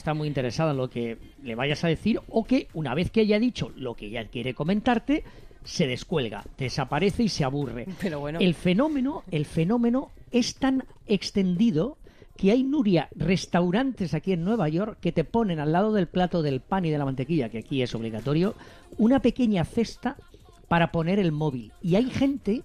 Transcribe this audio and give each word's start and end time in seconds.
está 0.00 0.14
muy 0.14 0.28
interesada 0.28 0.70
en 0.70 0.78
lo 0.78 0.88
que 0.88 1.18
le 1.42 1.54
vayas 1.54 1.84
a 1.84 1.88
decir 1.88 2.20
o 2.28 2.44
que 2.44 2.68
una 2.72 2.94
vez 2.94 3.10
que 3.10 3.20
haya 3.20 3.38
dicho 3.38 3.70
lo 3.76 3.94
que 3.94 4.06
ella 4.06 4.26
quiere 4.28 4.54
comentarte, 4.54 5.24
se 5.62 5.86
descuelga, 5.86 6.42
desaparece 6.56 7.24
y 7.24 7.28
se 7.28 7.44
aburre. 7.44 7.86
Pero 8.00 8.20
bueno. 8.20 8.38
El 8.40 8.54
fenómeno, 8.54 9.24
el 9.30 9.44
fenómeno 9.44 10.10
es 10.32 10.54
tan 10.54 10.84
extendido 11.06 11.98
que 12.38 12.50
hay, 12.50 12.62
Nuria, 12.62 13.10
restaurantes 13.14 14.14
aquí 14.14 14.32
en 14.32 14.42
Nueva 14.42 14.70
York 14.70 14.96
que 15.02 15.12
te 15.12 15.24
ponen 15.24 15.60
al 15.60 15.72
lado 15.72 15.92
del 15.92 16.08
plato 16.08 16.40
del 16.40 16.60
pan 16.62 16.86
y 16.86 16.90
de 16.90 16.96
la 16.96 17.04
mantequilla, 17.04 17.50
que 17.50 17.58
aquí 17.58 17.82
es 17.82 17.94
obligatorio, 17.94 18.54
una 18.96 19.20
pequeña 19.20 19.66
cesta 19.66 20.16
para 20.68 20.92
poner 20.92 21.18
el 21.18 21.30
móvil. 21.30 21.72
Y 21.82 21.96
hay 21.96 22.08
gente 22.08 22.62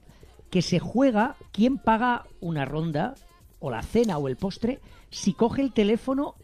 que 0.49 0.61
se 0.61 0.79
juega 0.79 1.35
quién 1.51 1.79
paga 1.79 2.27
una 2.39 2.63
ronda, 2.63 3.15
o 3.59 3.69
la 3.69 3.83
cena, 3.83 4.17
o 4.19 4.29
el 4.29 4.37
postre, 4.37 4.79
si 5.09 5.33
coge 5.33 5.61
el 5.61 5.73
teléfono 5.73 6.35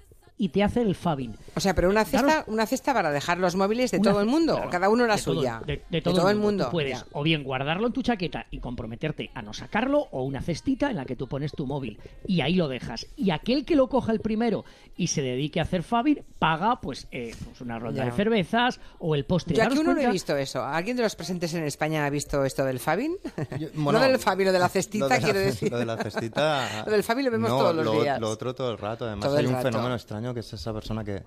y 0.41 0.49
te 0.49 0.63
hace 0.63 0.81
el 0.81 0.95
fabin. 0.95 1.35
O 1.55 1.59
sea, 1.59 1.75
pero 1.75 1.87
una 1.87 2.03
cesta, 2.03 2.25
Daros- 2.27 2.43
una 2.47 2.65
cesta 2.65 2.93
para 2.95 3.11
dejar 3.11 3.37
los 3.37 3.55
móviles 3.55 3.91
de 3.91 3.99
Una- 3.99 4.09
todo 4.11 4.21
el 4.21 4.25
mundo, 4.27 4.55
claro, 4.55 4.69
cada 4.71 4.89
uno 4.89 5.05
la 5.05 5.15
de 5.17 5.21
todo- 5.21 5.35
suya. 5.35 5.61
de, 5.65 5.83
de 5.87 6.01
todo, 6.01 6.29
el 6.31 6.37
mundo. 6.37 6.65
Tú 6.65 6.71
puedes 6.71 6.99
ya. 6.99 7.05
o 7.11 7.21
bien 7.21 7.43
guardarlo 7.43 7.85
en 7.85 7.93
tu 7.93 8.01
chaqueta 8.01 8.47
y 8.49 8.59
comprometerte 8.59 9.29
a 9.35 9.43
no 9.43 9.53
sacarlo, 9.53 10.07
o 10.11 10.23
una 10.23 10.41
cestita 10.41 10.89
en 10.89 10.95
la 10.95 11.05
que 11.05 11.15
tú 11.15 11.27
pones 11.27 11.51
tu 11.51 11.67
móvil 11.67 11.99
y 12.25 12.41
ahí 12.41 12.55
lo 12.55 12.67
dejas. 12.67 13.05
Y 13.15 13.29
aquel 13.29 13.65
que 13.65 13.75
lo 13.75 13.87
coja 13.87 14.11
el 14.13 14.19
primero 14.19 14.65
y 14.97 15.07
se 15.07 15.21
dedique 15.21 15.59
a 15.59 15.63
hacer 15.63 15.83
Fabir, 15.83 16.23
paga 16.39 16.79
pues, 16.81 17.07
eh, 17.11 17.35
pues 17.45 17.61
una 17.61 17.77
ronda 17.77 18.03
Ya. 18.03 18.09
de 18.09 18.15
cervezas 18.15 18.79
o 18.97 19.13
el 19.13 19.25
postre. 19.25 19.55
Yo 19.55 19.63
aquí 19.63 19.77
uno 19.77 19.93
no 19.93 20.01
he 20.01 20.09
visto 20.11 20.35
eso. 20.35 20.63
¿Alguien 20.63 20.97
de 20.97 21.03
los 21.03 21.15
presentes 21.15 21.53
en 21.53 21.63
España 21.65 22.05
ha 22.05 22.09
visto 22.09 22.43
esto 22.45 22.65
del 22.65 22.79
Fabin? 22.79 23.15
bueno, 23.75 23.99
no 23.99 24.05
del 24.05 24.17
Fabin, 24.17 24.47
lo 24.47 24.53
de 24.53 24.59
la 24.59 24.69
cestita, 24.69 25.07
la- 25.07 25.19
quiero 25.19 25.39
decir. 25.39 25.71
Lo 25.71 25.77
de 25.77 25.85
la 25.85 25.97
cestita. 25.97 26.83
Lo 26.85 26.91
del 26.91 27.03
Fabi 27.03 27.23
lo 27.23 27.31
vemos 27.31 27.49
no, 27.51 27.57
todos 27.59 27.75
los 27.75 27.85
lo, 27.85 28.01
días. 28.01 28.19
Lo 28.19 28.29
otro 28.29 28.55
todo 28.55 28.71
el 28.71 28.77
rato. 28.77 29.05
Además, 29.05 29.25
Todo 29.27 29.37
hay 29.37 29.45
un 29.45 29.53
rato. 29.53 29.67
fenómeno 29.69 29.95
extraño 29.95 30.30
que 30.33 30.41
es 30.41 30.53
esa 30.53 30.73
persona 30.73 31.03
que 31.03 31.23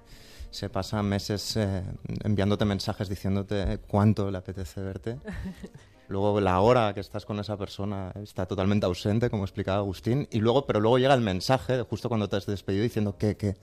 se 0.51 0.71
pasa 0.71 1.03
meses 1.03 1.57
eh, 1.57 1.83
enviándote 2.23 2.65
mensajes 2.65 3.09
diciéndote 3.09 3.79
cuánto 3.89 4.31
le 4.31 4.39
apetece 4.39 4.81
verte. 4.81 5.19
Luego 6.09 6.39
la 6.41 6.61
hora 6.61 6.93
que 6.93 7.01
estás 7.01 7.25
con 7.25 7.41
esa 7.41 7.57
persona 7.57 8.13
está 8.23 8.47
totalmente 8.47 8.85
ausente, 8.85 9.31
como 9.31 9.45
explicaba 9.45 9.79
Agustín, 9.79 10.29
y 10.31 10.39
luego, 10.39 10.67
pero 10.67 10.79
luego 10.79 10.99
llega 10.99 11.15
el 11.15 11.23
mensaje 11.23 11.81
justo 11.83 12.09
cuando 12.09 12.29
te 12.29 12.37
has 12.37 12.45
despedido 12.45 12.83
diciendo 12.83 13.17
que, 13.17 13.37
que, 13.39 13.57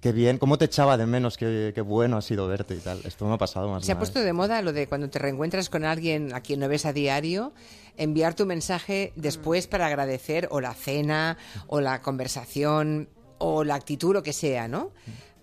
que 0.00 0.10
bien, 0.10 0.38
cómo 0.38 0.58
te 0.58 0.64
echaba 0.64 0.96
de 0.96 1.06
menos, 1.06 1.36
qué, 1.36 1.70
qué 1.72 1.80
bueno 1.82 2.16
ha 2.16 2.22
sido 2.22 2.48
verte 2.48 2.74
y 2.74 2.78
tal. 2.78 3.00
Esto 3.04 3.26
me 3.26 3.34
ha 3.34 3.38
pasado 3.38 3.70
más 3.70 3.84
Se 3.84 3.92
ha 3.92 3.98
puesto 3.98 4.18
vez. 4.18 4.26
de 4.26 4.32
moda 4.32 4.60
lo 4.60 4.72
de 4.72 4.88
cuando 4.88 5.08
te 5.08 5.20
reencuentras 5.20 5.70
con 5.70 5.84
alguien 5.84 6.34
a 6.34 6.40
quien 6.40 6.58
no 6.58 6.68
ves 6.68 6.84
a 6.84 6.92
diario, 6.92 7.52
enviar 7.96 8.34
tu 8.34 8.44
mensaje 8.44 9.12
después 9.14 9.68
para 9.68 9.86
agradecer 9.86 10.48
o 10.50 10.60
la 10.60 10.74
cena, 10.74 11.38
o 11.68 11.80
la 11.80 12.02
conversación, 12.02 13.08
o 13.44 13.62
la 13.64 13.74
actitud, 13.74 14.12
lo 14.14 14.22
que 14.22 14.32
sea, 14.32 14.66
¿no? 14.68 14.92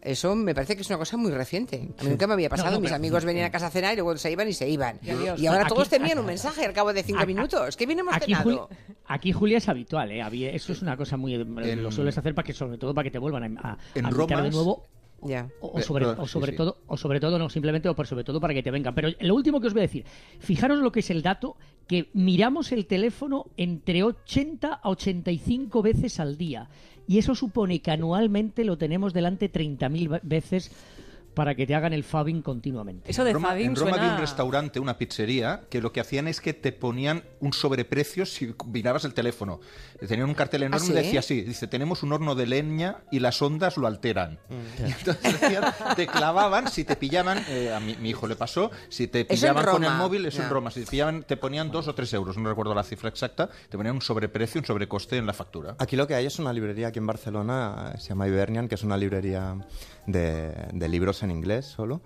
Eso 0.02 0.34
me 0.36 0.56
parece 0.56 0.76
que 0.76 0.82
es 0.82 0.90
una 0.90 0.98
cosa 0.98 1.16
muy 1.16 1.30
reciente. 1.30 1.90
A 2.00 2.04
mí 2.04 2.10
nunca 2.10 2.26
me 2.26 2.34
había 2.34 2.50
pasado. 2.50 2.72
No, 2.72 2.78
no, 2.78 2.80
Mis 2.82 2.90
pero- 2.90 2.96
amigos 2.96 3.24
venían 3.24 3.46
a 3.46 3.52
casa 3.52 3.68
a 3.68 3.70
cenar 3.70 3.94
y 3.94 3.98
luego 3.98 4.18
se 4.18 4.32
iban 4.32 4.48
y 4.48 4.54
se 4.54 4.68
iban. 4.68 5.00
Y 5.04 5.46
ahora 5.46 5.62
Aquí- 5.62 5.70
todos 5.70 5.90
te 5.90 5.98
envían 5.98 6.18
un 6.18 6.26
mensaje 6.26 6.66
al 6.66 6.74
cabo 6.74 6.92
de 6.92 7.04
cinco 7.04 7.20
aquí- 7.20 7.34
minutos. 7.36 7.78
¿Qué 7.78 7.86
bien 7.86 8.00
hemos 8.00 8.16
Aquí, 8.16 8.34
cenado? 8.34 8.44
Juli- 8.68 8.78
aquí, 9.06 9.32
Julia, 9.32 9.58
es 9.60 9.70
habitual, 9.70 10.12
¿eh? 10.12 10.56
Eso 10.56 10.74
es 10.74 10.82
una 10.82 10.98
cosa 10.98 11.18
muy... 11.18 11.36
Lo 11.38 11.92
sueles 11.92 12.18
hacer 12.18 12.34
para 12.34 12.44
que, 12.48 12.54
sobre 12.54 12.80
todo, 12.80 12.96
para 12.96 13.04
que 13.04 13.12
te 13.12 13.20
vuelvan 13.20 13.58
a, 13.60 13.74
a, 13.74 13.78
En 13.94 14.08
a 14.08 14.10
de 14.10 14.50
nuevo 14.50 14.88
Ya. 15.23 15.50
o, 15.59 15.67
o 15.67 15.80
Eh, 15.80 15.83
sobre, 15.83 16.05
perdón, 16.05 16.23
o 16.23 16.27
sí, 16.27 16.31
sobre 16.33 16.52
sí. 16.52 16.58
todo 16.58 16.77
o 16.88 16.97
sobre 16.97 17.19
todo 17.19 17.38
no 17.38 17.50
simplemente 17.50 17.88
o 17.89 17.95
por 17.95 18.08
sobre 18.08 18.23
todo 18.23 18.39
para 18.41 18.53
que 18.53 18.64
te 18.64 18.72
vengan 18.72 18.95
pero 18.95 19.09
lo 19.19 19.36
último 19.36 19.61
que 19.61 19.67
os 19.67 19.73
voy 19.73 19.81
a 19.81 19.83
decir 19.83 20.03
fijaros 20.39 20.80
lo 20.80 20.91
que 20.91 21.02
es 21.02 21.09
el 21.11 21.22
dato 21.22 21.58
que 21.88 22.09
miramos 22.14 22.72
el 22.72 22.86
teléfono 22.88 23.45
entre 23.58 24.03
80 24.03 24.73
a 24.81 24.89
85 24.89 25.81
veces 25.81 26.19
al 26.19 26.38
día 26.38 26.69
y 27.08 27.17
eso 27.19 27.36
supone 27.36 27.81
que 27.81 27.92
anualmente 27.92 28.64
lo 28.66 28.77
tenemos 28.77 29.14
delante 29.14 29.52
30.000 29.52 30.22
veces 30.23 30.72
para 31.33 31.55
que 31.55 31.66
te 31.66 31.73
hagan 31.75 31.94
el 31.94 32.03
fabbing 32.03 32.42
continuamente 32.42 33.09
Eso 33.09 33.23
de 33.23 33.31
Roma- 33.31 33.49
Fabin 33.49 33.67
en 33.67 33.75
Roma 33.77 33.92
suena... 33.92 34.03
había 34.03 34.16
un 34.16 34.22
restaurante, 34.22 34.80
una 34.81 34.97
pizzería, 34.97 35.61
que 35.69 35.80
lo 35.81 35.94
que 35.94 36.02
hacían 36.02 36.27
es 36.27 36.42
que 36.42 36.53
te 36.53 36.73
ponían 36.73 37.23
un 37.39 37.53
sobreprecio 37.53 38.26
si 38.26 38.54
mirabas 38.67 39.05
el 39.05 39.14
teléfono. 39.14 39.61
Tenían 40.08 40.28
un 40.28 40.36
cartel 40.36 40.64
enorme 40.64 40.84
¿Ah, 40.84 40.88
sí? 40.88 40.92
y 40.94 40.95
decía 40.95 41.20
así, 41.20 41.42
dice, 41.42 41.67
tenemos 41.67 42.02
un 42.02 42.12
horno 42.12 42.34
de 42.34 42.48
leña 42.48 42.98
y 43.12 43.20
las 43.20 43.42
ondas 43.42 43.78
lo 43.78 43.88
alteran. 43.88 44.39
Mm. 44.50 44.84
Y 44.88 44.92
entonces 44.92 45.42
decían, 45.42 45.64
te 45.95 46.08
clavaban, 46.08 46.67
si 46.70 46.84
te 46.84 46.95
pillaban, 46.95 47.44
eh, 47.50 47.73
a 47.73 47.80
mi, 47.80 47.95
mi 47.98 48.10
hijo 48.10 48.28
le 48.28 48.36
pasó, 48.36 48.72
si 48.90 49.08
te 49.08 49.26
pillaban 49.26 49.66
con 49.66 49.84
el 49.84 49.94
móvil, 49.94 50.26
eso 50.26 50.40
ya. 50.40 50.45
en 50.45 50.50
Roma, 50.50 50.72
si 50.72 50.82
te 50.82 50.92
pillaban, 50.92 51.23
te 51.23 51.38
ponían 51.38 51.70
dos 51.72 51.88
o 51.88 51.94
tres 51.94 52.11
euros, 52.14 52.38
no 52.38 52.50
recuerdo 52.50 52.73
la 52.73 52.84
cifra 52.84 53.10
exacta, 53.10 53.50
te 53.70 53.78
ponían 53.78 53.95
un 53.95 54.02
sobreprecio, 54.02 54.60
un 54.60 54.66
sobrecoste 54.66 55.17
en 55.17 55.28
la 55.28 55.34
factura. 55.34 55.76
Aquí 55.78 55.95
lo 55.95 56.08
que 56.08 56.16
hay 56.16 56.26
es 56.26 56.40
una 56.40 56.52
librería 56.52 56.88
aquí 56.88 57.00
en 57.00 57.08
Barcelona, 57.08 57.94
se 58.00 58.10
llama 58.10 58.28
Ibernian, 58.28 58.67
que 58.67 58.76
es 58.76 58.84
una 58.84 58.98
librería 58.98 59.56
de, 60.08 60.52
de 60.73 60.90
libros 60.90 61.22
en 61.23 61.32
inglés 61.32 61.66
solo. 61.67 62.02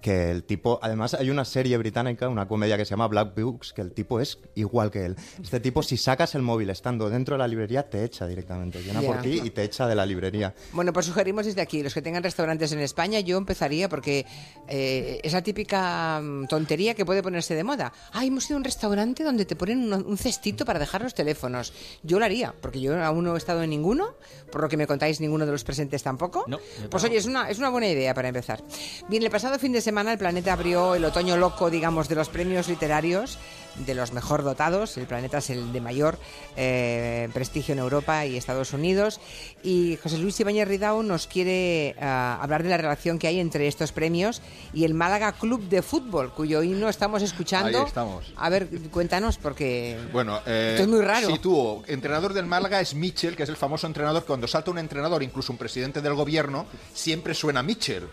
Que 0.00 0.30
el 0.30 0.44
tipo, 0.44 0.78
además 0.82 1.14
hay 1.14 1.28
una 1.30 1.44
serie 1.44 1.76
británica, 1.76 2.28
una 2.28 2.48
comedia 2.48 2.76
que 2.78 2.84
se 2.84 2.90
llama 2.90 3.06
Black 3.08 3.34
Books, 3.38 3.72
que 3.74 3.82
el 3.82 3.92
tipo 3.92 4.18
es 4.20 4.38
igual 4.54 4.90
que 4.90 5.04
él. 5.04 5.16
Este 5.42 5.60
tipo, 5.60 5.82
si 5.82 5.96
sacas 5.98 6.34
el 6.34 6.42
móvil 6.42 6.70
estando 6.70 7.10
dentro 7.10 7.34
de 7.34 7.38
la 7.40 7.48
librería, 7.48 7.88
te 7.88 8.02
echa 8.04 8.26
directamente. 8.26 8.80
Viene 8.80 9.02
Ya. 9.02 9.06
por 9.12 9.20
ti 9.20 9.40
y 9.44 9.50
te 9.50 9.62
echa 9.62 9.86
de 9.86 9.94
la 9.94 10.06
librería. 10.06 10.54
Bueno, 10.72 10.92
pues 10.94 11.04
sugerimos 11.06 11.44
desde 11.44 11.60
aquí, 11.60 11.82
los 11.82 11.92
que 11.92 12.00
tengan 12.00 12.22
restaurantes 12.22 12.72
en 12.72 12.80
España, 12.80 13.20
yo 13.20 13.36
empezaría 13.36 13.88
porque 13.90 14.24
eh, 14.68 15.20
esa 15.22 15.42
típica 15.42 16.20
mm, 16.22 16.46
tontería 16.46 16.94
que 16.94 17.04
puede 17.04 17.22
ponerse 17.22 17.54
de 17.54 17.62
moda. 17.64 17.92
Ah, 18.12 18.24
hemos 18.24 18.48
ido 18.48 18.56
a 18.56 18.58
un 18.58 18.64
restaurante 18.64 19.22
donde 19.22 19.44
te 19.44 19.54
ponen 19.56 19.92
un, 19.92 20.06
un 20.06 20.16
cestito 20.16 20.64
para 20.64 20.78
dejar 20.78 21.02
los 21.02 21.12
teléfonos. 21.12 21.74
Yo 22.02 22.18
lo 22.18 22.24
haría, 22.24 22.54
porque 22.58 22.80
yo 22.80 22.96
aún 23.04 23.24
no 23.24 23.34
he 23.34 23.38
estado 23.38 23.62
en 23.62 23.68
ninguno, 23.70 24.14
por 24.50 24.62
lo 24.62 24.68
que 24.70 24.76
me 24.78 24.86
contáis, 24.86 25.20
ninguno 25.20 25.44
de 25.44 25.52
los 25.52 25.62
presentes 25.64 26.02
tampoco. 26.02 26.44
No, 26.46 26.58
pues 26.90 27.04
oye, 27.04 27.18
es 27.18 27.26
una, 27.26 27.50
es 27.50 27.58
una 27.58 27.68
buena 27.68 27.88
idea 27.88 28.14
para 28.14 28.28
empezar. 28.28 28.62
Bien, 29.08 29.22
el 29.22 29.30
pasado 29.30 29.58
fin 29.58 29.72
de 29.72 29.80
semana 29.80 29.89
el 29.98 30.18
Planeta 30.18 30.52
abrió 30.52 30.94
el 30.94 31.04
otoño 31.04 31.36
loco, 31.36 31.68
digamos, 31.68 32.08
de 32.08 32.14
los 32.14 32.28
premios 32.28 32.68
literarios 32.68 33.38
de 33.76 33.94
los 33.94 34.12
mejor 34.12 34.42
dotados. 34.42 34.96
El 34.96 35.06
Planeta 35.06 35.38
es 35.38 35.50
el 35.50 35.72
de 35.72 35.80
mayor 35.80 36.18
eh, 36.56 37.28
prestigio 37.32 37.72
en 37.72 37.78
Europa 37.78 38.26
y 38.26 38.36
Estados 38.36 38.72
Unidos. 38.72 39.20
Y 39.62 39.98
José 40.02 40.18
Luis 40.18 40.38
Ibáñez 40.40 40.68
Ridao 40.68 41.02
nos 41.02 41.26
quiere 41.26 41.94
ah, 42.00 42.38
hablar 42.40 42.62
de 42.62 42.70
la 42.70 42.76
relación 42.76 43.18
que 43.18 43.26
hay 43.26 43.40
entre 43.40 43.68
estos 43.68 43.92
premios 43.92 44.42
y 44.72 44.84
el 44.84 44.94
Málaga 44.94 45.32
Club 45.32 45.68
de 45.68 45.82
Fútbol, 45.82 46.32
cuyo 46.32 46.62
himno 46.62 46.88
estamos 46.88 47.22
escuchando. 47.22 47.80
Ahí 47.80 47.86
estamos. 47.86 48.32
A 48.36 48.48
ver, 48.48 48.68
cuéntanos, 48.90 49.38
porque 49.38 49.98
Bueno, 50.12 50.40
eh, 50.46 50.70
esto 50.72 50.82
es 50.84 50.88
muy 50.88 51.00
raro. 51.00 51.28
Sitúo. 51.28 51.82
Entrenador 51.86 52.32
del 52.32 52.46
Málaga 52.46 52.80
es 52.80 52.94
Mitchell, 52.94 53.36
que 53.36 53.44
es 53.44 53.48
el 53.48 53.56
famoso 53.56 53.86
entrenador 53.86 54.22
que 54.22 54.28
cuando 54.28 54.48
salta 54.48 54.70
un 54.70 54.78
entrenador, 54.78 55.22
incluso 55.22 55.52
un 55.52 55.58
presidente 55.58 56.00
del 56.00 56.14
gobierno, 56.14 56.66
siempre 56.92 57.34
suena 57.34 57.62
Mitchell. 57.62 58.08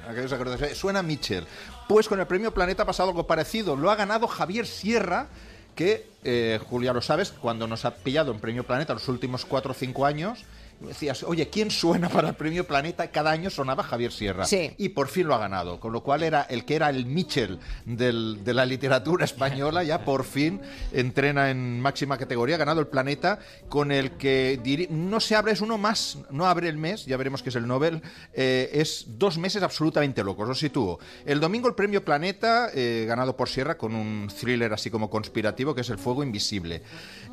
Suena 0.73 1.03
Mitchell. 1.03 1.45
Pues 1.87 2.07
con 2.07 2.19
el 2.19 2.27
premio 2.27 2.53
Planeta 2.53 2.83
ha 2.83 2.85
pasado 2.85 3.09
algo 3.09 3.25
parecido. 3.25 3.75
Lo 3.75 3.89
ha 3.91 3.95
ganado 3.95 4.27
Javier 4.27 4.67
Sierra, 4.67 5.29
que, 5.77 6.07
eh, 6.25 6.59
Julia, 6.69 6.91
lo 6.91 7.01
sabes, 7.01 7.31
cuando 7.31 7.67
nos 7.67 7.85
ha 7.85 7.95
pillado 7.95 8.33
en 8.33 8.39
premio 8.39 8.65
Planeta 8.65 8.93
los 8.93 9.07
últimos 9.07 9.45
cuatro 9.45 9.71
o 9.71 9.75
cinco 9.75 10.05
años, 10.05 10.43
decías, 10.79 11.23
oye, 11.23 11.49
¿quién 11.49 11.71
suena 11.71 12.09
para 12.09 12.29
el 12.29 12.35
premio 12.35 12.65
Planeta? 12.67 13.09
Cada 13.11 13.31
año 13.31 13.49
sonaba 13.49 13.83
Javier 13.83 14.11
Sierra. 14.11 14.45
Sí. 14.45 14.71
Y 14.77 14.89
por 14.89 15.07
fin 15.07 15.27
lo 15.27 15.35
ha 15.35 15.39
ganado. 15.39 15.79
Con 15.79 15.91
lo 15.93 16.01
cual 16.03 16.23
era 16.23 16.43
el 16.43 16.65
que 16.65 16.75
era 16.75 16.89
el 16.89 17.05
Mitchell 17.05 17.59
del- 17.85 18.43
de 18.43 18.53
la 18.53 18.65
literatura 18.65 19.25
española, 19.25 19.83
ya 19.83 20.03
por 20.05 20.23
fin 20.23 20.61
entrena 20.91 21.49
en 21.49 21.79
máxima 21.81 22.17
categoría, 22.17 22.55
ha 22.55 22.59
ganado 22.59 22.79
el 22.81 22.87
Planeta, 22.87 23.39
con 23.69 23.91
el 23.91 24.11
que 24.11 24.59
diri- 24.63 24.89
no 24.89 25.19
se 25.19 25.35
abre, 25.35 25.51
es 25.53 25.61
uno 25.61 25.77
más, 25.77 26.17
no 26.29 26.45
abre 26.47 26.69
el 26.69 26.77
mes, 26.77 27.05
ya 27.05 27.17
veremos 27.17 27.41
que 27.43 27.49
es 27.49 27.55
el 27.55 27.67
Nobel, 27.67 28.01
eh, 28.33 28.69
es 28.73 29.05
dos 29.17 29.37
meses 29.37 29.63
absolutamente 29.63 30.23
locos, 30.23 30.47
os 30.49 30.59
sitúo. 30.59 30.99
El 31.25 31.39
domingo 31.39 31.67
el 31.67 31.75
premio 31.75 32.03
Planeta, 32.03 32.69
eh, 32.73 33.05
ganado 33.07 33.35
por 33.35 33.49
Sierra, 33.49 33.77
con 33.77 33.95
un 33.95 34.27
thriller 34.39 34.73
así 34.73 34.89
como 34.89 35.09
conspirativo, 35.09 35.73
que 35.75 35.81
es 35.81 35.89
El 35.89 35.97
Fuego 35.97 36.23
Invisible. 36.23 36.81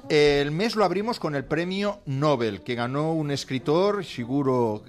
El 0.08 0.50
mes 0.50 0.76
lo 0.76 0.84
abrimos 0.84 1.18
con 1.18 1.34
el 1.34 1.44
premio 1.44 2.00
Nobel, 2.06 2.62
que 2.62 2.74
ganó 2.74 3.12
un 3.12 3.30
escritor, 3.34 4.02
Shiguro 4.02 4.82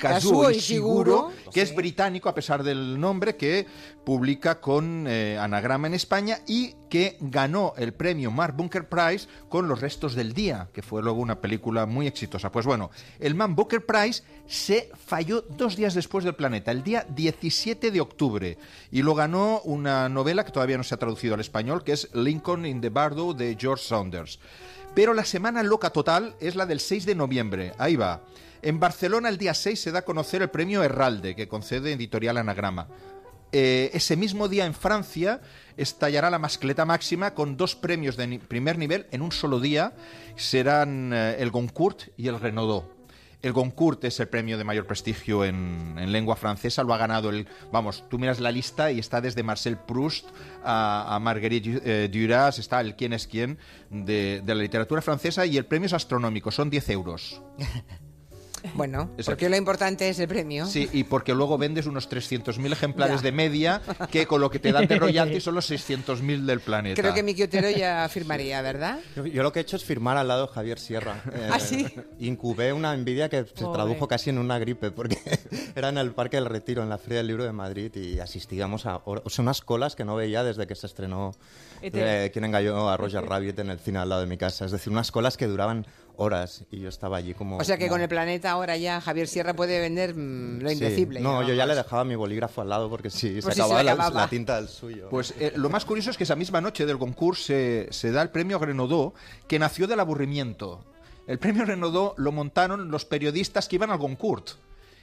Kazuo 0.00 0.50
Ishiguro, 0.50 1.30
que 1.52 1.62
es 1.62 1.74
británico 1.74 2.28
a 2.28 2.34
pesar 2.34 2.64
del 2.64 2.98
nombre, 2.98 3.36
que 3.36 3.66
publica 4.04 4.60
con 4.60 5.06
eh, 5.06 5.38
anagrama 5.38 5.86
en 5.86 5.94
España 5.94 6.38
y 6.46 6.74
que 6.88 7.16
ganó 7.20 7.74
el 7.76 7.92
premio 7.92 8.30
Mark 8.30 8.56
Bunker 8.56 8.88
Prize 8.88 9.28
con 9.48 9.68
Los 9.68 9.80
restos 9.80 10.14
del 10.14 10.32
día, 10.32 10.68
que 10.72 10.82
fue 10.82 11.02
luego 11.02 11.20
una 11.20 11.40
película 11.40 11.86
muy 11.86 12.06
exitosa. 12.06 12.50
Pues 12.50 12.66
bueno, 12.66 12.90
el 13.20 13.34
Man 13.34 13.54
Booker 13.54 13.84
Prize 13.84 14.24
se 14.46 14.90
falló 15.06 15.42
dos 15.42 15.76
días 15.76 15.94
después 15.94 16.24
del 16.24 16.34
planeta, 16.34 16.72
el 16.72 16.82
día 16.82 17.06
17 17.08 17.90
de 17.90 18.00
octubre, 18.00 18.58
y 18.90 19.02
lo 19.02 19.14
ganó 19.14 19.60
una 19.64 20.08
novela 20.08 20.44
que 20.44 20.50
todavía 20.50 20.78
no 20.78 20.82
se 20.82 20.94
ha 20.94 20.98
traducido 20.98 21.34
al 21.34 21.40
español, 21.40 21.84
que 21.84 21.92
es 21.92 22.08
Lincoln 22.14 22.66
in 22.66 22.80
the 22.80 22.88
Bardo 22.88 23.34
de 23.34 23.56
George 23.60 23.84
Saunders. 23.84 24.40
Pero 24.94 25.14
la 25.14 25.24
semana 25.24 25.62
loca 25.62 25.90
total 25.90 26.34
es 26.40 26.56
la 26.56 26.66
del 26.66 26.80
6 26.80 27.06
de 27.06 27.14
noviembre. 27.14 27.72
Ahí 27.78 27.96
va. 27.96 28.22
En 28.62 28.80
Barcelona 28.80 29.28
el 29.28 29.38
día 29.38 29.54
6 29.54 29.80
se 29.80 29.92
da 29.92 30.00
a 30.00 30.04
conocer 30.04 30.42
el 30.42 30.50
premio 30.50 30.82
Herralde, 30.82 31.34
que 31.34 31.48
concede 31.48 31.92
Editorial 31.92 32.36
Anagrama. 32.36 32.88
Eh, 33.52 33.90
ese 33.94 34.16
mismo 34.16 34.48
día 34.48 34.66
en 34.66 34.74
Francia 34.74 35.40
estallará 35.76 36.30
la 36.30 36.38
mascleta 36.38 36.84
máxima 36.84 37.34
con 37.34 37.56
dos 37.56 37.74
premios 37.74 38.16
de 38.16 38.38
primer 38.38 38.78
nivel 38.78 39.06
en 39.10 39.22
un 39.22 39.32
solo 39.32 39.60
día. 39.60 39.94
Serán 40.36 41.12
eh, 41.12 41.36
el 41.38 41.50
Goncourt 41.50 42.08
y 42.16 42.28
el 42.28 42.38
Renaudot. 42.38 42.99
El 43.42 43.52
Goncourt 43.52 44.04
es 44.04 44.20
el 44.20 44.28
premio 44.28 44.58
de 44.58 44.64
mayor 44.64 44.86
prestigio 44.86 45.44
en, 45.44 45.96
en 45.98 46.12
lengua 46.12 46.36
francesa. 46.36 46.82
Lo 46.82 46.92
ha 46.92 46.98
ganado 46.98 47.30
el. 47.30 47.46
Vamos, 47.72 48.04
tú 48.08 48.18
miras 48.18 48.38
la 48.40 48.50
lista 48.50 48.92
y 48.92 48.98
está 48.98 49.20
desde 49.20 49.42
Marcel 49.42 49.78
Proust 49.78 50.28
a, 50.62 51.14
a 51.14 51.18
Marguerite 51.20 51.80
eh, 51.84 52.08
Duras, 52.08 52.58
está 52.58 52.80
el 52.80 52.96
quién 52.96 53.12
es 53.12 53.26
quién 53.26 53.58
de, 53.88 54.42
de 54.44 54.54
la 54.54 54.62
literatura 54.62 55.00
francesa 55.00 55.46
y 55.46 55.56
el 55.56 55.64
premio 55.64 55.86
es 55.86 55.92
astronómico, 55.92 56.50
son 56.50 56.68
10 56.68 56.90
euros. 56.90 57.42
Bueno, 58.74 59.02
Exacto. 59.16 59.24
porque 59.32 59.48
lo 59.48 59.56
importante 59.56 60.08
es 60.08 60.18
el 60.18 60.28
premio. 60.28 60.66
Sí, 60.66 60.88
y 60.92 61.04
porque 61.04 61.34
luego 61.34 61.58
vendes 61.58 61.86
unos 61.86 62.08
300.000 62.10 62.72
ejemplares 62.72 63.16
Ya. 63.16 63.22
de 63.22 63.32
media, 63.32 63.82
que 64.10 64.26
con 64.26 64.40
lo 64.40 64.50
que 64.50 64.58
te 64.58 64.72
dan 64.72 64.86
de 64.86 64.98
royalty 64.98 65.40
son 65.40 65.54
los 65.54 65.70
600.000 65.70 66.44
del 66.46 66.60
planeta. 66.60 67.00
Creo 67.00 67.14
que 67.14 67.22
Miki 67.22 67.42
Otero 67.42 67.68
ya 67.70 68.08
firmaría, 68.12 68.62
¿verdad? 68.62 68.98
Yo, 69.16 69.26
yo 69.26 69.42
lo 69.42 69.52
que 69.52 69.60
he 69.60 69.62
hecho 69.62 69.76
es 69.76 69.84
firmar 69.84 70.16
al 70.16 70.28
lado 70.28 70.46
de 70.46 70.52
Javier 70.52 70.78
Sierra. 70.78 71.22
Eh, 71.32 71.48
¿Ah, 71.52 71.60
sí? 71.60 71.86
Incubé 72.18 72.72
una 72.72 72.94
envidia 72.94 73.28
que 73.28 73.38
se 73.44 73.64
Pobre. 73.64 73.74
tradujo 73.74 74.08
casi 74.08 74.30
en 74.30 74.38
una 74.38 74.58
gripe, 74.58 74.90
porque 74.90 75.18
era 75.74 75.88
en 75.88 75.98
el 75.98 76.12
Parque 76.12 76.36
del 76.36 76.46
Retiro, 76.46 76.82
en 76.82 76.88
la 76.88 76.98
Feria 76.98 77.18
del 77.18 77.26
Libro 77.28 77.44
de 77.44 77.52
Madrid, 77.52 77.94
y 77.96 78.18
asistíamos 78.20 78.86
a 78.86 79.00
o 79.04 79.28
sea, 79.30 79.42
unas 79.42 79.60
colas 79.60 79.96
que 79.96 80.04
no 80.04 80.16
veía 80.16 80.44
desde 80.44 80.66
que 80.66 80.74
se 80.74 80.86
estrenó 80.86 81.32
eh, 81.82 82.30
Quien 82.32 82.44
engañó 82.44 82.88
a 82.90 82.96
Roger 82.96 83.24
Rabbit 83.28 83.58
en 83.58 83.70
el 83.70 83.78
cine 83.78 83.98
al 83.98 84.08
lado 84.08 84.20
de 84.22 84.26
mi 84.26 84.36
casa. 84.36 84.64
Es 84.64 84.70
decir, 84.72 84.92
unas 84.92 85.10
colas 85.10 85.36
que 85.36 85.46
duraban 85.46 85.86
horas, 86.16 86.64
y 86.70 86.80
yo 86.80 86.88
estaba 86.90 87.16
allí 87.16 87.32
como... 87.32 87.56
O 87.56 87.64
sea 87.64 87.78
que 87.78 87.84
como- 87.86 87.94
con 87.94 88.02
el 88.02 88.08
planeta 88.08 88.50
ahora 88.50 88.76
ya 88.76 89.00
Javier 89.00 89.26
Sierra 89.26 89.54
puede 89.54 89.80
vender 89.80 90.14
mm, 90.14 90.60
lo 90.60 90.68
Sí. 90.68 90.74
indecible. 90.74 91.20
No, 91.20 91.42
yo 91.42 91.54
ya 91.54 91.64
le 91.64 91.74
dejaba 91.74 92.04
mi 92.04 92.14
bolígrafo 92.14 92.60
al 92.60 92.68
lado 92.68 92.90
porque 92.90 93.08
Por 93.08 93.18
sí, 93.18 93.40
se 93.40 93.42
si 93.42 93.42
se 93.42 93.52
acababa, 93.62 93.82
la- 93.82 93.92
acababa. 93.92 94.20
La, 94.22 94.28
tinta 94.28 94.56
del 94.56 94.68
suyo. 94.68 95.08
Pues 95.08 95.32
eh, 95.40 95.52
lo 95.56 95.70
más 95.70 95.86
curioso 95.86 96.10
es 96.10 96.18
que 96.18 96.24
esa 96.24 96.36
misma 96.36 96.60
noche 96.60 96.84
del 96.84 96.98
concurso 96.98 97.44
se, 97.44 97.86
se 97.90 98.12
da 98.12 98.20
el 98.20 98.28
premio 98.28 98.58
Renaudot, 98.58 99.14
que 99.48 99.58
nació 99.58 99.86
del 99.86 100.00
aburrimiento. 100.00 100.84
El 101.26 101.38
premio 101.38 101.64
Renaudot 101.64 102.18
lo 102.18 102.32
montaron 102.32 102.90
los 102.90 103.06
periodistas 103.06 103.66
que 103.68 103.76
iban 103.76 103.90
al 103.90 103.98
concurso. 103.98 104.56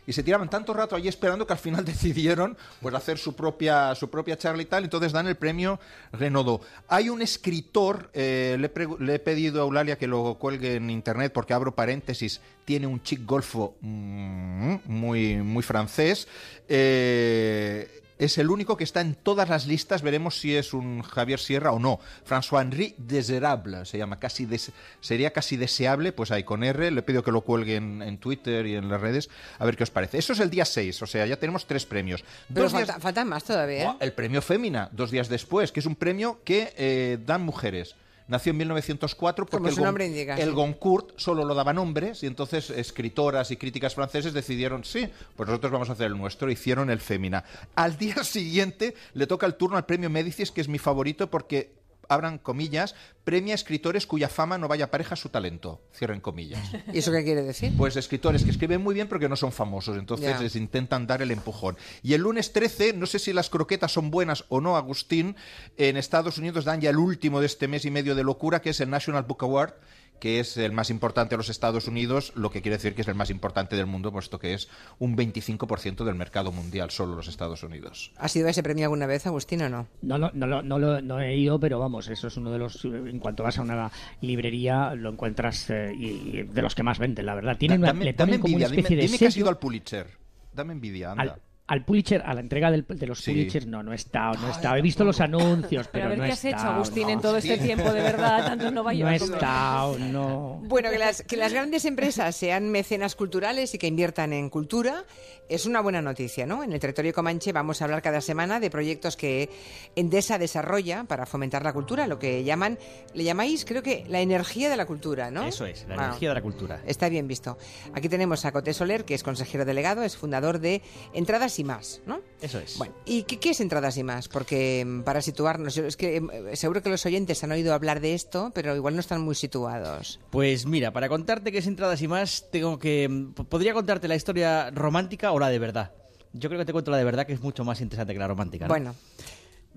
Y 0.07 0.13
se 0.13 0.23
tiraban 0.23 0.49
tanto 0.49 0.73
rato 0.73 0.95
allí 0.95 1.09
esperando 1.09 1.45
que 1.45 1.53
al 1.53 1.59
final 1.59 1.85
decidieron 1.85 2.57
pues 2.81 2.95
hacer 2.95 3.19
su 3.19 3.35
propia, 3.35 3.93
su 3.93 4.09
propia 4.09 4.37
charla 4.37 4.63
y 4.63 4.65
tal, 4.65 4.85
entonces 4.85 5.11
dan 5.11 5.27
el 5.27 5.35
premio 5.35 5.79
Renaudot. 6.13 6.63
Hay 6.87 7.09
un 7.09 7.21
escritor, 7.21 8.09
eh, 8.13 8.57
le, 8.57 9.13
he 9.13 9.19
pedido 9.19 9.61
a 9.61 9.65
Eulalia 9.65 9.97
que 9.97 10.07
lo 10.07 10.35
cuelgue 10.39 10.75
en 10.75 10.89
internet 10.89 11.31
porque 11.33 11.53
abro 11.53 11.75
paréntesis, 11.75 12.41
tiene 12.65 12.87
un 12.87 13.03
chic 13.03 13.25
golfo 13.25 13.75
mm, 13.81 14.75
muy, 14.85 15.37
muy 15.37 15.61
francés. 15.61 16.27
Eh, 16.67 18.06
es 18.19 18.37
el 18.37 18.49
único 18.49 18.77
que 18.77 18.83
está 18.83 19.01
en 19.01 19.15
todas 19.15 19.49
las 19.49 19.65
listas. 19.67 20.01
Veremos 20.01 20.39
si 20.39 20.55
es 20.55 20.73
un 20.73 21.01
Javier 21.01 21.39
Sierra 21.39 21.71
o 21.71 21.79
no. 21.79 21.99
François-Henri 22.27 22.95
Desirable 22.97 23.85
se 23.85 23.97
llama. 23.97 24.19
Casi 24.19 24.45
des- 24.45 24.71
sería 25.01 25.31
casi 25.31 25.57
deseable. 25.57 26.11
Pues 26.11 26.31
ahí 26.31 26.43
con 26.43 26.63
R. 26.63 26.91
Le 26.91 27.01
pido 27.03 27.23
que 27.23 27.31
lo 27.31 27.41
cuelguen 27.41 28.01
en 28.01 28.17
Twitter 28.17 28.65
y 28.65 28.75
en 28.75 28.89
las 28.89 29.01
redes. 29.01 29.29
A 29.59 29.65
ver 29.65 29.75
qué 29.77 29.83
os 29.83 29.89
parece. 29.91 30.17
Eso 30.17 30.33
es 30.33 30.39
el 30.39 30.49
día 30.49 30.65
6. 30.65 31.01
O 31.01 31.05
sea, 31.07 31.25
ya 31.25 31.37
tenemos 31.37 31.65
tres 31.67 31.85
premios. 31.85 32.23
Pero 32.47 32.63
Dos 32.63 32.73
días- 32.73 32.87
falta- 32.87 33.01
faltan 33.01 33.27
más 33.29 33.43
todavía. 33.43 33.91
¿eh? 33.91 33.95
El 33.99 34.13
premio 34.13 34.41
Fémina, 34.41 34.89
dos 34.91 35.11
días 35.11 35.29
después, 35.29 35.71
que 35.71 35.79
es 35.79 35.85
un 35.85 35.95
premio 35.95 36.39
que 36.43 36.73
eh, 36.77 37.17
dan 37.25 37.41
mujeres. 37.43 37.95
Nació 38.27 38.51
en 38.51 38.57
1904 38.57 39.45
porque 39.45 39.55
Como 39.57 39.67
el, 39.69 39.73
su 39.75 39.79
Gon- 39.81 39.85
nombre 39.85 40.05
indica, 40.05 40.35
el 40.37 40.49
sí. 40.49 40.55
Goncourt 40.55 41.17
solo 41.17 41.45
lo 41.45 41.55
daban 41.55 41.77
hombres 41.77 42.23
y 42.23 42.27
entonces 42.27 42.69
escritoras 42.69 43.51
y 43.51 43.57
críticas 43.57 43.95
franceses 43.95 44.33
decidieron, 44.33 44.83
sí, 44.83 45.07
pues 45.35 45.47
nosotros 45.47 45.71
vamos 45.71 45.89
a 45.89 45.93
hacer 45.93 46.07
el 46.07 46.17
nuestro, 46.17 46.51
hicieron 46.51 46.89
el 46.89 46.99
Fémina. 46.99 47.43
Al 47.75 47.97
día 47.97 48.15
siguiente 48.23 48.95
le 49.13 49.27
toca 49.27 49.45
el 49.45 49.55
turno 49.55 49.77
al 49.77 49.85
premio 49.85 50.09
Médicis, 50.09 50.51
que 50.51 50.61
es 50.61 50.67
mi 50.67 50.77
favorito 50.77 51.29
porque, 51.29 51.71
abran 52.07 52.37
comillas, 52.37 52.95
premia 53.23 53.53
a 53.53 53.55
escritores 53.55 54.07
cuya 54.07 54.29
fama 54.29 54.57
no 54.57 54.67
vaya 54.67 54.91
pareja 54.91 55.13
a 55.13 55.17
su 55.17 55.29
talento, 55.29 55.81
cierren 55.93 56.21
comillas. 56.21 56.61
¿Y 56.93 56.99
eso 56.99 57.11
qué 57.11 57.23
quiere 57.23 57.43
decir? 57.43 57.73
Pues 57.77 57.95
escritores 57.95 58.43
que 58.43 58.51
escriben 58.51 58.81
muy 58.81 58.93
bien 58.93 59.07
pero 59.07 59.19
que 59.19 59.29
no 59.29 59.35
son 59.35 59.51
famosos, 59.51 59.97
entonces 59.97 60.39
les 60.39 60.55
intentan 60.55 61.07
dar 61.07 61.21
el 61.21 61.31
empujón. 61.31 61.77
Y 62.03 62.13
el 62.13 62.21
lunes 62.21 62.53
13, 62.53 62.93
no 62.93 63.05
sé 63.05 63.19
si 63.19 63.33
las 63.33 63.49
croquetas 63.49 63.91
son 63.91 64.11
buenas 64.11 64.45
o 64.49 64.61
no, 64.61 64.77
Agustín, 64.77 65.35
en 65.77 65.97
Estados 65.97 66.37
Unidos 66.37 66.65
dan 66.65 66.81
ya 66.81 66.89
el 66.89 66.97
último 66.97 67.39
de 67.39 67.47
este 67.47 67.67
mes 67.67 67.85
y 67.85 67.91
medio 67.91 68.15
de 68.15 68.23
locura, 68.23 68.61
que 68.61 68.69
es 68.71 68.79
el 68.79 68.89
National 68.89 69.23
Book 69.23 69.43
Award, 69.43 69.73
que 70.19 70.39
es 70.39 70.57
el 70.57 70.71
más 70.71 70.89
importante 70.89 71.31
de 71.35 71.37
los 71.37 71.49
Estados 71.49 71.87
Unidos, 71.87 72.31
lo 72.35 72.49
que 72.49 72.61
quiere 72.61 72.77
decir 72.77 72.95
que 72.95 73.01
es 73.01 73.07
el 73.07 73.15
más 73.15 73.29
importante 73.29 73.75
del 73.75 73.85
mundo, 73.85 74.11
puesto 74.11 74.39
que 74.39 74.53
es 74.53 74.67
un 74.99 75.15
25% 75.15 76.03
del 76.05 76.15
mercado 76.15 76.51
mundial, 76.51 76.89
solo 76.91 77.15
los 77.15 77.27
Estados 77.27 77.63
Unidos. 77.63 78.11
¿Has 78.17 78.35
ido 78.35 78.47
a 78.47 78.51
ese 78.51 78.63
premio 78.63 78.85
alguna 78.85 79.05
vez, 79.05 79.25
Agustín, 79.27 79.61
o 79.61 79.69
no? 79.69 79.87
No, 80.01 80.17
no, 80.17 80.31
no, 80.33 80.47
lo- 80.47 80.61
no, 80.63 80.79
lo- 80.79 81.01
no 81.01 81.19
he 81.21 81.35
ido, 81.37 81.59
pero 81.59 81.79
vamos, 81.79 82.07
eso 82.07 82.27
es 82.27 82.37
uno 82.37 82.51
de 82.51 82.59
los. 82.59 82.83
En 82.85 83.19
cuanto 83.19 83.43
vas 83.43 83.57
a 83.57 83.61
una 83.61 83.91
librería, 84.21 84.93
lo 84.95 85.09
encuentras 85.09 85.69
eh, 85.69 85.93
y, 85.97 86.05
y 86.39 86.43
de 86.43 86.61
los 86.61 86.75
que 86.75 86.83
más 86.83 86.99
venden, 86.99 87.25
la 87.25 87.35
verdad. 87.35 87.57
Tienen 87.57 87.81
Da- 87.81 87.85
una, 87.85 87.93
dame, 87.93 88.05
le 88.05 88.13
dame 88.13 88.27
ponen 88.33 88.41
como 88.41 88.55
una 88.57 88.65
envidia, 88.65 88.83
dime, 88.89 89.01
de 89.01 89.05
dime 89.07 89.17
que 89.17 89.27
has 89.27 89.37
ido 89.37 89.49
al 89.49 89.57
Pulitzer. 89.57 90.07
Dame 90.53 90.73
envidia, 90.73 91.11
anda. 91.11 91.23
al, 91.23 91.41
al 91.67 91.83
Pulitzer, 91.83 92.21
a 92.25 92.33
la 92.33 92.39
entrega 92.39 92.71
del- 92.71 92.85
de 92.87 93.05
los 93.07 93.19
Sí. 93.19 93.31
Pulitzers, 93.31 93.67
no, 93.67 93.83
no 93.83 93.91
he 93.91 93.95
estado, 93.95 94.35
no 94.39 94.47
he 94.47 94.51
estado. 94.51 94.75
He 94.77 94.81
visto 94.81 95.03
los 95.03 95.19
anuncios, 95.19 95.87
Pero 95.87 95.91
pero 95.91 96.05
a 96.05 96.07
ver 96.09 96.17
no 96.17 96.23
qué 96.23 96.29
he 96.29 96.33
has 96.33 96.45
hecho, 96.45 96.57
Agustín, 96.59 97.03
no. 97.07 97.09
en 97.09 97.21
todo 97.21 97.37
este 97.37 97.57
tiempo, 97.57 97.91
de 97.91 98.01
verdad, 98.01 98.45
tanto 98.45 98.67
en 98.69 98.73
Nueva 98.73 98.93
No 98.93 98.99
York. 98.99 99.11
he 99.11 99.15
estado, 99.17 99.99
no. 99.99 100.61
Bueno, 100.63 100.89
que 100.91 100.97
las, 100.97 101.21
que 101.23 101.35
las 101.35 101.51
grandes 101.51 101.83
empresas 101.85 102.35
sean 102.35 102.69
mecenas 102.69 103.15
culturales 103.15 103.73
y 103.73 103.77
que 103.77 103.87
inviertan 103.87 104.31
en 104.33 104.49
cultura 104.49 105.03
es 105.49 105.65
una 105.65 105.79
buena 105.81 106.01
noticia, 106.01 106.45
¿no? 106.45 106.63
En 106.63 106.73
el 106.73 106.79
territorio 106.79 107.13
Comanche 107.13 107.51
vamos 107.53 107.81
a 107.81 107.85
hablar 107.85 108.01
cada 108.01 108.19
semana 108.21 108.59
de 108.59 108.69
proyectos 108.69 109.15
que 109.17 109.49
Endesa 109.95 110.37
desarrolla 110.37 111.03
para 111.05 111.25
fomentar 111.25 111.63
la 111.63 111.73
cultura, 111.73 112.05
lo 112.07 112.19
que 112.19 112.43
llaman, 112.43 112.77
le 113.13 113.23
llamáis, 113.23 113.63
creo 113.65 113.81
que, 113.83 114.05
la 114.07 114.19
energía 114.21 114.69
de 114.69 114.77
la 114.77 114.85
cultura, 114.85 115.31
¿no? 115.31 115.43
Eso 115.43 115.65
es, 115.65 115.81
la 115.81 115.95
Bueno, 115.95 116.03
energía 116.05 116.29
de 116.29 116.35
la 116.35 116.41
cultura. 116.41 116.81
Está 116.85 117.09
bien 117.09 117.27
visto. 117.27 117.57
Aquí 117.93 118.09
tenemos 118.09 118.45
a 118.45 118.51
Coté 118.51 118.73
Soler, 118.73 119.05
que 119.05 119.13
es 119.15 119.23
consejero 119.23 119.65
delegado, 119.65 120.03
es 120.03 120.15
fundador 120.17 120.59
de 120.59 120.81
Entradas 121.13 121.56
y 121.59 121.63
Más, 121.63 122.01
¿no? 122.05 122.19
Eso 122.41 122.59
es. 122.59 122.77
Bueno, 122.77 122.93
¿y 123.05 123.23
qué, 123.23 123.39
qué 123.39 123.49
es 123.51 123.59
Entradas 123.61 123.97
y 123.97 124.03
Más? 124.03 124.27
Porque 124.27 124.83
mm, 124.85 125.01
para 125.03 125.21
situarnos, 125.21 125.75
yo- 125.75 125.85
es 125.85 125.97
que 125.97 126.17
eh, 126.17 126.55
seguro 126.55 126.81
que 126.83 126.89
los 126.89 127.05
oyentes 127.05 127.43
han 127.43 127.51
oído 127.51 127.73
hablar 127.73 127.99
de 127.99 128.13
esto, 128.13 128.51
pero 128.53 128.75
igual 128.75 128.93
no 128.95 128.99
están 128.99 129.21
muy 129.21 129.35
situados. 129.35 130.19
Pues 130.29 130.65
mira, 130.65 130.91
para 130.93 131.09
contarte 131.09 131.51
qué 131.51 131.57
es 131.59 131.67
entradas 131.67 132.01
y 132.01 132.07
más, 132.07 132.45
tengo 132.51 132.77
que. 132.79 133.07
mm, 133.09 133.33
Podría 133.33 133.73
contarte 133.73 134.07
la 134.07 134.15
historia 134.15 134.69
romántica 134.71 135.31
o 135.31 135.39
la 135.39 135.49
de 135.49 135.59
verdad. 135.59 135.91
Yo 136.33 136.49
creo 136.49 136.59
que 136.59 136.65
te 136.65 136.73
cuento 136.73 136.91
la 136.91 136.97
de 136.97 137.03
verdad, 137.03 137.25
que 137.25 137.33
es 137.33 137.41
mucho 137.41 137.63
más 137.63 137.81
interesante 137.81 138.13
que 138.13 138.19
la 138.19 138.27
romántica. 138.27 138.65
¿no? 138.65 138.69
Bueno, 138.69 138.93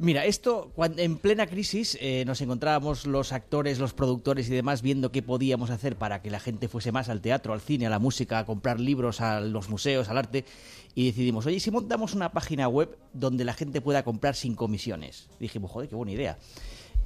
Mira, 0.03 0.25
esto, 0.25 0.73
cuan- 0.75 0.99
en 0.99 1.19
plena 1.19 1.47
crisis, 1.47 1.99
eh, 2.01 2.25
nos 2.27 2.41
encontrábamos 2.41 3.07
los 3.07 3.33
actores, 3.33 3.79
los 3.79 3.93
productores 3.93 4.49
y 4.49 4.53
demás 4.55 4.81
viendo 4.81 5.13
qué 5.13 5.21
podíamos 5.23 5.69
hacer 5.69 5.97
para 5.97 6.23
que 6.23 6.31
la 6.31 6.41
gente 6.41 6.69
fuese 6.69 6.91
más 6.91 7.11
al 7.11 7.21
teatro, 7.21 7.53
al 7.53 7.61
cine, 7.61 7.87
a 7.87 7.91
la 7.91 7.99
música, 7.99 8.39
a 8.39 8.47
comprar 8.47 8.81
libros, 8.81 9.21
a 9.21 9.41
los 9.41 9.69
museos, 9.69 10.09
al 10.09 10.17
arte. 10.17 10.47
Y 10.95 11.05
decidimos, 11.05 11.45
oye, 11.45 11.57
¿y 11.57 11.61
si 11.61 11.71
montamos 11.71 12.15
una 12.15 12.33
página 12.33 12.67
web 12.67 12.97
donde 13.13 13.45
la 13.45 13.53
gente 13.53 13.83
pueda 13.83 14.03
comprar 14.03 14.35
sin 14.37 14.55
comisiones. 14.55 15.29
Dijimos, 15.39 15.71
joder, 15.71 15.91
qué 15.91 15.97
buena 15.97 16.13
idea. 16.13 16.39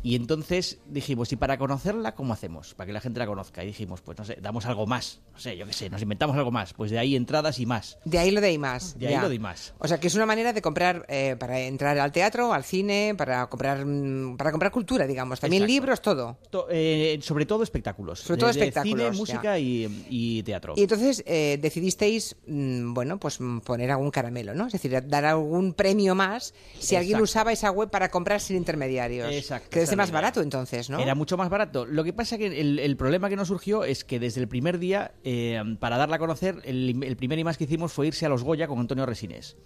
Y 0.04 0.16
entonces 0.16 0.78
dijimos, 0.87 1.32
¿y 1.32 1.37
para 1.37 1.56
conocerla 1.56 2.14
cómo 2.14 2.34
hacemos? 2.34 2.75
Para 2.75 2.87
que 2.88 2.92
la 2.92 3.00
gente 3.00 3.18
la 3.18 3.26
conozca. 3.26 3.64
Y 3.64 3.68
dijimos, 3.68 4.02
pues 4.02 4.18
no 4.18 4.25
sé, 4.26 4.37
damos 4.40 4.66
algo 4.66 4.87
más. 4.87 5.20
No 5.32 5.40
sé, 5.40 5.56
yo 5.56 5.64
qué 5.66 5.73
sé, 5.73 5.88
nos 5.88 6.02
inventamos 6.02 6.37
algo 6.37 6.50
más. 6.50 6.75
Pues 6.75 6.90
de 6.90 6.99
ahí 6.99 7.16
entradas 7.16 7.58
y 7.58 7.64
más. 7.64 7.96
de 8.04 8.18
ahí 8.18 8.30
lo 8.30 8.42
de 8.42 8.52
y 8.52 8.58
más. 8.58 8.99
De 8.99 9.08
ahí 9.08 9.16
lo 9.18 9.30
de 9.30 9.37
y 9.37 9.38
más. 9.38 9.73
O 9.78 9.88
sea, 9.88 9.99
que 9.99 10.08
es 10.08 10.14
una 10.14 10.26
manera 10.26 10.52
de 10.52 10.61
comprar, 10.61 11.06
eh, 11.08 11.37
para 11.40 11.58
entrar 11.61 11.99
al 11.99 12.12
teatro, 12.12 12.52
al 12.52 12.64
cine, 12.64 13.14
para 13.16 13.46
comprar, 13.49 13.87
mm, 13.87 14.37
para 14.37 14.50
comprar 14.50 14.70
cultura, 14.70 15.06
digamos. 15.06 15.40
También 15.40 15.62
Exacto. 15.62 15.73
libros, 15.73 16.02
todo. 16.02 16.37
To- 16.50 16.66
eh, 16.70 17.18
sobre 17.23 17.46
todo 17.46 17.62
espectáculos. 17.62 18.20
Sobre 18.20 18.38
todo 18.38 18.52
De- 18.52 18.58
de 18.58 18.61
espectáculos, 18.61 19.06
Cine, 19.06 19.16
música 19.16 19.58
y, 19.58 20.04
y 20.11 20.42
teatro. 20.42 20.75
Y 20.76 20.82
entonces 20.82 21.23
eh, 21.26 21.58
decidisteis, 21.62 22.37
mm, 22.46 22.92
bueno, 22.92 23.18
pues 23.18 23.40
mm, 23.40 23.61
poner 23.61 23.90
algún 23.90 24.11
caramelo, 24.11 24.52
¿no? 24.54 24.66
Es 24.66 24.75
decir, 24.75 25.02
dar 25.08 25.25
algún 25.25 25.73
premio 25.73 26.14
más 26.14 26.52
si 26.78 26.94
alguien 26.94 27.23
usaba 27.23 27.52
esa 27.52 27.70
web 27.70 27.88
para 27.88 28.11
comprar 28.11 28.42
sin 28.42 28.58
intermediarios. 28.58 29.32
Exacto, 29.32 29.70
Que 29.70 29.93
más 29.96 30.10
barato 30.10 30.40
entonces, 30.42 30.90
¿no? 30.90 30.98
Era 30.98 31.14
mucho 31.14 31.36
más 31.36 31.48
barato. 31.50 31.86
Lo 31.86 32.04
que 32.04 32.12
pasa 32.12 32.38
que 32.38 32.46
el, 32.60 32.78
el 32.78 32.96
problema 32.96 33.28
que 33.28 33.36
nos 33.36 33.48
surgió 33.48 33.84
es 33.84 34.04
que 34.04 34.18
desde 34.20 34.40
el 34.40 34.48
primer 34.48 34.78
día, 34.78 35.12
eh, 35.24 35.62
para 35.80 35.96
darla 35.96 36.16
a 36.16 36.18
conocer, 36.18 36.60
el, 36.64 37.02
el 37.02 37.16
primer 37.16 37.38
y 37.38 37.44
más 37.44 37.56
que 37.58 37.64
hicimos 37.64 37.92
fue 37.92 38.06
irse 38.08 38.26
a 38.26 38.28
los 38.28 38.42
Goya 38.44 38.66
con 38.68 38.78
Antonio 38.78 39.06
Resines. 39.06 39.56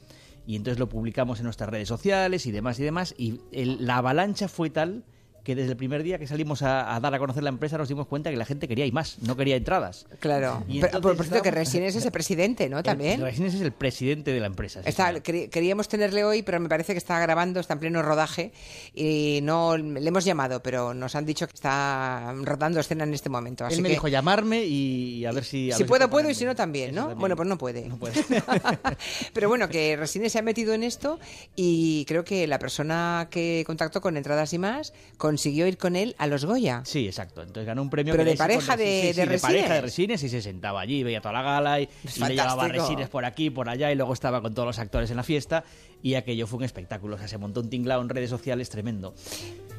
Y 0.46 0.56
entonces 0.56 0.78
lo 0.78 0.88
publicamos 0.88 1.38
en 1.40 1.44
nuestras 1.44 1.68
redes 1.68 1.88
sociales 1.88 2.46
y 2.46 2.52
demás 2.52 2.78
y 2.80 2.82
demás. 2.82 3.14
Y 3.18 3.40
el- 3.52 3.84
la 3.86 3.98
avalancha 3.98 4.48
fue 4.48 4.70
tal 4.70 5.04
que 5.48 5.54
desde 5.54 5.70
el 5.70 5.78
primer 5.78 6.02
día 6.02 6.18
que 6.18 6.26
salimos 6.26 6.60
a, 6.60 6.94
a 6.94 7.00
dar 7.00 7.14
a 7.14 7.18
conocer 7.18 7.42
la 7.42 7.48
empresa 7.48 7.78
nos 7.78 7.88
dimos 7.88 8.06
cuenta 8.06 8.28
que 8.28 8.36
la 8.36 8.44
gente 8.44 8.68
quería 8.68 8.84
y 8.84 8.92
más, 8.92 9.16
no 9.22 9.34
quería 9.34 9.56
entradas. 9.56 10.04
Claro. 10.20 10.62
Y 10.68 10.80
Pero, 10.80 11.00
por, 11.00 11.16
cierto, 11.16 11.40
que 11.40 11.50
Resines 11.50 11.96
es 11.96 12.04
el 12.04 12.12
presidente, 12.12 12.68
¿no? 12.68 12.82
También. 12.82 13.14
El, 13.14 13.22
Resines 13.22 13.54
es 13.54 13.62
el 13.62 13.72
presidente 13.72 14.30
de 14.30 14.40
la 14.40 14.46
empresa. 14.46 14.82
sí, 14.82 14.90
Está, 14.90 15.20
queríamos 15.20 15.88
tenerle 15.88 16.22
hoy, 16.22 16.42
pero 16.42 16.60
me 16.60 16.68
parece 16.68 16.92
que 16.92 16.98
está 16.98 17.18
grabando, 17.20 17.60
está 17.60 17.72
en 17.72 17.80
pleno 17.80 18.02
rodaje 18.02 18.52
y 18.94 19.40
no 19.42 19.78
le 19.78 20.06
hemos 20.06 20.26
llamado, 20.26 20.62
pero 20.62 20.92
nos 20.92 21.14
han 21.14 21.24
dicho 21.24 21.46
que 21.46 21.54
está 21.54 22.34
rodando 22.42 22.78
escena 22.78 23.04
en 23.04 23.14
este 23.14 23.30
momento. 23.30 23.64
Así 23.64 23.76
Él 23.76 23.80
me 23.80 23.88
que, 23.88 23.94
dijo 23.94 24.08
llamarme 24.08 24.66
y, 24.66 25.24
a 25.24 25.32
ver 25.32 25.44
si... 25.44 25.70
a 25.70 25.76
si 25.76 25.84
ver 25.84 25.88
puedo, 25.88 26.10
puedo 26.10 26.24
puedo 26.24 26.30
y 26.30 26.34
si 26.34 26.44
no 26.44 26.54
también, 26.54 26.94
¿no? 26.94 27.00
también. 27.04 27.20
Bueno, 27.20 27.36
pues 27.36 27.48
no 27.48 27.56
puede. 27.56 27.88
No 27.88 27.96
puede. 27.96 28.22
Pero 29.32 29.48
bueno, 29.48 29.66
que 29.70 29.96
Resines 29.96 30.30
se 30.30 30.40
ha 30.40 30.42
metido 30.42 30.74
en 30.74 30.82
esto 30.82 31.18
y 31.56 32.04
creo 32.04 32.22
que 32.22 32.46
la 32.46 32.58
persona 32.58 33.28
que 33.30 33.64
contactó 33.66 34.02
con 34.02 34.18
Entradas 34.18 34.52
y 34.52 34.58
Más 34.58 34.92
consiguió 35.38 35.68
ir 35.68 35.78
con 35.78 35.94
él 35.94 36.16
a 36.18 36.26
los 36.26 36.44
Goya. 36.44 36.82
Sí, 36.84 37.06
exacto. 37.06 37.42
Entonces 37.42 37.64
ganó 37.64 37.80
un 37.80 37.90
premio. 37.90 38.12
Pero 38.12 38.24
que 38.24 38.30
de 38.30 38.36
pareja 38.36 38.72
con- 38.72 38.78
de- 38.78 39.02
sí, 39.02 39.08
sí, 39.12 39.20
de 39.20 39.26
de 39.26 39.38
pareja 39.38 39.74
de 39.74 39.80
resines. 39.80 40.20
resines 40.20 40.22
y 40.24 40.28
se 40.28 40.42
sentaba 40.42 40.80
allí, 40.80 41.04
veía 41.04 41.20
toda 41.20 41.34
la 41.34 41.42
gala 41.42 41.80
y, 41.80 41.88
le 42.20 42.28
llevaba 42.34 42.66
resines 42.66 43.08
por 43.08 43.24
aquí, 43.24 43.48
por 43.50 43.68
allá 43.68 43.92
y 43.92 43.94
luego 43.94 44.12
estaba 44.12 44.42
con 44.42 44.52
todos 44.52 44.66
los 44.66 44.78
actores 44.80 45.10
en 45.12 45.16
la 45.16 45.22
fiesta 45.22 45.62
y 46.02 46.14
aquello 46.14 46.48
fue 46.48 46.58
un 46.58 46.64
espectáculo. 46.64 47.14
O 47.14 47.18
sea, 47.18 47.28
se 47.28 47.38
montó 47.38 47.60
un 47.60 47.70
tinglao 47.70 48.02
en 48.02 48.08
redes 48.08 48.30
sociales 48.30 48.68
tremendo. 48.68 49.14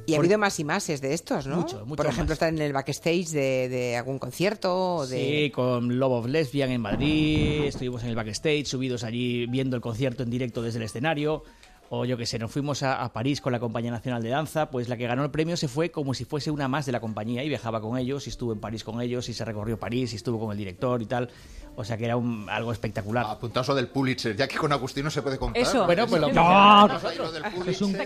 Y 0.06 0.16
ha 0.16 0.18
habido 0.18 0.38
más 0.38 0.58
y 0.60 0.64
más 0.64 0.88
de 0.88 1.14
estos, 1.14 1.46
¿no? 1.46 1.58
Mucho, 1.58 1.86
mucho 1.86 1.98
Por 1.98 2.08
ejemplo, 2.08 2.34
estar 2.34 2.50
en 2.50 2.60
el 2.60 2.72
backstage 2.74 3.28
de, 3.28 3.68
de 3.70 3.98
algún 3.98 4.18
concierto. 4.18 5.06
De... 5.06 5.18
Sí, 5.18 5.52
con 5.52 6.00
Love 6.00 6.14
of 6.14 6.28
Lesbian 6.28 6.72
en 6.72 6.82
Madrid, 6.82 7.66
estuvimos 7.66 8.02
en 8.04 8.10
el 8.10 8.16
backstage, 8.16 8.66
subidos 8.66 9.04
allí 9.04 9.46
viendo 9.46 9.76
el 9.76 9.82
concierto 9.82 10.24
en 10.24 10.30
directo 10.30 10.62
desde 10.62 10.80
el 10.80 10.86
escenario. 10.86 11.44
O 11.92 12.06
yo 12.06 12.18
que 12.18 12.26
sé, 12.28 12.38
nos 12.38 12.52
fuimos 12.52 12.84
a, 12.84 13.04
a 13.04 13.12
París 13.12 13.42
con 13.42 13.52
la 13.52 13.60
Compañía 13.60 13.90
Nacional 13.90 14.22
de 14.22 14.30
Danza, 14.30 14.70
pues 14.70 14.88
la 14.90 14.96
que 14.98 15.08
ganó 15.08 15.24
el 15.24 15.32
premio 15.32 15.58
se 15.58 15.68
fue 15.68 15.90
como 15.90 16.14
si 16.14 16.24
fuese 16.24 16.52
una 16.52 16.68
más 16.68 16.86
de 16.86 16.92
la 16.92 17.00
compañía 17.00 17.44
y 17.44 17.50
viajaba 17.50 17.82
con 17.82 17.98
ellos, 17.98 18.28
y 18.28 18.30
estuvo 18.30 18.54
en 18.54 18.60
París 18.60 18.84
con 18.84 19.02
ellos, 19.02 19.28
y 19.28 19.34
se 19.34 19.44
recorrió 19.44 19.80
París, 19.80 20.14
y 20.14 20.18
estuvo 20.18 20.40
con 20.40 20.52
el 20.52 20.58
director 20.58 21.02
y 21.02 21.08
tal. 21.08 21.30
O 21.76 21.84
sea 21.84 21.98
que 21.98 22.06
era 22.06 22.16
un- 22.16 22.48
algo 22.50 22.72
espectacular. 22.72 23.26
Apuntaos 23.28 23.68
lo 23.70 23.74
del 23.76 23.88
Pulitzer, 23.88 24.36
ya 24.36 24.48
que 24.48 24.58
con 24.58 24.72
Agustín 24.72 25.04
no 25.06 25.10
se 25.10 25.22
puede 25.24 25.40
contar. 25.40 25.64
Eso. 25.64 25.86
Bueno, 25.88 26.06
pues 26.08 26.22
lo- 26.22 26.28
Sí, 26.28 26.34
No, 26.36 27.32
del 27.32 27.44
es 27.68 27.82
un- 27.82 27.98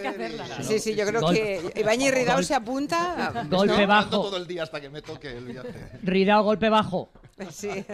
Sí, 0.62 0.80
sí, 0.80 0.96
yo 0.96 1.06
creo 1.06 1.20
Gol- 1.22 1.34
que 1.36 1.74
Ibañez 1.76 2.14
Ridao 2.14 2.36
Gol- 2.38 2.46
se 2.46 2.56
apunta. 2.56 3.46
Golpe 3.50 3.86
bajo. 3.86 4.10
todo 4.10 4.38
el 4.38 4.48
día 4.48 4.64
hasta 4.64 4.80
que 4.80 4.90
me 4.90 5.02
toque 5.02 5.36
el 5.38 5.44
viaje. 5.46 5.74
Ridao, 6.04 6.44
golpe 6.44 6.70
bajo. 6.70 7.10
Sí. 7.52 7.70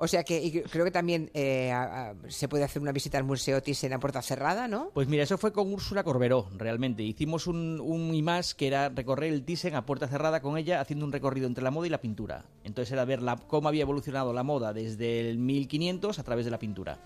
O 0.00 0.06
sea 0.06 0.22
que 0.22 0.40
y 0.40 0.62
creo 0.62 0.84
que 0.84 0.90
también 0.92 1.28
eh, 1.34 1.72
a- 1.72 2.10
a- 2.10 2.14
se 2.28 2.46
puede 2.48 2.62
hacer 2.62 2.80
una 2.80 2.92
visita 2.92 3.18
al 3.18 3.24
Museo 3.24 3.60
Thyssen 3.62 3.92
a 3.92 3.98
puerta 3.98 4.22
cerrada, 4.22 4.68
¿no? 4.68 4.90
Pues 4.94 5.08
mira, 5.08 5.24
eso 5.24 5.38
fue 5.38 5.52
con 5.52 5.72
Úrsula 5.72 6.04
Corberó, 6.04 6.48
realmente. 6.56 7.02
Hicimos 7.02 7.46
un, 7.48 7.80
un 7.80 8.14
IMAS 8.14 8.54
que 8.54 8.68
era 8.68 8.90
recorrer 8.90 9.32
el 9.32 9.44
Thyssen 9.44 9.74
a 9.74 9.84
puerta 9.84 10.06
cerrada 10.06 10.40
con 10.40 10.56
ella, 10.56 10.80
haciendo 10.80 11.04
un 11.04 11.10
recorrido 11.12 11.46
entre 11.48 11.64
la 11.64 11.70
moda 11.72 11.88
y 11.88 11.90
la 11.90 12.00
pintura. 12.00 12.44
Entonces 12.62 12.92
era 12.92 13.04
ver 13.04 13.22
la, 13.22 13.36
cómo 13.36 13.68
había 13.68 13.82
evolucionado 13.82 14.32
la 14.32 14.44
moda 14.44 14.72
desde 14.72 15.28
el 15.28 15.38
1500 15.38 16.18
a 16.18 16.22
través 16.22 16.44
de 16.44 16.50
la 16.52 16.58
pintura. 16.60 16.98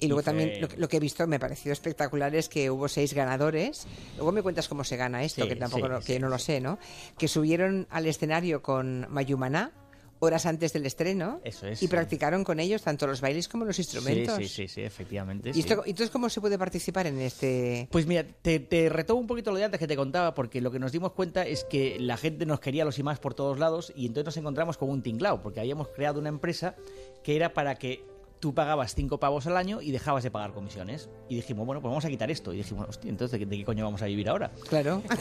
Y 0.00 0.06
luego 0.06 0.22
también 0.22 0.60
lo, 0.60 0.68
que- 0.68 0.76
lo 0.76 0.88
que 0.88 0.96
he 0.98 1.00
visto 1.00 1.26
me 1.26 1.36
ha 1.36 1.40
parecido 1.40 1.72
espectacular 1.72 2.34
es 2.34 2.48
que 2.48 2.70
hubo 2.70 2.86
seis 2.88 3.12
ganadores. 3.14 3.86
Luego 4.16 4.30
me 4.32 4.42
cuentas 4.42 4.68
cómo 4.68 4.84
se 4.84 4.96
gana 4.96 5.24
esto, 5.24 5.42
Sí, 5.42 5.48
que 5.48 5.56
tampoco 5.56 5.86
sí, 5.86 5.92
lo- 5.92 5.98
que 6.00 6.14
sí, 6.14 6.18
no 6.20 6.28
lo 6.28 6.38
sé, 6.38 6.60
¿no? 6.60 6.78
Que 7.18 7.26
subieron 7.28 7.86
al 7.90 8.06
escenario 8.06 8.62
con 8.62 9.06
Mayumaná 9.10 9.72
horas 10.20 10.46
antes 10.46 10.72
del 10.72 10.86
estreno 10.86 11.40
Eso 11.44 11.66
es, 11.66 11.82
y 11.82 11.88
practicaron 11.88 12.44
con 12.44 12.60
ellos 12.60 12.82
tanto 12.82 13.06
los 13.06 13.20
bailes 13.20 13.48
como 13.48 13.64
los 13.64 13.78
instrumentos. 13.78 14.36
Sí, 14.36 14.44
sí, 14.44 14.68
sí, 14.68 14.68
sí, 14.68 14.82
efectivamente. 14.82 15.50
¿Y 15.50 15.54
sí. 15.54 15.60
esto, 15.60 15.82
entonces 15.84 16.10
cómo 16.10 16.28
se 16.28 16.40
puede 16.40 16.58
participar 16.58 17.06
en 17.06 17.20
este...? 17.20 17.88
Pues 17.90 18.06
mira, 18.06 18.24
te, 18.42 18.60
te 18.60 18.88
retomo 18.88 19.20
un 19.20 19.26
poquito 19.26 19.50
lo 19.50 19.58
de 19.58 19.64
antes 19.64 19.78
que 19.78 19.86
te 19.86 19.96
contaba, 19.96 20.34
porque 20.34 20.60
lo 20.60 20.70
que 20.70 20.78
nos 20.78 20.92
dimos 20.92 21.12
cuenta 21.12 21.46
es 21.46 21.64
que 21.64 21.98
la 22.00 22.16
gente 22.16 22.46
nos 22.46 22.60
quería 22.60 22.84
los 22.84 22.98
IMAX 22.98 23.20
por 23.20 23.34
todos 23.34 23.58
lados 23.58 23.92
y 23.96 24.06
entonces 24.06 24.26
nos 24.26 24.36
encontramos 24.36 24.76
con 24.76 24.90
un 24.90 25.02
tinglao, 25.02 25.42
porque 25.42 25.60
habíamos 25.60 25.88
creado 25.88 26.20
una 26.20 26.28
empresa 26.28 26.74
que 27.22 27.36
era 27.36 27.52
para 27.52 27.76
que 27.76 28.17
tú 28.40 28.54
pagabas 28.54 28.94
cinco 28.94 29.18
pavos 29.18 29.46
al 29.46 29.56
año 29.56 29.80
y 29.82 29.90
dejabas 29.90 30.22
de 30.24 30.30
pagar 30.30 30.52
comisiones. 30.52 31.08
Y 31.28 31.36
dijimos, 31.36 31.66
bueno, 31.66 31.80
pues 31.80 31.90
vamos 31.90 32.04
a 32.04 32.08
quitar 32.08 32.30
esto. 32.30 32.52
Y 32.52 32.58
dijimos, 32.58 32.88
hostia, 32.88 33.10
entonces, 33.10 33.32
¿de 33.32 33.44
qué, 33.44 33.46
de 33.46 33.56
qué 33.58 33.64
coño 33.64 33.84
vamos 33.84 34.02
a 34.02 34.06
vivir 34.06 34.28
ahora? 34.28 34.50
Claro. 34.68 35.02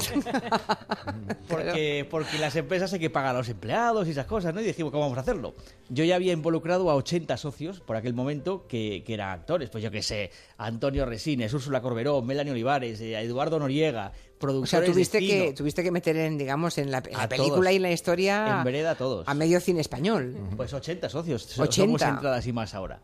Porque, 1.48 2.06
porque 2.10 2.38
las 2.38 2.56
empresas 2.56 2.92
hay 2.94 3.00
que 3.00 3.10
pagar 3.10 3.36
a 3.36 3.40
los 3.40 3.50
empleados 3.50 4.08
y 4.08 4.12
esas 4.12 4.26
cosas, 4.26 4.54
¿no? 4.54 4.62
Y 4.62 4.66
dijimos, 4.66 4.92
¿cómo 4.92 5.04
vamos 5.04 5.18
a 5.18 5.22
hacerlo? 5.22 5.56
Yo 5.90 6.04
ya 6.04 6.16
había 6.16 6.34
involucrado 6.34 6.90
a 6.90 6.96
80 6.96 7.38
socios 7.38 7.80
por 7.80 7.96
aquel 7.96 8.14
momento 8.14 8.68
que, 8.68 9.04
que 9.06 9.14
eran 9.14 9.30
actores, 9.30 9.70
pues 9.70 9.84
yo 9.84 9.92
qué 9.92 10.02
sé, 10.02 10.32
Antonio 10.58 11.06
Resines, 11.06 11.54
Úrsula 11.54 11.82
Corberó, 11.82 12.22
Melanie 12.22 12.52
Olivares, 12.52 13.00
eh, 13.02 13.20
Eduardo 13.20 13.60
Noriega, 13.60 14.12
O 14.40 14.66
sea, 14.66 14.84
tuviste 14.86 15.20
de 15.20 15.28
que, 15.28 15.54
tuviste 15.54 15.84
que 15.84 15.92
meter 15.92 16.16
en, 16.18 16.38
digamos, 16.38 16.78
en 16.78 16.92
la, 16.92 17.00
en 17.06 17.14
la 17.14 17.24
A 17.24 17.30
película 17.30 17.56
todos. 17.70 17.72
y 17.74 17.76
en 17.78 17.82
la 17.82 17.92
historia 17.92 18.58
En 18.60 18.64
vereda 18.64 18.92
a 18.92 18.96
todos. 18.96 19.28
a 19.28 19.34
medio 19.34 19.60
cine 19.60 19.82
español. 19.82 20.36
Pues 20.56 20.74
80 20.74 21.10
socios. 21.10 21.42
so- 21.44 21.64
80. 21.64 21.86
Somos 21.86 22.02
entradas 22.02 22.46
y 22.48 22.54
más 22.54 22.74
ahora. 22.76 23.00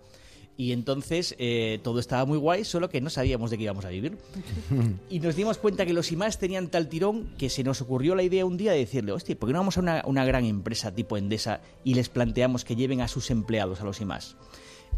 Y 0.55 0.71
entonces 0.71 1.33
eh, 1.39 1.79
todo 1.83 1.99
estaba 1.99 2.25
muy 2.25 2.37
guay, 2.37 2.63
solo 2.63 2.87
que 2.87 3.01
no 3.01 3.09
sabíamos 3.09 3.49
de 3.49 3.57
qué 3.57 3.63
íbamos 3.63 3.85
a 3.85 3.89
vivir. 3.89 4.19
y 5.09 5.19
nos 5.19 5.35
dimos 5.35 5.57
cuenta 5.57 5.83
que 5.87 5.93
los 5.93 6.11
IMAS 6.11 6.37
tenían 6.37 6.67
tal 6.69 6.89
tirón 6.89 7.33
que 7.39 7.49
se 7.49 7.63
nos 7.63 7.81
ocurrió 7.81 8.13
la 8.13 8.21
idea 8.21 8.45
un 8.45 8.55
día 8.57 8.71
de 8.73 8.77
decirle, 8.77 9.13
hostia, 9.13 9.35
¿por 9.35 9.49
qué 9.49 9.53
no 9.53 9.59
vamos 9.59 9.77
a 9.77 9.81
una, 9.81 10.03
una 10.05 10.23
gran 10.25 10.45
empresa 10.45 10.93
tipo 10.93 11.17
Endesa 11.17 11.61
y 11.83 11.95
les 11.95 12.09
planteamos 12.09 12.63
que 12.65 12.75
lleven 12.75 13.01
a 13.01 13.07
sus 13.07 13.31
empleados 13.31 13.81
a 13.81 13.85
los 13.85 13.99
IMAS? 13.99 14.35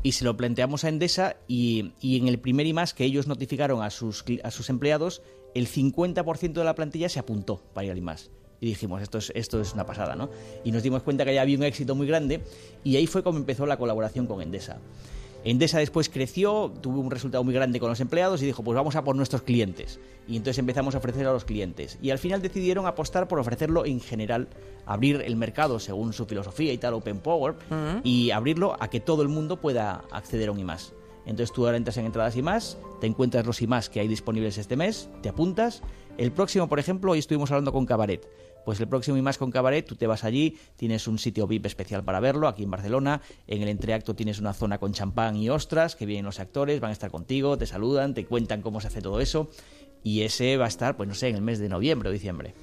Y 0.04 0.12
se 0.12 0.26
lo 0.26 0.36
planteamos 0.36 0.84
a 0.84 0.90
Endesa 0.90 1.38
y, 1.48 1.94
y 2.02 2.18
en 2.18 2.28
el 2.28 2.38
primer 2.38 2.66
IMAS 2.68 2.94
que 2.94 3.06
ellos 3.06 3.26
notificaron 3.28 3.82
a 3.82 3.90
sus, 3.92 4.26
a 4.44 4.52
sus 4.52 4.70
empleados, 4.70 5.22
el 5.56 5.68
50% 5.68 6.54
de 6.54 6.64
la 6.64 6.76
plantilla 6.76 7.10
se 7.10 7.18
apuntó 7.18 7.64
para 7.74 7.86
ir 7.86 7.92
al 7.92 7.98
IMAS. 7.98 8.30
Y 8.62 8.68
dijimos, 8.68 9.02
esto 9.02 9.18
es, 9.18 9.32
esto 9.36 9.60
es 9.60 9.74
una 9.74 9.86
pasada, 9.86 10.16
¿no? 10.16 10.30
Y 10.64 10.72
nos 10.72 10.84
dimos 10.84 11.02
cuenta 11.02 11.26
que 11.26 11.34
ya 11.34 11.42
había 11.42 11.58
un 11.58 11.64
éxito 11.64 11.96
muy 11.96 12.08
grande 12.08 12.42
y 12.84 12.96
ahí 12.98 13.08
fue 13.08 13.24
como 13.24 13.40
empezó 13.40 13.66
la 13.66 13.78
colaboración 13.78 14.28
con 14.28 14.42
Endesa. 14.42 14.78
Endesa 15.46 15.78
después 15.78 16.10
creció, 16.10 16.74
tuvo 16.82 17.00
un 17.00 17.12
resultado 17.12 17.44
muy 17.44 17.54
grande 17.54 17.80
con 17.80 17.90
los 17.90 18.00
empleados 18.00 18.42
y 18.42 18.48
dijo, 18.48 18.64
pues 18.64 18.76
vamos 18.76 18.96
a 18.96 19.04
por 19.04 19.16
nuestros 19.16 19.44
clientes. 19.44 20.00
Y 20.28 20.38
entonces 20.38 20.58
empezamos 20.58 20.96
a 20.96 20.98
ofrecer 20.98 21.28
a 21.28 21.32
los 21.32 21.46
clientes. 21.46 22.00
Y 22.02 22.10
al 22.10 22.18
final 22.18 22.42
decidieron 22.42 22.88
apostar 22.88 23.28
por 23.28 23.38
ofrecerlo 23.38 23.86
en 23.86 24.02
general, 24.02 24.48
abrir 24.88 25.22
el 25.22 25.36
mercado 25.36 25.80
según 25.80 26.14
su 26.14 26.26
filosofía 26.26 26.74
y 26.74 26.80
tal, 26.80 26.96
Open 26.96 27.20
Power, 27.20 27.54
y 28.04 28.32
abrirlo 28.32 28.76
a 28.82 28.90
que 28.90 29.00
todo 29.00 29.22
el 29.22 29.28
mundo 29.28 29.62
pueda 29.62 30.04
acceder 30.12 30.50
a 30.50 30.52
un 30.52 30.60
IMAS. 30.60 30.94
Entonces 31.26 31.52
tú 31.52 31.66
ahora 31.66 31.78
entras 31.78 31.98
en 31.98 32.06
entradas 32.06 32.36
y 32.36 32.42
más, 32.42 32.78
te 33.02 33.08
encuentras 33.08 33.46
los 33.46 33.62
IMAS 33.62 33.90
que 33.90 34.00
hay 34.00 34.08
disponibles 34.08 34.58
este 34.58 34.76
mes, 34.76 35.10
te 35.22 35.30
apuntas. 35.30 35.82
El 36.18 36.32
próximo, 36.32 36.70
por 36.70 36.80
ejemplo, 36.80 37.12
hoy 37.12 37.20
estuvimos 37.20 37.52
hablando 37.52 37.74
con 37.74 37.86
Cabaret. 37.86 38.28
Pues 38.64 38.80
el 38.80 38.88
próximo 38.88 39.18
IMAS 39.18 39.38
con 39.38 39.52
Cabaret, 39.52 39.86
tú 39.86 39.96
te 39.96 40.08
vas 40.08 40.24
allí, 40.24 40.58
tienes 40.76 41.08
un 41.08 41.20
sitio 41.20 41.46
VIP 41.46 41.68
especial 41.68 42.04
para 42.04 42.20
verlo, 42.20 42.48
aquí 42.48 42.64
en 42.64 42.72
Barcelona. 42.72 43.22
En 43.48 43.62
el 43.62 43.68
entreacto 43.68 44.16
tienes 44.16 44.40
una 44.40 44.54
zona 44.54 44.80
con 44.80 44.92
champán 44.92 45.36
y 45.36 45.50
ostras, 45.50 45.96
que 45.96 46.06
vienen 46.06 46.26
los 46.26 46.40
actores, 46.40 46.80
van 46.80 46.90
a 46.90 46.94
estar 46.94 47.12
contigo, 47.12 47.58
te 47.58 47.68
saludan, 47.68 48.14
te 48.14 48.26
cuentan 48.26 48.62
cómo 48.62 48.82
se 48.82 48.88
hace 48.88 49.02
todo 49.02 49.20
eso. 49.20 49.50
Y 50.04 50.22
ese 50.22 50.58
va 50.58 50.66
a 50.66 50.68
estar, 50.68 50.98
pues 50.98 51.08
no 51.08 51.16
sé, 51.16 51.30
en 51.30 51.36
el 51.36 51.42
mes 51.42 51.60
de 51.60 51.70
noviembre 51.70 52.10
o 52.10 52.12
diciembre. 52.12 52.54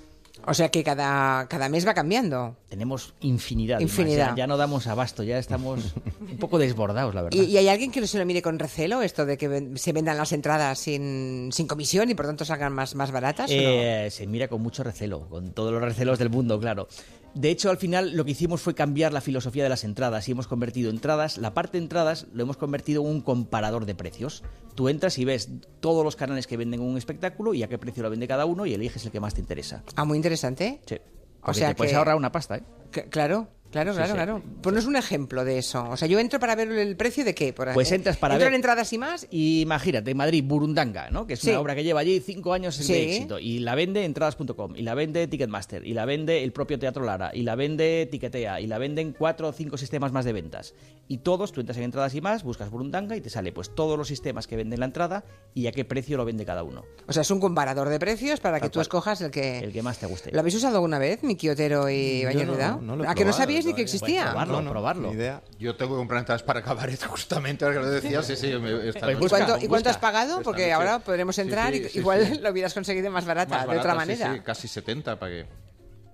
O 0.47 0.55
sea 0.55 0.71
que 0.71 0.83
cada, 0.83 1.47
cada 1.49 1.69
mes 1.69 1.87
va 1.87 1.95
cambiando. 1.95 2.57
Tenemos 2.69 3.15
infinidad. 3.21 3.81
Infinidad. 3.81 4.31
Ya, 4.31 4.37
ya 4.37 4.47
no 4.47 4.57
damos 4.57 4.87
abasto, 4.87 5.23
ya 5.23 5.39
estamos 5.39 5.95
un 6.21 6.39
poco 6.39 6.59
desbordados, 6.59 7.15
la 7.15 7.23
verdad. 7.23 7.39
¿Y, 7.39 7.45
y 7.45 7.57
hay 7.57 7.69
alguien 7.69 7.93
que 7.93 8.01
no 8.01 8.07
se 8.07 8.19
lo 8.19 8.27
mire 8.27 8.43
con 8.43 8.59
recelo, 8.59 9.03
esto 9.03 9.25
de 9.25 9.37
que 9.37 9.71
se 9.77 9.93
vendan 9.93 10.17
las 10.17 10.33
entradas 10.33 10.79
sin, 10.79 11.51
sin 11.53 11.67
comisión 11.67 12.11
y 12.11 12.15
por 12.15 12.27
tanto 12.27 12.45
salgan 12.45 12.73
más, 12.73 12.95
más 12.95 13.13
baratas? 13.13 13.51
no? 13.51 13.57
Eh, 13.57 14.09
se 14.11 14.27
mira 14.27 14.49
con 14.49 14.61
mucho 14.63 14.83
recelo, 14.83 15.29
con 15.29 15.53
todos 15.53 15.73
los 15.73 15.83
recelos 15.83 16.19
del 16.19 16.31
mundo, 16.31 16.59
claro. 16.59 16.89
De 17.35 17.51
hecho, 17.51 17.71
al 17.71 17.79
final 17.79 18.15
lo 18.15 18.25
que 18.25 18.33
hicimos 18.33 18.61
fue 18.61 18.75
cambiar 18.75 19.12
la 19.12 19.21
filosofía 19.23 19.62
de 19.62 19.69
las 19.71 19.85
entradas 19.85 20.29
y 20.29 20.33
hemos 20.33 20.47
convertido 20.49 20.91
entradas, 20.91 21.39
la 21.39 21.55
parte 21.55 21.79
de 21.79 21.85
entradas 21.85 22.27
lo 22.35 22.43
hemos 22.43 22.59
convertido 22.59 23.03
en 23.03 23.09
un 23.09 23.21
comparador 23.23 23.87
de 23.87 23.95
precios. 23.95 24.43
Tú 24.75 24.89
entras 24.91 25.17
y 25.19 25.25
ves 25.25 25.49
todos 25.81 26.05
los 26.05 26.15
canales 26.17 26.47
que 26.47 26.57
venden 26.59 26.81
un 26.81 26.99
espectáculo 26.99 27.55
y 27.55 27.62
a 27.62 27.69
qué 27.69 27.79
precio 27.79 28.03
lo 28.03 28.11
vende 28.11 28.29
cada 28.29 28.45
uno 28.45 28.67
y 28.67 28.75
eliges 28.75 29.05
el 29.07 29.12
que 29.12 29.21
más 29.21 29.33
te 29.35 29.41
interesa. 29.41 29.83
Ah, 29.97 30.05
muy 30.05 30.17
interesante. 30.17 30.81
Sí. 30.87 30.97
O 31.43 31.55
sea 31.55 31.69
te 31.69 31.75
puedes 31.75 31.93
que- 31.93 31.97
ahorrar 31.97 32.17
una 32.17 32.31
pasta, 32.31 32.57
¿eh? 32.59 32.62
Claro, 33.09 33.49
claro, 33.73 33.93
Sí, 33.93 33.97
claro, 33.97 34.11
sí. 34.12 34.14
claro. 34.14 34.43
Ponnos 34.62 34.87
un 34.87 34.95
ejemplo 34.97 35.45
de 35.45 35.59
eso. 35.59 35.85
O 35.91 35.97
sea, 35.97 36.07
yo 36.07 36.19
entro 36.21 36.38
para 36.38 36.55
ver 36.55 36.71
el 36.71 36.97
precio 36.97 37.25
de 37.25 37.35
qué. 37.35 37.52
Por 37.52 37.73
Pues 37.73 37.91
eh, 37.91 37.97
entras 37.97 38.17
para 38.17 38.35
entro 38.35 38.45
ver- 38.47 38.52
en 38.52 38.57
entradas 38.57 38.93
y 38.93 38.99
más. 38.99 39.26
Y 39.31 39.61
imagínate, 39.62 40.11
en 40.12 40.17
Madrid, 40.17 40.45
Burundanga, 40.47 41.11
¿no? 41.11 41.26
Que 41.26 41.35
es 41.35 41.41
Sí. 41.41 41.50
una 41.50 41.61
obra 41.61 41.75
que 41.75 41.83
lleva 41.83 42.00
allí 42.00 42.21
cinco 42.21 42.52
años 42.52 42.76
Sí. 42.76 42.93
de 42.93 43.02
éxito. 43.17 43.38
Y 43.41 43.59
la 43.59 43.75
vende 43.75 44.05
entradas.com, 44.05 44.76
y 44.76 44.83
la 44.83 44.95
vende 44.95 45.26
Ticketmaster, 45.26 45.87
y 45.87 45.95
la 45.95 46.05
vende 46.05 46.45
el 46.45 46.52
propio 46.52 46.79
Teatro 46.79 47.05
Lara, 47.05 47.31
y 47.35 47.43
la 47.43 47.55
vende 47.57 48.07
Tiquetea, 48.11 48.61
y 48.61 48.67
la 48.67 48.79
venden 48.79 49.12
cuatro 49.19 49.49
o 49.49 49.52
cinco 49.52 49.76
sistemas 49.76 50.12
más 50.12 50.25
de 50.25 50.33
ventas. 50.33 50.75
Y 51.09 51.19
todos, 51.19 51.52
tú 51.52 51.61
entras 51.61 51.76
en 51.79 51.85
entradas 51.85 52.14
y 52.14 52.21
más, 52.21 52.43
buscas 52.45 52.71
Burundanga 52.71 53.17
y 53.17 53.21
te 53.21 53.31
sale 53.31 53.52
pues 53.52 53.75
todos 53.75 53.99
los 53.99 54.09
sistemas 54.09 54.47
que 54.47 54.57
venden 54.57 54.81
la 54.81 54.87
entrada 54.87 55.25
y 55.55 55.67
a 55.67 55.73
qué 55.73 55.85
precio 55.85 56.17
lo 56.17 56.25
vende 56.25 56.45
cada 56.45 56.62
uno. 56.62 56.85
O 57.07 57.12
sea, 57.12 57.23
es 57.23 57.31
un 57.31 57.41
comparador 57.41 57.88
de 57.88 57.99
precios 57.99 58.41
para 58.41 58.61
que 58.61 58.69
tú 58.69 58.75
cual. 58.75 58.83
escojas 58.83 59.21
el 59.21 59.31
que... 59.31 59.59
El 59.59 59.73
que 59.73 59.83
más 59.83 59.99
te 59.99 60.07
guste. 60.07 60.31
¿Lo 60.33 60.41
habéis 60.41 60.55
usado 60.57 60.76
alguna 60.76 60.99
vez, 60.99 61.23
Miki 61.23 61.49
Otero 61.49 61.88
y 61.91 62.21
Yo 62.23 62.29
Bañez 62.29 62.47
no, 62.47 62.81
no 62.81 62.97
lo 62.97 63.05
he 63.05 63.07
¿A 63.09 63.14
que 63.14 63.25
no 63.25 63.31
probado 63.31 63.37
sabíais 63.62 63.66
ni 63.66 63.73
que 63.73 63.83
todavía. 63.85 63.85
existía? 63.85 64.23
Pues 64.23 64.45
probarlo, 64.47 64.71
probarlo. 64.71 65.09
Ni 65.09 65.14
idea. 65.14 65.42
Yo 65.59 65.76
tengo 65.76 65.95
que 65.95 65.99
comprar 65.99 66.19
entradas 66.21 66.42
para 66.42 66.62
Cabaret 66.62 67.02
justamente, 67.04 67.64
ahora 67.64 67.78
que 67.78 67.83
lo 67.87 67.90
decías. 67.90 68.26
Sí, 68.26 68.37
sí, 68.37 68.49
me, 68.59 68.88
esta 68.88 69.00
Pues 69.00 69.11
¿Y 69.11 69.14
noche. 69.14 69.16
busca, 69.19 69.37
cuánto, 69.47 69.64
¿Y 69.64 69.69
cuánto 69.69 69.90
has 69.90 69.99
pagado? 69.99 70.31
Esta 70.33 70.42
Porque 70.45 70.62
noche. 70.62 70.73
ahora 70.73 70.99
podremos 70.99 71.38
entrar 71.38 71.73
sí, 71.73 71.83
y 71.87 71.88
sí, 71.88 71.99
igual 71.99 72.26
sí. 72.26 72.38
lo 72.40 72.50
hubieras 72.50 72.75
conseguido 72.75 73.11
más 73.11 73.25
barata, 73.25 73.59
Más 73.59 73.69
de 73.69 73.78
otra 73.78 73.95
barata, 73.95 74.14
sí, 74.14 74.21
manera. 74.23 74.35
sí, 74.35 74.40
casi 74.45 74.69
70 74.69 75.19
pagué. 75.19 75.47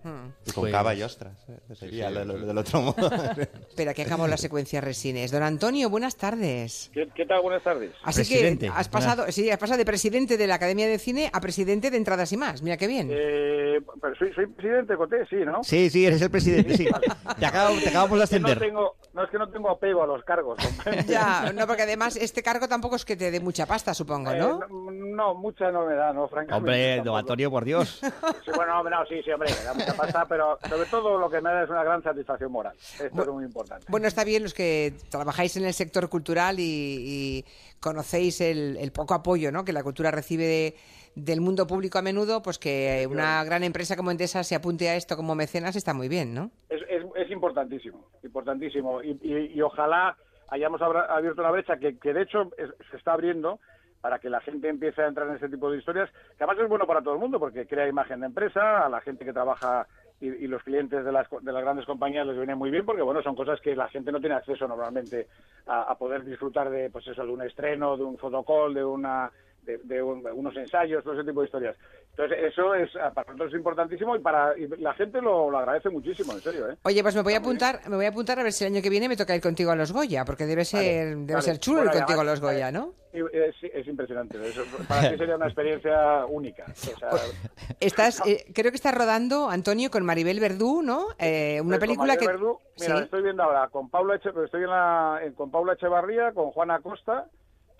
Y 0.04 0.52
con 0.52 0.62
Pues- 0.62 0.72
cava 0.72 0.94
y 0.94 1.02
ostras. 1.02 1.32
eh, 1.48 1.74
Sería 1.74 2.08
lo- 2.10 2.24
lo- 2.24 2.38
del 2.46 2.56
otro 2.58 2.80
modo. 2.80 3.10
Pero 3.76 3.90
aquí 3.90 4.02
acabó 4.02 4.26
la 4.26 4.36
secuencia 4.36 4.80
Resines. 4.80 5.30
Don 5.30 5.42
Antonio, 5.42 5.90
buenas 5.90 6.16
tardes. 6.16 6.90
¿Qué, 6.94 7.08
qué 7.14 7.26
tal? 7.26 7.42
Buenas 7.42 7.62
tardes. 7.62 7.92
Así 8.02 8.20
Presidente. 8.20 8.66
que 8.66 8.72
has 8.74 8.88
pasado, 8.88 9.24
sí, 9.30 9.50
has 9.50 9.58
pasado 9.58 9.78
de 9.78 9.84
presidente 9.84 10.36
de 10.36 10.46
la 10.46 10.54
Academia 10.54 10.86
de 10.86 10.98
Cine 10.98 11.30
a 11.32 11.40
presidente 11.40 11.90
de 11.90 11.96
Entradas 11.96 12.32
y 12.32 12.36
Más. 12.36 12.62
Mira 12.62 12.76
qué 12.76 12.86
bien. 12.86 13.08
Eh, 13.10 13.80
pero 14.00 14.14
soy, 14.16 14.32
soy 14.34 14.46
presidente, 14.46 14.96
Coté, 14.96 15.26
sí, 15.26 15.36
¿no? 15.44 15.62
Sí, 15.64 15.90
sí, 15.90 16.06
eres 16.06 16.22
el 16.22 16.30
presidente, 16.30 16.76
sí. 16.76 16.86
Te, 17.38 17.46
acabo- 17.46 17.78
te 17.82 17.88
acabamos 17.88 18.18
de 18.18 18.24
que 18.24 18.40
no, 18.40 18.48
ascender. 18.48 18.58
tengo, 18.58 18.96
no 19.14 19.24
es 19.24 19.30
que 19.30 19.38
no 19.38 19.48
tengo 19.50 19.70
apego 19.70 20.02
a 20.02 20.06
los 20.06 20.22
cargos. 20.24 20.58
Ya, 21.06 21.52
no, 21.54 21.66
porque 21.66 21.82
además 21.82 22.16
este 22.16 22.42
cargo 22.42 22.68
tampoco 22.68 22.96
es 22.96 23.04
que 23.04 23.16
te 23.16 23.30
dé 23.30 23.40
mucha 23.40 23.66
pasta, 23.66 23.94
supongo, 23.94 24.30
Eh, 24.32 24.38
¿no? 24.38 24.60
no, 24.68 24.90
no, 24.90 25.34
mucha 25.34 25.70
novedad, 25.70 26.12
¿no? 26.14 26.28
Francamente. 26.28 26.56
Hombre, 26.56 27.00
don. 27.04 27.18
Antonio, 27.18 27.50
por 27.50 27.64
Dios. 27.64 28.00
Sí, 28.44 28.50
bueno, 28.54 28.78
hombre, 28.78 28.94
no, 28.94 29.06
sí, 29.06 29.20
sí, 29.24 29.30
hombre, 29.30 29.50
me 29.58 29.64
da 29.64 29.74
pasta, 29.94 30.26
pero 30.28 30.58
sobre 30.68 30.86
todo 30.86 31.18
lo 31.18 31.28
que 31.30 31.40
me 31.40 31.50
da 31.50 31.64
es 31.64 31.70
una 31.70 31.84
gran 31.84 32.02
satisfacción 32.02 32.50
moral. 32.52 32.74
Esto 32.76 33.22
es 33.22 33.28
muy 33.28 33.44
importante. 33.44 33.86
Bueno, 33.88 34.06
está 34.08 34.24
bien 34.24 34.42
los 34.42 34.54
que 34.54 34.94
trabajáis 35.10 35.56
en 35.56 35.64
el 35.64 35.74
sector 35.74 36.08
cultural 36.08 36.58
y, 36.60 36.64
y 36.64 37.44
conocéis 37.80 38.40
el, 38.40 38.76
el 38.78 38.92
poco 38.92 39.14
apoyo 39.14 39.52
¿no? 39.52 39.64
que 39.64 39.72
la 39.72 39.82
cultura 39.82 40.10
recibe 40.10 40.44
de- 40.44 40.76
del 41.14 41.40
mundo 41.40 41.66
público 41.66 41.98
a 41.98 42.02
menudo, 42.02 42.42
pues 42.42 42.58
que 42.58 43.08
una 43.10 43.42
gran 43.42 43.64
empresa 43.64 43.96
como 43.96 44.10
Endesa 44.12 44.44
se 44.44 44.54
apunte 44.54 44.88
a 44.88 44.94
esto 44.94 45.16
como 45.16 45.34
mecenas 45.34 45.74
está 45.74 45.92
muy 45.92 46.08
bien, 46.08 46.32
¿no? 46.32 46.50
Es, 46.68 46.80
es, 46.88 47.02
es 47.16 47.30
importantísimo, 47.32 48.04
importantísimo. 48.22 49.02
Y, 49.02 49.18
y- 49.22 49.52
y 49.54 49.62
ojalá 49.62 50.16
hayamos 50.48 50.80
abierto 50.80 51.40
una 51.40 51.50
brecha 51.50 51.76
que, 51.76 51.98
que 51.98 52.12
de 52.12 52.22
hecho 52.22 52.50
es- 52.56 52.70
se 52.90 52.96
está 52.96 53.14
abriendo 53.14 53.58
para 54.00 54.18
que 54.18 54.30
la 54.30 54.40
gente 54.40 54.68
empiece 54.68 55.02
a 55.02 55.08
entrar 55.08 55.28
en 55.28 55.36
ese 55.36 55.48
tipo 55.48 55.70
de 55.70 55.78
historias, 55.78 56.10
que 56.36 56.44
además 56.44 56.62
es 56.62 56.68
bueno 56.68 56.86
para 56.86 57.02
todo 57.02 57.14
el 57.14 57.20
mundo 57.20 57.38
porque 57.38 57.66
crea 57.66 57.88
imagen 57.88 58.20
de 58.20 58.26
empresa, 58.26 58.86
a 58.86 58.88
la 58.88 59.00
gente 59.00 59.24
que 59.24 59.32
trabaja 59.32 59.86
y, 60.20 60.46
los 60.48 60.62
clientes 60.64 61.04
de 61.04 61.12
las, 61.12 61.28
de 61.30 61.52
las 61.52 61.62
grandes 61.62 61.86
compañías 61.86 62.26
les 62.26 62.36
viene 62.36 62.56
muy 62.56 62.70
bien 62.70 62.84
porque 62.84 63.02
bueno 63.02 63.22
son 63.22 63.36
cosas 63.36 63.60
que 63.60 63.76
la 63.76 63.88
gente 63.88 64.10
no 64.10 64.18
tiene 64.18 64.34
acceso 64.34 64.66
normalmente 64.66 65.28
a, 65.66 65.82
a 65.82 65.94
poder 65.96 66.24
disfrutar 66.24 66.70
de 66.70 66.90
pues 66.90 67.06
eso 67.06 67.24
de 67.24 67.32
un 67.32 67.42
estreno, 67.42 67.96
de 67.96 68.02
un 68.02 68.18
fotocall, 68.18 68.74
de 68.74 68.84
una 68.84 69.30
de, 69.68 69.78
de 69.84 70.02
un- 70.02 70.26
unos 70.32 70.56
ensayos, 70.56 71.04
todo 71.04 71.14
ese 71.14 71.24
tipo 71.24 71.40
de 71.40 71.46
historias. 71.46 71.76
Entonces, 72.10 72.38
eso 72.50 72.74
es 72.74 72.90
para 73.14 73.26
nosotros 73.32 73.52
es 73.52 73.58
importantísimo 73.58 74.16
y 74.16 74.18
para 74.20 74.56
y 74.58 74.66
la 74.66 74.94
gente 74.94 75.20
lo, 75.20 75.50
lo 75.50 75.58
agradece 75.58 75.88
muchísimo, 75.90 76.32
en 76.32 76.40
serio, 76.40 76.70
¿eh? 76.70 76.76
Oye, 76.82 77.02
pues 77.02 77.14
me 77.14 77.22
voy 77.22 77.34
a 77.34 77.38
apuntar, 77.38 77.80
me 77.88 77.94
voy 77.96 78.06
a 78.06 78.08
apuntar 78.08 78.38
a 78.40 78.42
ver 78.42 78.52
si 78.52 78.64
el 78.64 78.72
año 78.72 78.82
que 78.82 78.90
viene 78.90 79.08
me 79.08 79.16
toca 79.16 79.36
ir 79.36 79.42
contigo 79.42 79.70
a 79.70 79.76
los 79.76 79.92
Goya, 79.92 80.24
porque 80.24 80.46
debe 80.46 80.64
ser, 80.64 81.16
debe 81.16 81.34
Vale, 81.34 81.42
ser 81.42 81.58
chulo 81.58 81.78
ir 81.80 81.84
bueno, 81.84 81.96
y 81.96 82.00
contigo 82.00 82.20
a 82.22 82.24
los 82.24 82.40
Goya, 82.40 82.68
eh, 82.70 82.72
¿no? 82.72 82.94
Es, 83.12 83.54
es 83.62 83.86
impresionante. 83.86 84.36
Eso, 84.48 84.62
para 84.88 85.10
ti 85.10 85.16
sería 85.18 85.36
una 85.36 85.46
experiencia 85.46 86.24
única. 86.26 86.64
O 86.68 86.98
sea, 86.98 87.10
Estás, 87.80 88.22
eh, 88.26 88.44
creo 88.54 88.70
que 88.70 88.76
estás 88.76 88.94
rodando, 88.94 89.48
Antonio, 89.48 89.90
con 89.90 90.04
Maribel 90.04 90.40
Verdú, 90.40 90.82
¿no? 90.82 91.06
Eh, 91.18 91.60
una 91.60 91.78
pues, 91.78 91.80
película 91.80 92.16
que... 92.16 92.26
Verdú, 92.26 92.58
mira, 92.80 92.96
Sí. 92.98 93.02
estoy 93.04 93.22
viendo 93.22 93.42
ahora 93.42 93.68
con 93.68 93.88
Paula 93.90 94.16
Eche- 94.16 94.44
estoy 94.44 94.62
en 94.64 94.70
la, 94.70 95.20
con 95.36 95.50
Paula 95.50 95.74
Echevarría, 95.74 96.32
con 96.32 96.50
Juana 96.50 96.80
Costa. 96.80 97.26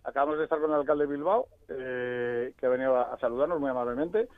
Acabamos 0.08 0.38
de 0.38 0.44
estar 0.44 0.58
con 0.60 0.70
el 0.70 0.76
alcalde 0.76 1.06
de 1.06 1.12
Bilbao, 1.12 1.46
eh, 1.68 2.52
que 2.58 2.66
ha 2.66 2.68
venido 2.70 2.96
a, 2.96 3.12
a 3.14 3.18
saludarnos 3.18 3.60
muy 3.60 3.70
amablemente. 3.70 4.28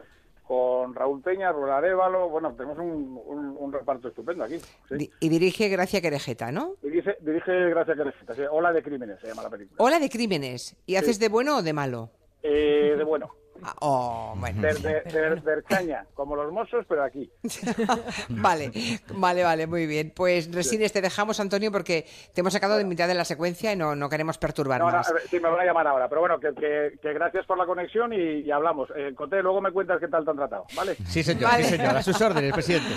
Con 0.46 0.94
Raúl 0.96 1.22
Peña, 1.22 1.52
Rubén 1.52 1.70
Arevalo. 1.72 2.28
Bueno, 2.28 2.52
tenemos 2.56 2.76
un, 2.78 3.20
un- 3.24 3.56
un 3.56 3.72
reparto 3.72 4.08
estupendo 4.08 4.42
aquí. 4.42 4.58
sí. 4.88 5.08
Y 5.20 5.28
dirige 5.28 5.68
Gracia 5.68 6.00
Querejeta, 6.00 6.50
¿no? 6.50 6.74
Dirige, 6.82 7.16
dirige 7.20 7.70
Gracia 7.70 7.94
Querejita, 7.94 8.34
sí, 8.34 8.42
Ola 8.50 8.72
de 8.72 8.82
Crímenes 8.82 9.20
se 9.20 9.28
llama 9.28 9.44
la 9.44 9.50
película. 9.50 9.76
Ola 9.78 10.00
de 10.00 10.10
crímenes. 10.10 10.76
¿Y 10.86 10.96
haces 10.96 11.20
de 11.20 11.28
bueno 11.28 11.58
o 11.58 11.62
de 11.62 11.72
malo? 11.72 12.10
Eh, 12.42 12.94
de 12.98 13.04
bueno. 13.04 13.30
Ah, 13.62 13.74
Oh, 13.80 14.34
bueno. 14.36 14.62
De, 14.62 14.74
de, 14.74 15.00
de- 15.02 15.40
de 15.40 15.52
Ercaña, 15.52 16.06
como 16.14 16.36
los 16.36 16.52
mozos, 16.52 16.84
pero 16.88 17.02
aquí. 17.04 17.30
vale, 18.28 18.70
vale, 19.14 19.42
vale, 19.44 19.66
muy 19.66 19.86
bien. 19.86 20.12
Pues 20.14 20.52
Resines, 20.52 20.92
te 20.92 21.00
dejamos, 21.00 21.40
Antonio, 21.40 21.70
porque 21.72 22.06
te 22.34 22.40
hemos 22.40 22.52
sacado 22.52 22.76
de 22.76 22.84
mitad 22.84 23.08
de 23.08 23.14
la 23.14 23.24
secuencia 23.24 23.72
y 23.72 23.76
no, 23.76 23.94
no 23.94 24.08
queremos 24.08 24.38
perturbar 24.38 24.80
No, 24.80 24.90
no, 24.90 24.96
más. 24.98 25.12
ver, 25.12 25.22
sí, 25.28 25.40
me 25.40 25.48
van 25.50 25.60
a 25.60 25.64
llamar 25.64 25.86
ahora, 25.86 26.08
pero 26.08 26.20
bueno, 26.20 26.38
que, 26.40 26.52
que- 26.54 26.98
que 27.00 27.12
gracias 27.12 27.46
por 27.46 27.58
la 27.58 27.66
conexión 27.66 28.12
y, 28.12 28.40
y 28.40 28.50
hablamos. 28.50 28.88
Eh, 28.96 29.12
Coté, 29.14 29.42
luego 29.42 29.60
me 29.60 29.72
cuentas 29.72 29.98
qué 30.00 30.08
tal 30.08 30.24
te 30.24 30.30
han 30.30 30.36
tratado, 30.36 30.64
¿vale? 30.76 30.96
Sí, 31.06 31.22
señor, 31.22 31.50
Vale. 31.50 31.64
sí, 31.64 31.70
señor. 31.70 31.96
A 31.96 32.02
sus 32.02 32.20
órdenes, 32.20 32.52
presidente. 32.52 32.88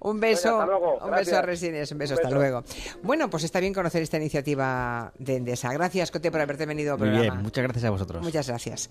Un 0.00 0.20
beso, 0.20 0.48
Venga, 0.50 0.62
hasta 0.64 0.66
luego, 0.72 0.92
un 0.94 0.98
beso 0.98 1.10
gracias. 1.10 1.38
a 1.38 1.42
Resines, 1.42 1.92
un 1.92 1.98
beso, 1.98 2.14
Un 2.14 2.18
hasta 2.18 2.28
beso. 2.28 2.38
luego. 2.40 2.64
Bueno, 3.02 3.30
pues 3.30 3.44
está 3.44 3.60
bien 3.60 3.72
conocer 3.74 4.02
esta 4.02 4.16
iniciativa 4.16 5.12
de 5.18 5.36
Endesa. 5.36 5.72
Gracias, 5.72 6.10
Cote, 6.10 6.30
por 6.30 6.40
haberte 6.40 6.66
venido 6.66 6.96
Muy 6.98 7.08
programa. 7.08 7.34
bien, 7.34 7.42
muchas 7.42 7.64
gracias 7.64 7.84
a 7.84 7.90
vosotros. 7.90 8.22
Muchas 8.22 8.48
gracias. 8.48 8.90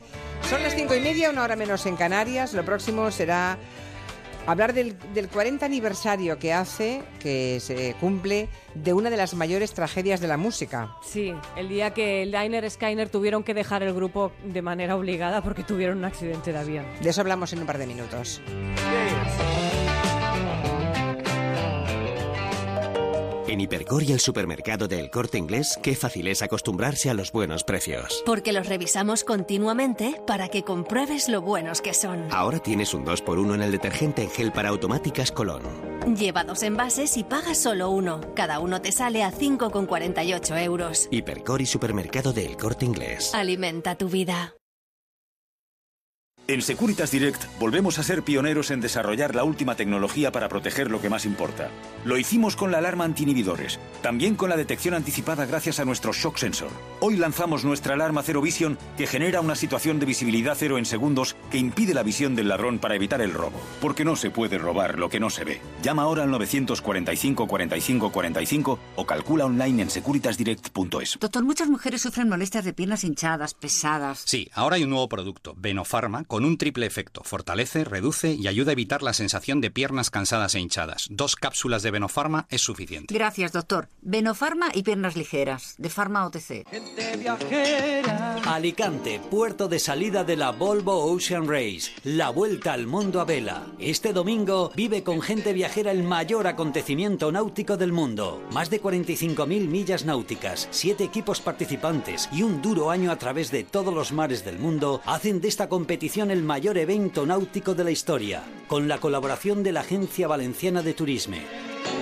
Son 0.50 0.62
las 0.64 0.74
cinco 0.76 0.96
y 0.96 1.00
media, 1.00 1.11
una 1.12 1.44
hora 1.44 1.56
menos 1.56 1.86
en 1.86 1.98
Canarias. 1.98 2.54
Lo 2.54 2.64
próximo 2.64 3.12
será 3.12 3.58
hablar 4.48 4.74
del, 4.74 4.98
del 5.14 5.28
40 5.28 5.66
aniversario 5.66 6.40
que 6.40 6.54
hace, 6.54 7.04
que 7.20 7.60
se 7.60 7.96
cumple, 8.00 8.48
de 8.76 8.94
una 8.94 9.10
de 9.10 9.18
las 9.18 9.34
mayores 9.34 9.74
tragedias 9.74 10.22
de 10.22 10.28
la 10.28 10.38
música. 10.38 10.96
Sí, 11.04 11.34
el 11.58 11.68
día 11.70 11.94
que 11.94 12.26
Liner 12.26 12.70
Skyner 12.70 13.10
tuvieron 13.10 13.44
que 13.44 13.54
dejar 13.54 13.84
el 13.84 13.94
grupo 13.94 14.32
de 14.46 14.62
manera 14.62 14.96
obligada 14.96 15.42
porque 15.42 15.64
tuvieron 15.64 15.98
un 16.00 16.06
accidente 16.06 16.54
de 16.54 16.60
avión. 16.60 16.86
De 17.02 17.10
eso 17.10 17.22
hablamos 17.22 17.52
en 17.54 17.60
un 17.60 17.66
par 17.66 17.78
de 17.78 17.88
minutos. 17.88 18.42
En 23.52 23.60
Hipercor 23.60 24.04
y 24.04 24.14
el 24.14 24.22
supermercado 24.22 24.88
del 24.88 25.10
Corte 25.10 25.38
Inglés, 25.38 25.78
qué 25.84 25.94
fácil 25.94 26.30
es 26.30 26.42
acostumbrarse 26.42 27.10
a 27.10 27.14
los 27.14 27.34
buenos 27.34 27.66
precios. 27.66 28.24
Porque 28.26 28.54
los 28.54 28.66
revisamos 28.66 29.26
continuamente 29.26 30.16
para 30.26 30.48
que 30.48 30.64
compruebes 30.64 31.28
lo 31.28 31.42
buenos 31.42 31.82
que 31.82 31.94
son. 31.94 32.30
Ahora 32.32 32.60
tienes 32.60 32.94
un 32.94 33.04
2x1 33.06 33.56
en 33.56 33.62
el 33.62 33.74
detergente 33.74 34.24
en 34.24 34.30
gel 34.30 34.54
para 34.54 34.70
automáticas 34.70 35.34
Colón. 35.34 35.64
Lleva 36.16 36.46
dos 36.46 36.64
envases 36.64 37.18
y 37.18 37.26
pagas 37.26 37.58
solo 37.58 37.90
uno. 37.90 38.22
Cada 38.38 38.62
uno 38.62 38.82
te 38.82 38.94
sale 38.94 39.22
a 39.22 39.34
5,48 39.34 40.64
euros. 40.64 41.10
Hipercor 41.12 41.62
y 41.62 41.66
supermercado 41.66 42.32
del 42.32 42.56
Corte 42.56 42.86
Inglés. 42.86 43.36
Alimenta 43.36 43.96
tu 43.96 44.08
vida. 44.08 44.56
En 46.48 46.62
Securitas 46.62 47.12
Direct 47.12 47.46
volvemos 47.60 48.00
a 48.00 48.04
ser 48.04 48.24
pioneros 48.24 48.72
en 48.72 48.82
desarrollar 48.82 49.36
la 49.36 49.44
última 49.44 49.76
tecnología 49.76 50.32
para 50.32 50.50
proteger 50.50 50.90
lo 50.90 51.00
que 51.00 51.10
más 51.10 51.26
importa. 51.26 51.70
Lo 52.04 52.18
hicimos 52.18 52.56
con 52.56 52.72
la 52.72 52.80
alarma 52.80 53.06
anti-inhibidores, 53.06 53.80
también 54.02 54.36
con 54.36 54.50
la 54.50 54.58
detección 54.58 54.96
anticipada 54.96 55.46
gracias 55.46 55.80
a 55.80 55.86
nuestro 55.86 56.14
Shock 56.14 56.38
Sensor. 56.38 56.72
Hoy 57.00 57.16
lanzamos 57.16 57.64
nuestra 57.64 57.94
alarma 57.94 58.24
Zero 58.24 58.42
Vision 58.42 58.78
que 58.98 59.08
genera 59.08 59.40
una 59.40 59.56
situación 59.56 60.00
de 60.00 60.08
visibilidad 60.08 60.56
cero 60.58 60.78
en 60.78 60.86
segundos 60.86 61.36
que 61.52 61.58
impide 61.58 61.94
la 61.94 62.04
visión 62.04 62.36
del 62.36 62.50
ladrón 62.50 62.80
para 62.80 62.96
evitar 62.96 63.22
el 63.22 63.34
robo. 63.34 63.62
Porque 63.80 64.04
no 64.04 64.16
se 64.16 64.32
puede 64.32 64.58
robar 64.58 64.98
lo 64.98 65.10
que 65.10 65.20
no 65.20 65.30
se 65.30 65.46
ve. 65.46 65.62
Llama 65.84 66.04
ahora 66.04 66.24
al 66.24 66.32
945 66.32 67.48
45 67.48 68.12
45 68.12 68.80
o 68.96 69.06
calcula 69.06 69.46
online 69.46 69.84
en 69.84 69.90
securitasdirect.es. 69.90 71.18
Doctor, 71.20 71.46
muchas 71.46 71.70
mujeres 71.70 72.02
sufren 72.02 72.28
molestias 72.28 72.66
de 72.66 72.74
piernas 72.74 73.04
hinchadas, 73.04 73.54
pesadas. 73.54 74.24
Sí, 74.26 74.50
ahora 74.54 74.76
hay 74.76 74.84
un 74.84 74.90
nuevo 74.90 75.08
producto, 75.08 75.56
Venofarma, 75.58 76.26
con 76.32 76.46
un 76.46 76.58
triple 76.58 76.86
efecto. 76.86 77.24
Fortalece, 77.26 77.84
reduce 77.84 78.32
y 78.32 78.48
ayuda 78.48 78.72
a 78.72 78.72
evitar 78.72 79.04
la 79.04 79.12
sensación 79.12 79.60
de 79.60 79.70
piernas 79.70 80.10
cansadas 80.10 80.56
e 80.56 80.62
hinchadas. 80.62 81.08
Dos 81.12 81.36
cápsulas 81.36 81.84
de 81.84 81.92
Venofarma 81.92 82.48
es 82.50 82.62
suficiente. 82.62 83.14
Gracias, 83.14 83.52
doctor. 83.52 83.90
Venofarma 84.02 84.70
y 84.74 84.84
piernas 84.84 85.18
ligeras, 85.18 85.76
de 85.78 85.90
Farma 85.90 86.26
OTC. 86.26 86.66
Alicante, 88.46 89.20
puerto 89.30 89.68
de 89.68 89.80
salida 89.80 90.24
de 90.24 90.38
la 90.38 90.52
Volvo 90.52 91.04
Ocean 91.12 91.50
Race, 91.50 91.92
la 92.06 92.30
vuelta 92.30 92.72
al 92.72 92.88
mundo 92.88 93.20
a 93.20 93.26
vela. 93.26 93.68
Este 93.78 94.14
domingo 94.14 94.72
vive 94.74 95.04
con 95.04 95.22
gente 95.22 95.52
viajera 95.52 95.92
el 95.92 96.04
mayor 96.04 96.48
acontecimiento 96.48 97.30
náutico 97.34 97.76
del 97.76 97.92
mundo. 97.92 98.42
Más 98.54 98.70
de 98.70 98.82
45.000 98.82 99.68
millas 99.68 100.06
náuticas, 100.06 100.70
siete 100.72 101.04
equipos 101.04 101.42
participantes 101.42 102.30
y 102.32 102.44
un 102.44 102.62
duro 102.62 102.90
año 102.90 103.12
a 103.12 103.18
través 103.18 103.52
de 103.52 103.66
todos 103.66 103.94
los 103.94 104.14
mares 104.14 104.46
del 104.46 104.60
mundo 104.60 105.02
hacen 105.06 105.42
de 105.42 105.50
esta 105.50 105.68
competición 105.68 106.21
el 106.30 106.44
mayor 106.44 106.78
evento 106.78 107.26
náutico 107.26 107.74
de 107.74 107.84
la 107.84 107.92
historia, 107.92 108.44
con 108.68 108.88
la 108.88 109.00
colaboración 109.00 109.64
de 109.64 109.72
la 109.72 109.80
Agencia 109.80 110.28
Valenciana 110.28 110.84
de 110.84 110.94
Turisme. 110.94 111.42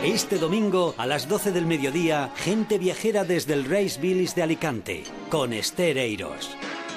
Este 0.04 0.38
domingo 0.38 0.96
a 0.98 1.06
las 1.06 1.30
12 1.30 1.52
del 1.52 1.66
mediodía, 1.66 2.34
gente 2.36 2.78
viajera 2.78 3.24
desde 3.24 3.54
el 3.54 3.66
Race 3.66 4.00
Billis 4.02 4.36
de 4.36 4.44
Alicante, 4.44 5.04
con 5.30 5.54
Esther 5.54 5.98
Eiros. 5.98 6.50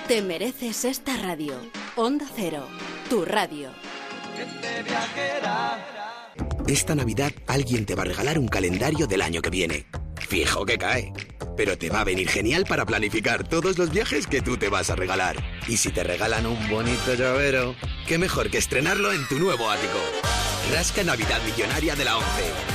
Te 0.08 0.22
mereces 0.22 0.84
esta 0.84 1.16
radio. 1.16 1.54
Onda 1.94 2.26
Cero, 2.34 2.66
tu 3.08 3.24
radio. 3.24 3.70
Esta 6.66 6.94
Navidad 6.94 7.32
alguien 7.46 7.86
te 7.86 7.94
va 7.94 8.02
a 8.02 8.06
regalar 8.06 8.38
un 8.38 8.48
calendario 8.48 9.06
del 9.06 9.22
año 9.22 9.42
que 9.42 9.50
viene. 9.50 9.86
Fijo 10.16 10.64
que 10.64 10.78
cae. 10.78 11.12
Pero 11.56 11.76
te 11.76 11.90
va 11.90 12.00
a 12.00 12.04
venir 12.04 12.28
genial 12.28 12.64
para 12.68 12.86
planificar 12.86 13.46
todos 13.46 13.78
los 13.78 13.90
viajes 13.90 14.26
que 14.26 14.40
tú 14.40 14.56
te 14.56 14.68
vas 14.68 14.90
a 14.90 14.96
regalar. 14.96 15.36
Y 15.68 15.76
si 15.76 15.90
te 15.90 16.02
regalan 16.02 16.46
un 16.46 16.68
bonito 16.68 17.14
llavero, 17.14 17.74
qué 18.06 18.18
mejor 18.18 18.50
que 18.50 18.58
estrenarlo 18.58 19.12
en 19.12 19.26
tu 19.28 19.38
nuevo 19.38 19.70
ático. 19.70 19.98
Rasca 20.72 21.02
Navidad 21.04 21.40
Millonaria 21.44 21.94
de 21.96 22.04
la 22.04 22.16
11. 22.16 22.28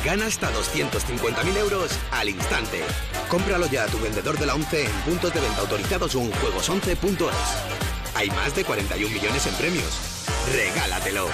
Gana 0.06 0.26
hasta 0.26 0.52
250.000 0.52 1.58
euros 1.58 1.98
al 2.12 2.30
instante. 2.30 2.82
Cómpralo 3.30 3.68
ya 3.68 3.86
a 3.86 3.88
tu 3.88 4.00
vendedor 4.00 4.38
de 4.38 4.46
la 4.46 4.56
11 4.56 4.86
en 4.86 4.92
puntos 5.06 5.34
de 5.34 5.42
venta 5.42 5.62
autorizados 5.62 6.16
o 6.16 6.22
en 6.22 6.32
juegos11.es. 6.32 8.16
Hay 8.16 8.30
más 8.30 8.56
de 8.56 8.64
41 8.64 9.14
millones 9.14 9.46
en 9.48 9.54
premios. 9.56 10.26
Regálatelo. 10.54 11.28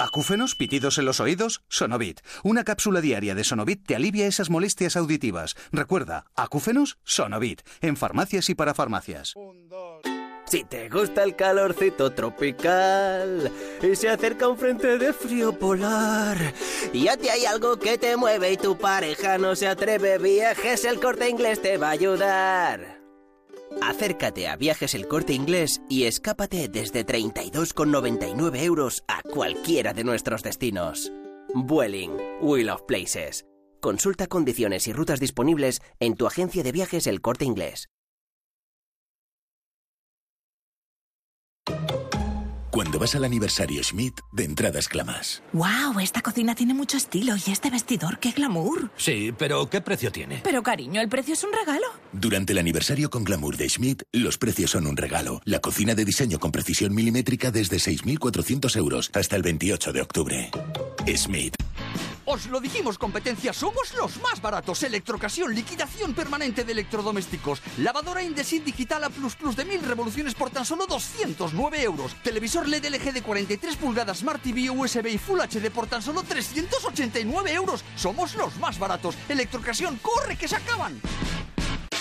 ¿Acúfenos? 0.00 0.54
¿Pitidos 0.54 0.98
en 0.98 1.06
los 1.06 1.18
oídos? 1.18 1.62
Sonovit. 1.68 2.20
Una 2.44 2.62
cápsula 2.62 3.00
diaria 3.00 3.34
de 3.34 3.42
Sonovit 3.42 3.84
te 3.84 3.96
alivia 3.96 4.28
esas 4.28 4.48
molestias 4.48 4.96
auditivas. 4.96 5.56
Recuerda, 5.72 6.26
acúfenos, 6.36 6.98
Sonovit. 7.02 7.62
En 7.80 7.96
farmacias 7.96 8.48
y 8.48 8.54
para 8.54 8.74
farmacias. 8.74 9.34
Si 10.46 10.62
te 10.64 10.88
gusta 10.88 11.24
el 11.24 11.34
calorcito 11.34 12.12
tropical 12.12 13.52
y 13.82 13.96
se 13.96 14.08
acerca 14.08 14.48
un 14.48 14.56
frente 14.56 14.98
de 14.98 15.12
frío 15.12 15.58
polar 15.58 16.54
y 16.92 17.08
a 17.08 17.16
ti 17.16 17.28
hay 17.28 17.44
algo 17.44 17.78
que 17.78 17.98
te 17.98 18.16
mueve 18.16 18.52
y 18.52 18.56
tu 18.56 18.78
pareja 18.78 19.36
no 19.36 19.56
se 19.56 19.66
atreve, 19.66 20.16
viajes 20.16 20.84
el 20.84 21.00
corte 21.00 21.28
inglés 21.28 21.60
te 21.60 21.76
va 21.76 21.88
a 21.88 21.90
ayudar. 21.90 22.97
Acércate 23.82 24.48
a 24.48 24.56
Viajes 24.56 24.94
el 24.94 25.08
Corte 25.08 25.32
Inglés 25.32 25.80
y 25.88 26.04
escápate 26.04 26.68
desde 26.68 27.06
32,99 27.06 28.62
euros 28.62 29.04
a 29.08 29.22
cualquiera 29.22 29.92
de 29.92 30.04
nuestros 30.04 30.42
destinos. 30.42 31.12
Vueling, 31.54 32.12
Wheel 32.40 32.70
of 32.70 32.82
Places. 32.82 33.46
Consulta 33.80 34.26
condiciones 34.26 34.88
y 34.88 34.92
rutas 34.92 35.20
disponibles 35.20 35.80
en 36.00 36.14
tu 36.14 36.26
agencia 36.26 36.62
de 36.62 36.72
viajes 36.72 37.06
El 37.06 37.20
Corte 37.20 37.44
Inglés. 37.44 37.88
Cuando 42.70 42.98
vas 42.98 43.14
al 43.14 43.24
aniversario 43.24 43.82
Schmidt, 43.82 44.20
de 44.30 44.44
entrada 44.44 44.78
exclamas. 44.78 45.42
¡Wow! 45.52 46.00
Esta 46.02 46.20
cocina 46.20 46.54
tiene 46.54 46.74
mucho 46.74 46.98
estilo 46.98 47.34
y 47.34 47.50
este 47.50 47.70
vestidor, 47.70 48.18
qué 48.18 48.32
glamour. 48.32 48.90
Sí, 48.96 49.32
pero 49.36 49.70
¿qué 49.70 49.80
precio 49.80 50.12
tiene? 50.12 50.40
Pero 50.44 50.62
cariño, 50.62 51.00
el 51.00 51.08
precio 51.08 51.32
es 51.32 51.42
un 51.44 51.50
regalo. 51.52 51.86
Durante 52.12 52.52
el 52.52 52.58
aniversario 52.58 53.08
con 53.08 53.24
glamour 53.24 53.56
de 53.56 53.68
Schmidt, 53.70 54.02
los 54.12 54.36
precios 54.36 54.72
son 54.72 54.86
un 54.86 54.98
regalo. 54.98 55.40
La 55.44 55.60
cocina 55.60 55.94
de 55.94 56.04
diseño 56.04 56.38
con 56.38 56.52
precisión 56.52 56.94
milimétrica 56.94 57.50
desde 57.50 57.78
6.400 57.78 58.76
euros 58.76 59.10
hasta 59.14 59.36
el 59.36 59.42
28 59.42 59.92
de 59.92 60.02
octubre. 60.02 60.50
Schmidt. 61.06 61.54
Os 62.30 62.44
lo 62.44 62.60
dijimos, 62.60 62.98
competencia, 62.98 63.54
somos 63.54 63.94
los 63.94 64.20
más 64.20 64.42
baratos. 64.42 64.82
Electrocasión, 64.82 65.54
liquidación 65.54 66.12
permanente 66.12 66.62
de 66.62 66.72
electrodomésticos. 66.72 67.62
Lavadora 67.78 68.22
Indesit 68.22 68.64
Digital 68.64 69.04
A++ 69.04 69.08
de 69.08 69.64
1000 69.64 69.82
revoluciones 69.82 70.34
por 70.34 70.50
tan 70.50 70.66
solo 70.66 70.86
209 70.86 71.82
euros. 71.82 72.14
Televisor 72.22 72.68
LED 72.68 72.84
LG 72.84 73.14
de 73.14 73.22
43 73.22 73.76
pulgadas 73.76 74.18
Smart 74.18 74.42
TV 74.42 74.68
USB 74.68 75.06
y 75.06 75.16
Full 75.16 75.40
HD 75.40 75.70
por 75.70 75.86
tan 75.86 76.02
solo 76.02 76.22
389 76.22 77.50
euros. 77.54 77.82
Somos 77.96 78.34
los 78.34 78.58
más 78.58 78.78
baratos. 78.78 79.16
Electrocasión, 79.30 79.98
corre 80.02 80.36
que 80.36 80.48
se 80.48 80.56
acaban. 80.56 81.00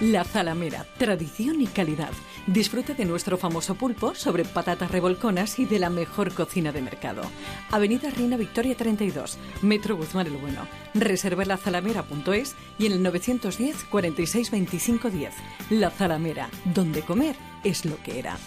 La 0.00 0.24
Zalamera, 0.24 0.86
tradición 0.96 1.60
y 1.60 1.66
calidad. 1.66 2.10
Disfruta 2.46 2.94
de 2.94 3.04
nuestro 3.04 3.36
famoso 3.36 3.74
pulpo 3.74 4.14
sobre 4.14 4.46
patatas 4.46 4.90
revolconas 4.90 5.58
y 5.58 5.66
de 5.66 5.78
la 5.78 5.90
mejor 5.90 6.32
cocina 6.32 6.72
de 6.72 6.80
mercado. 6.80 7.20
Avenida 7.70 8.08
Reina 8.08 8.38
Victoria 8.38 8.74
32, 8.74 9.36
Metro 9.60 9.98
Guzmán 9.98 10.26
el 10.26 10.38
Bueno. 10.38 10.66
Reserva 10.94 11.44
lazalamera.es 11.44 12.54
y 12.78 12.86
en 12.86 12.92
el 12.92 13.02
910 13.02 13.84
46 13.90 14.50
25 14.50 15.10
10. 15.10 15.34
La 15.68 15.90
Zalamera, 15.90 16.48
donde 16.64 17.02
comer 17.02 17.36
es 17.62 17.84
lo 17.84 18.02
que 18.02 18.18
era. 18.18 18.38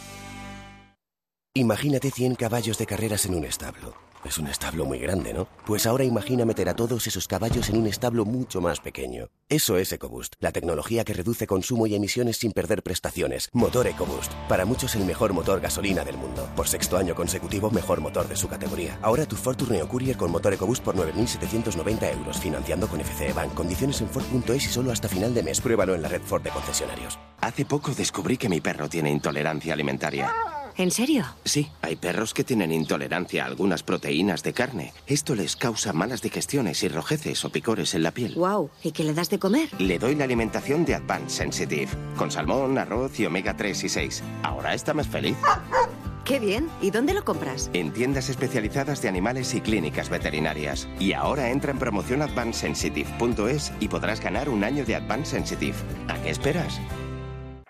Imagínate 1.54 2.10
100 2.10 2.34
caballos 2.34 2.80
de 2.80 2.88
carreras 2.88 3.28
en 3.28 3.36
un 3.36 3.46
establo. 3.46 4.13
Es 4.26 4.38
un 4.38 4.48
establo 4.48 4.86
muy 4.86 5.00
grande, 5.00 5.34
¿no? 5.34 5.48
Pues 5.66 5.86
ahora 5.86 6.06
imagina 6.06 6.46
meter 6.46 6.70
a 6.70 6.76
todos 6.76 7.08
esos 7.08 7.28
caballos 7.28 7.70
en 7.70 7.78
un 7.78 7.88
establo 7.88 8.24
mucho 8.24 8.62
más 8.62 8.80
pequeño. 8.80 9.28
Eso 9.50 9.78
es 9.78 9.92
EcoBoost, 9.92 10.36
la 10.40 10.54
tecnología 10.54 11.04
que 11.04 11.14
reduce 11.14 11.46
consumo 11.46 11.88
y 11.88 11.96
emisiones 11.96 12.38
sin 12.38 12.54
perder 12.54 12.84
prestaciones. 12.84 13.50
Motor 13.52 13.88
EcoBoost, 13.88 14.32
para 14.48 14.64
muchos 14.64 14.96
el 14.96 15.04
mejor 15.04 15.34
motor 15.34 15.60
gasolina 15.60 16.06
del 16.06 16.18
mundo. 16.18 16.50
Por 16.56 16.70
sexto 16.70 16.98
año 16.98 17.16
consecutivo, 17.16 17.70
mejor 17.70 18.00
motor 18.00 18.28
de 18.28 18.38
su 18.38 18.48
categoría. 18.48 18.98
Ahora 19.02 19.26
tu 19.26 19.36
Ford 19.36 19.58
Tourneo 19.58 19.90
Courier 19.90 20.16
con 20.16 20.32
motor 20.32 20.54
EcoBoost 20.54 20.84
por 20.84 20.96
9.790 20.96 22.14
euros, 22.14 22.40
financiando 22.40 22.88
con 22.88 23.02
FCE 23.02 23.34
Bank. 23.34 23.54
Condiciones 23.54 24.00
en 24.00 24.08
Ford.es 24.08 24.64
y 24.64 24.70
solo 24.70 24.92
hasta 24.92 25.10
final 25.10 25.34
de 25.34 25.44
mes. 25.44 25.60
Pruébalo 25.60 25.96
en 25.96 26.02
la 26.02 26.08
red 26.08 26.22
Ford 26.22 26.44
de 26.44 26.50
concesionarios. 26.50 27.20
Hace 27.42 27.66
poco 27.66 27.92
descubrí 27.92 28.38
que 28.38 28.48
mi 28.48 28.62
perro 28.62 28.88
tiene 28.88 29.12
intolerancia 29.12 29.74
alimentaria. 29.74 30.34
¿En 30.76 30.92
serio? 30.92 31.26
Sí, 31.46 31.70
hay 31.82 31.96
perros 31.96 32.34
que 32.34 32.44
tienen 32.44 32.72
intolerancia 32.72 33.44
a 33.44 33.48
algunas 33.48 33.84
proteínas 33.84 34.44
de 34.44 34.54
carne. 34.54 34.94
Esto 35.06 35.36
les 35.36 35.56
causa 35.56 35.94
malas 35.94 36.22
digestiones 36.22 36.84
y 36.84 36.88
rojeces 36.88 37.46
o 37.46 37.52
picores 37.52 37.94
en 37.94 38.04
la 38.04 38.12
piel. 38.12 38.34
Wow, 38.36 38.72
¿y 38.84 38.92
qué 38.92 39.04
le 39.04 39.14
das 39.14 39.30
de 39.30 39.40
comer? 39.40 39.70
Le 39.80 40.00
doy 40.00 40.16
la 40.16 40.24
alimentación 40.24 40.86
de 40.86 40.96
Advanced 40.96 41.30
Sensitive, 41.30 41.90
con 42.18 42.32
salmón, 42.32 42.78
arroz 42.78 43.20
y 43.20 43.26
omega 43.26 43.56
3 43.56 43.84
y 43.84 43.90
6. 43.90 44.24
Ahora 44.44 44.74
está 44.74 44.94
más 44.94 45.08
feliz. 45.08 45.38
Qué 46.26 46.40
bien. 46.40 46.70
¿Y 46.82 46.90
dónde 46.90 47.14
lo 47.14 47.26
compras? 47.26 47.70
En 47.74 47.92
tiendas 47.92 48.30
especializadas 48.30 49.02
de 49.02 49.10
animales 49.10 49.54
y 49.56 49.62
clínicas 49.62 50.10
veterinarias. 50.10 50.88
Y 50.98 51.12
ahora 51.12 51.50
entra 51.50 51.72
en 51.72 51.80
promoción 51.80 52.22
advancesensitive.es 52.22 53.74
y 53.82 53.90
podrás 53.90 54.22
ganar 54.22 54.48
un 54.48 54.64
año 54.64 54.86
de 54.86 54.96
Advanced 54.96 55.32
Sensitive. 55.32 55.76
¿A 56.08 56.22
qué 56.22 56.30
esperas? 56.30 56.80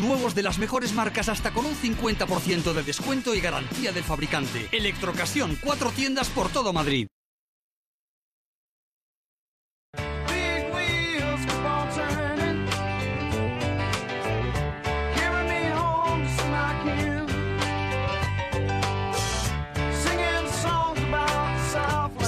nuevos 0.00 0.36
de 0.36 0.44
las 0.44 0.58
mejores 0.58 0.94
marcas 0.94 1.28
hasta 1.28 1.50
con 1.50 1.66
un 1.66 1.74
50% 1.74 2.72
de 2.72 2.82
descuento 2.84 3.34
y 3.34 3.40
garantía 3.40 3.90
del 3.90 4.04
fabricante. 4.04 4.68
Electrocasión, 4.70 5.58
cuatro 5.60 5.90
tiendas 5.90 6.28
por 6.28 6.48
todo 6.48 6.72
Madrid. 6.72 7.08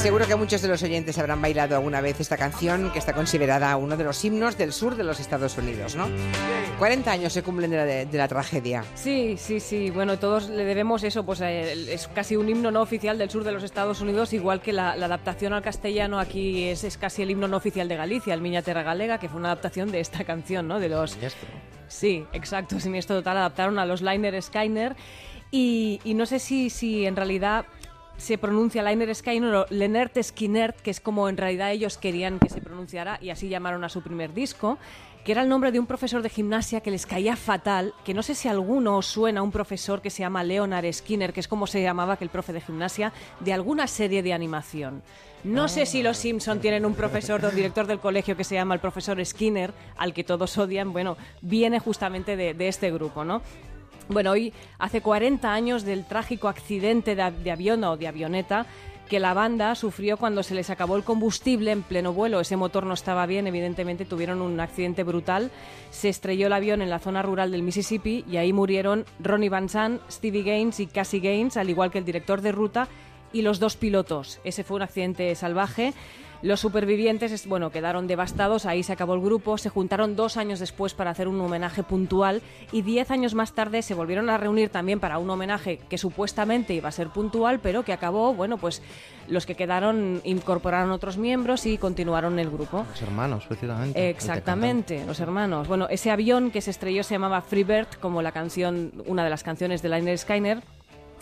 Seguro 0.01 0.27
que 0.27 0.35
muchos 0.35 0.63
de 0.63 0.69
los 0.69 0.83
oyentes 0.83 1.19
habrán 1.19 1.43
bailado 1.43 1.77
alguna 1.77 2.01
vez 2.01 2.21
esta 2.21 2.39
canción, 2.39 2.91
que 2.91 2.99
está 2.99 3.13
considerada 3.13 3.77
uno 3.77 3.99
de 3.99 4.05
los 4.05 4.25
himnos 4.25 4.57
del 4.57 4.73
sur 4.73 4.97
de 4.97 5.05
los 5.05 5.21
Estados 5.21 5.59
Unidos, 5.59 5.95
¿no? 5.95 6.09
40 6.79 7.13
años 7.13 7.35
se 7.35 7.43
cumplen 7.43 7.71
de 7.71 7.77
la, 7.77 7.85
de 7.85 8.19
la 8.19 8.27
tragedia. 8.27 8.83
Sí, 8.95 9.37
sí, 9.37 9.61
sí. 9.61 9.91
Bueno, 9.91 10.19
todos 10.19 10.49
le 10.49 10.65
debemos 10.65 11.05
eso, 11.05 11.27
pues 11.27 11.43
eh, 11.43 11.93
es 11.93 12.09
casi 12.09 12.37
un 12.37 12.49
himno 12.49 12.71
no 12.71 12.81
oficial 12.81 13.19
del 13.19 13.29
sur 13.29 13.45
de 13.45 13.53
los 13.53 13.63
Estados 13.63 14.01
Unidos, 14.01 14.33
igual 14.33 14.63
que 14.63 14.73
la, 14.73 14.97
la 14.97 15.05
adaptación 15.05 15.53
al 15.53 15.61
castellano 15.61 16.19
aquí 16.19 16.65
es, 16.65 16.83
es, 16.83 16.97
casi 16.97 17.21
el 17.21 17.33
himno 17.33 17.47
no 17.47 17.59
oficial 17.59 17.87
de 17.87 17.97
Galicia, 17.97 18.33
el 18.33 18.41
Miña 18.41 18.63
Terra 18.63 18.83
Galega, 18.83 19.19
que 19.19 19.29
fue 19.29 19.39
una 19.39 19.49
adaptación 19.49 19.93
de 19.93 20.01
esta 20.01 20.25
canción, 20.25 20.67
¿no? 20.67 20.81
De 20.81 20.89
los... 20.89 21.11
Siniestro. 21.11 21.47
Sí, 21.89 22.25
exacto, 22.33 22.81
Siniestro 22.81 23.17
Total, 23.17 23.37
adaptaron 23.37 23.79
a 23.79 23.85
los 23.85 24.01
Liner 24.01 24.41
Skyner 24.41 24.97
y, 25.51 26.01
y 26.05 26.15
no 26.15 26.25
sé 26.25 26.39
si, 26.39 26.71
si 26.71 27.05
en 27.05 27.17
realidad 27.17 27.67
se 28.21 28.37
pronuncia 28.37 28.83
Liner 28.83 29.15
Skyner 29.15 29.55
o 29.55 29.67
Lenert 29.71 30.23
Skinner, 30.23 30.75
que 30.75 30.91
es 30.91 31.01
como 31.01 31.29
en 31.29 31.39
realidad 31.39 31.73
ellos 31.73 31.97
querían 31.97 32.39
que 32.39 32.51
se 32.51 32.61
pronunciara 32.61 33.19
y 33.23 33.31
así 33.31 33.49
llamaron 33.49 33.83
a 33.83 33.89
su 33.89 34.03
primer 34.03 34.35
disco, 34.35 34.77
que 35.25 35.33
era 35.33 35.43
el 35.43 35.49
nombre 35.49 35.73
de 35.73 35.81
un 35.81 35.87
profesor 35.87 36.23
de 36.23 36.29
gimnasia 36.29 36.83
que 36.83 36.91
les 36.91 37.07
caía 37.07 37.35
fatal, 37.35 37.95
que 38.05 38.13
no 38.13 38.23
sé 38.23 38.35
si 38.35 38.49
alguno 38.49 39.01
suena 39.01 39.41
a 39.41 39.43
un 39.43 39.51
profesor 39.51 40.03
que 40.03 40.11
se 40.11 40.21
llama 40.21 40.45
Leonard 40.45 40.93
Skinner, 40.93 41.33
que 41.33 41.41
es 41.41 41.49
como 41.49 41.67
se 41.67 41.83
llamaba 41.83 42.15
aquel 42.15 42.29
profe 42.29 42.53
de 42.53 42.61
gimnasia, 42.61 43.13
de 43.41 43.55
alguna 43.55 43.87
serie 43.87 44.23
de 44.23 44.35
animación. 44.35 45.03
No 45.43 45.69
sé 45.69 45.87
si 45.87 46.03
los 46.03 46.19
Simpson 46.19 46.61
tienen 46.61 46.85
un 46.85 46.95
profesor 46.95 47.43
o 47.43 47.51
director 47.51 47.87
del 47.87 48.01
colegio 48.01 48.37
que 48.37 48.45
se 48.45 48.55
llama 48.55 48.75
el 48.75 48.81
profesor 48.81 49.25
Skinner, 49.25 49.73
al 49.97 50.13
que 50.13 50.25
todos 50.25 50.59
odian, 50.59 50.93
bueno, 50.93 51.17
viene 51.41 51.79
justamente 51.81 52.37
de 52.37 52.69
este 52.69 52.91
grupo, 52.91 53.25
¿no? 53.25 53.41
Bueno, 54.11 54.33
hoy 54.33 54.53
hace 54.81 55.03
40 55.03 55.53
años 55.53 55.85
del 55.85 56.05
trágico 56.05 56.49
accidente 56.49 57.15
de, 57.15 57.51
avión 57.53 57.85
o 57.85 57.97
de 57.97 58.09
avioneta 58.09 58.67
que 59.09 59.21
la 59.21 59.35
banda 59.35 59.77
sufrió 59.77 60.17
cuando 60.17 60.43
se 60.43 60.57
les 60.57 60.69
acabó 60.69 60.97
el 60.97 61.05
combustible 61.05 61.71
en 61.71 61.85
pleno 61.85 62.13
vuelo. 62.13 62.41
Ese 62.41 62.57
motor 62.57 62.87
no 62.87 62.95
estaba 62.95 63.27
bien, 63.27 63.47
evidentemente 63.47 64.05
tuvieron 64.05 64.41
un 64.41 64.59
accidente 64.59 65.05
brutal. 65.05 65.53
Se 65.91 66.09
estrelló 66.09 66.49
el 66.49 66.53
avión 66.53 66.83
en 66.83 66.91
la 66.91 66.99
zona 66.99 67.23
rural 67.23 67.53
del 67.53 67.63
Mississippi 67.63 68.25
y 68.29 68.37
ahí 68.37 68.53
murieron 68.53 69.05
Ronnie 69.21 69.49
Van 69.49 69.69
Sant, 69.69 70.01
Stevie 70.11 70.43
Gaines 70.43 70.81
y 70.81 70.89
Cassie 70.89 71.21
Gaines, 71.21 71.57
al 71.57 71.71
igual 71.71 71.93
que 71.93 71.99
el 71.99 72.05
director 72.05 72.41
de 72.41 72.51
ruta 72.51 72.89
y 73.33 73.43
los 73.43 73.61
dos 73.61 73.77
pilotos. 73.77 74.41
Ese 74.43 74.65
fue 74.65 74.77
un 74.77 74.83
accidente 74.83 75.33
salvaje. 75.37 75.95
Los 76.43 76.61
supervivientes, 76.61 77.33
es- 77.33 77.47
bueno, 77.47 77.71
quedaron 77.71 78.07
devastados, 78.07 78.65
ahí 78.65 78.83
se 78.83 78.93
acabó 78.95 79.15
el 79.15 79.21
grupo, 79.21 79.59
se 79.59 79.69
juntaron 79.69 80.17
dos 80.17 80.37
años 80.39 80.59
después 80.59 80.95
para 80.95 81.11
hacer 81.11 81.29
un 81.29 81.41
homenaje 81.41 81.83
puntual 81.83 82.41
y 82.73 82.83
diez 82.83 83.11
años 83.11 83.35
más 83.35 83.53
tarde 83.53 83.83
se 83.83 83.95
volvieron 83.95 84.31
a 84.31 84.39
reunir 84.39 84.71
también 84.71 85.01
para 85.01 85.19
un 85.19 85.29
homenaje 85.29 85.79
que 85.91 85.99
supuestamente 85.99 86.73
iba 86.75 86.89
a 86.89 86.93
ser 86.93 87.09
puntual, 87.09 87.61
pero 87.61 87.85
que 87.85 87.93
acabó, 87.93 88.33
bueno, 88.33 88.57
pues 88.57 88.81
los 89.29 89.45
que 89.45 89.55
quedaron 89.55 90.23
incorporaron 90.25 90.91
otros 90.93 91.19
miembros 91.19 91.67
y 91.67 91.77
continuaron 91.79 92.39
el 92.39 92.49
grupo. 92.51 92.87
Los 92.91 93.03
hermanos, 93.03 93.45
precisamente. 93.47 94.09
Exactamente, 94.09 95.05
los 95.07 95.21
hermanos. 95.21 95.69
Bueno, 95.69 95.89
ese 95.91 96.11
avión 96.11 96.51
que 96.51 96.61
se 96.63 96.71
estrelló 96.71 97.05
se 97.05 97.15
llamaba 97.15 97.43
Freebird, 97.43 97.89
como 98.01 98.23
la 98.23 98.33
canción, 98.33 98.93
una 99.07 99.25
de 99.25 99.31
las 99.31 99.43
canciones 99.43 99.83
de 99.83 99.89
Liner 99.91 100.17
Skyner. 100.19 100.63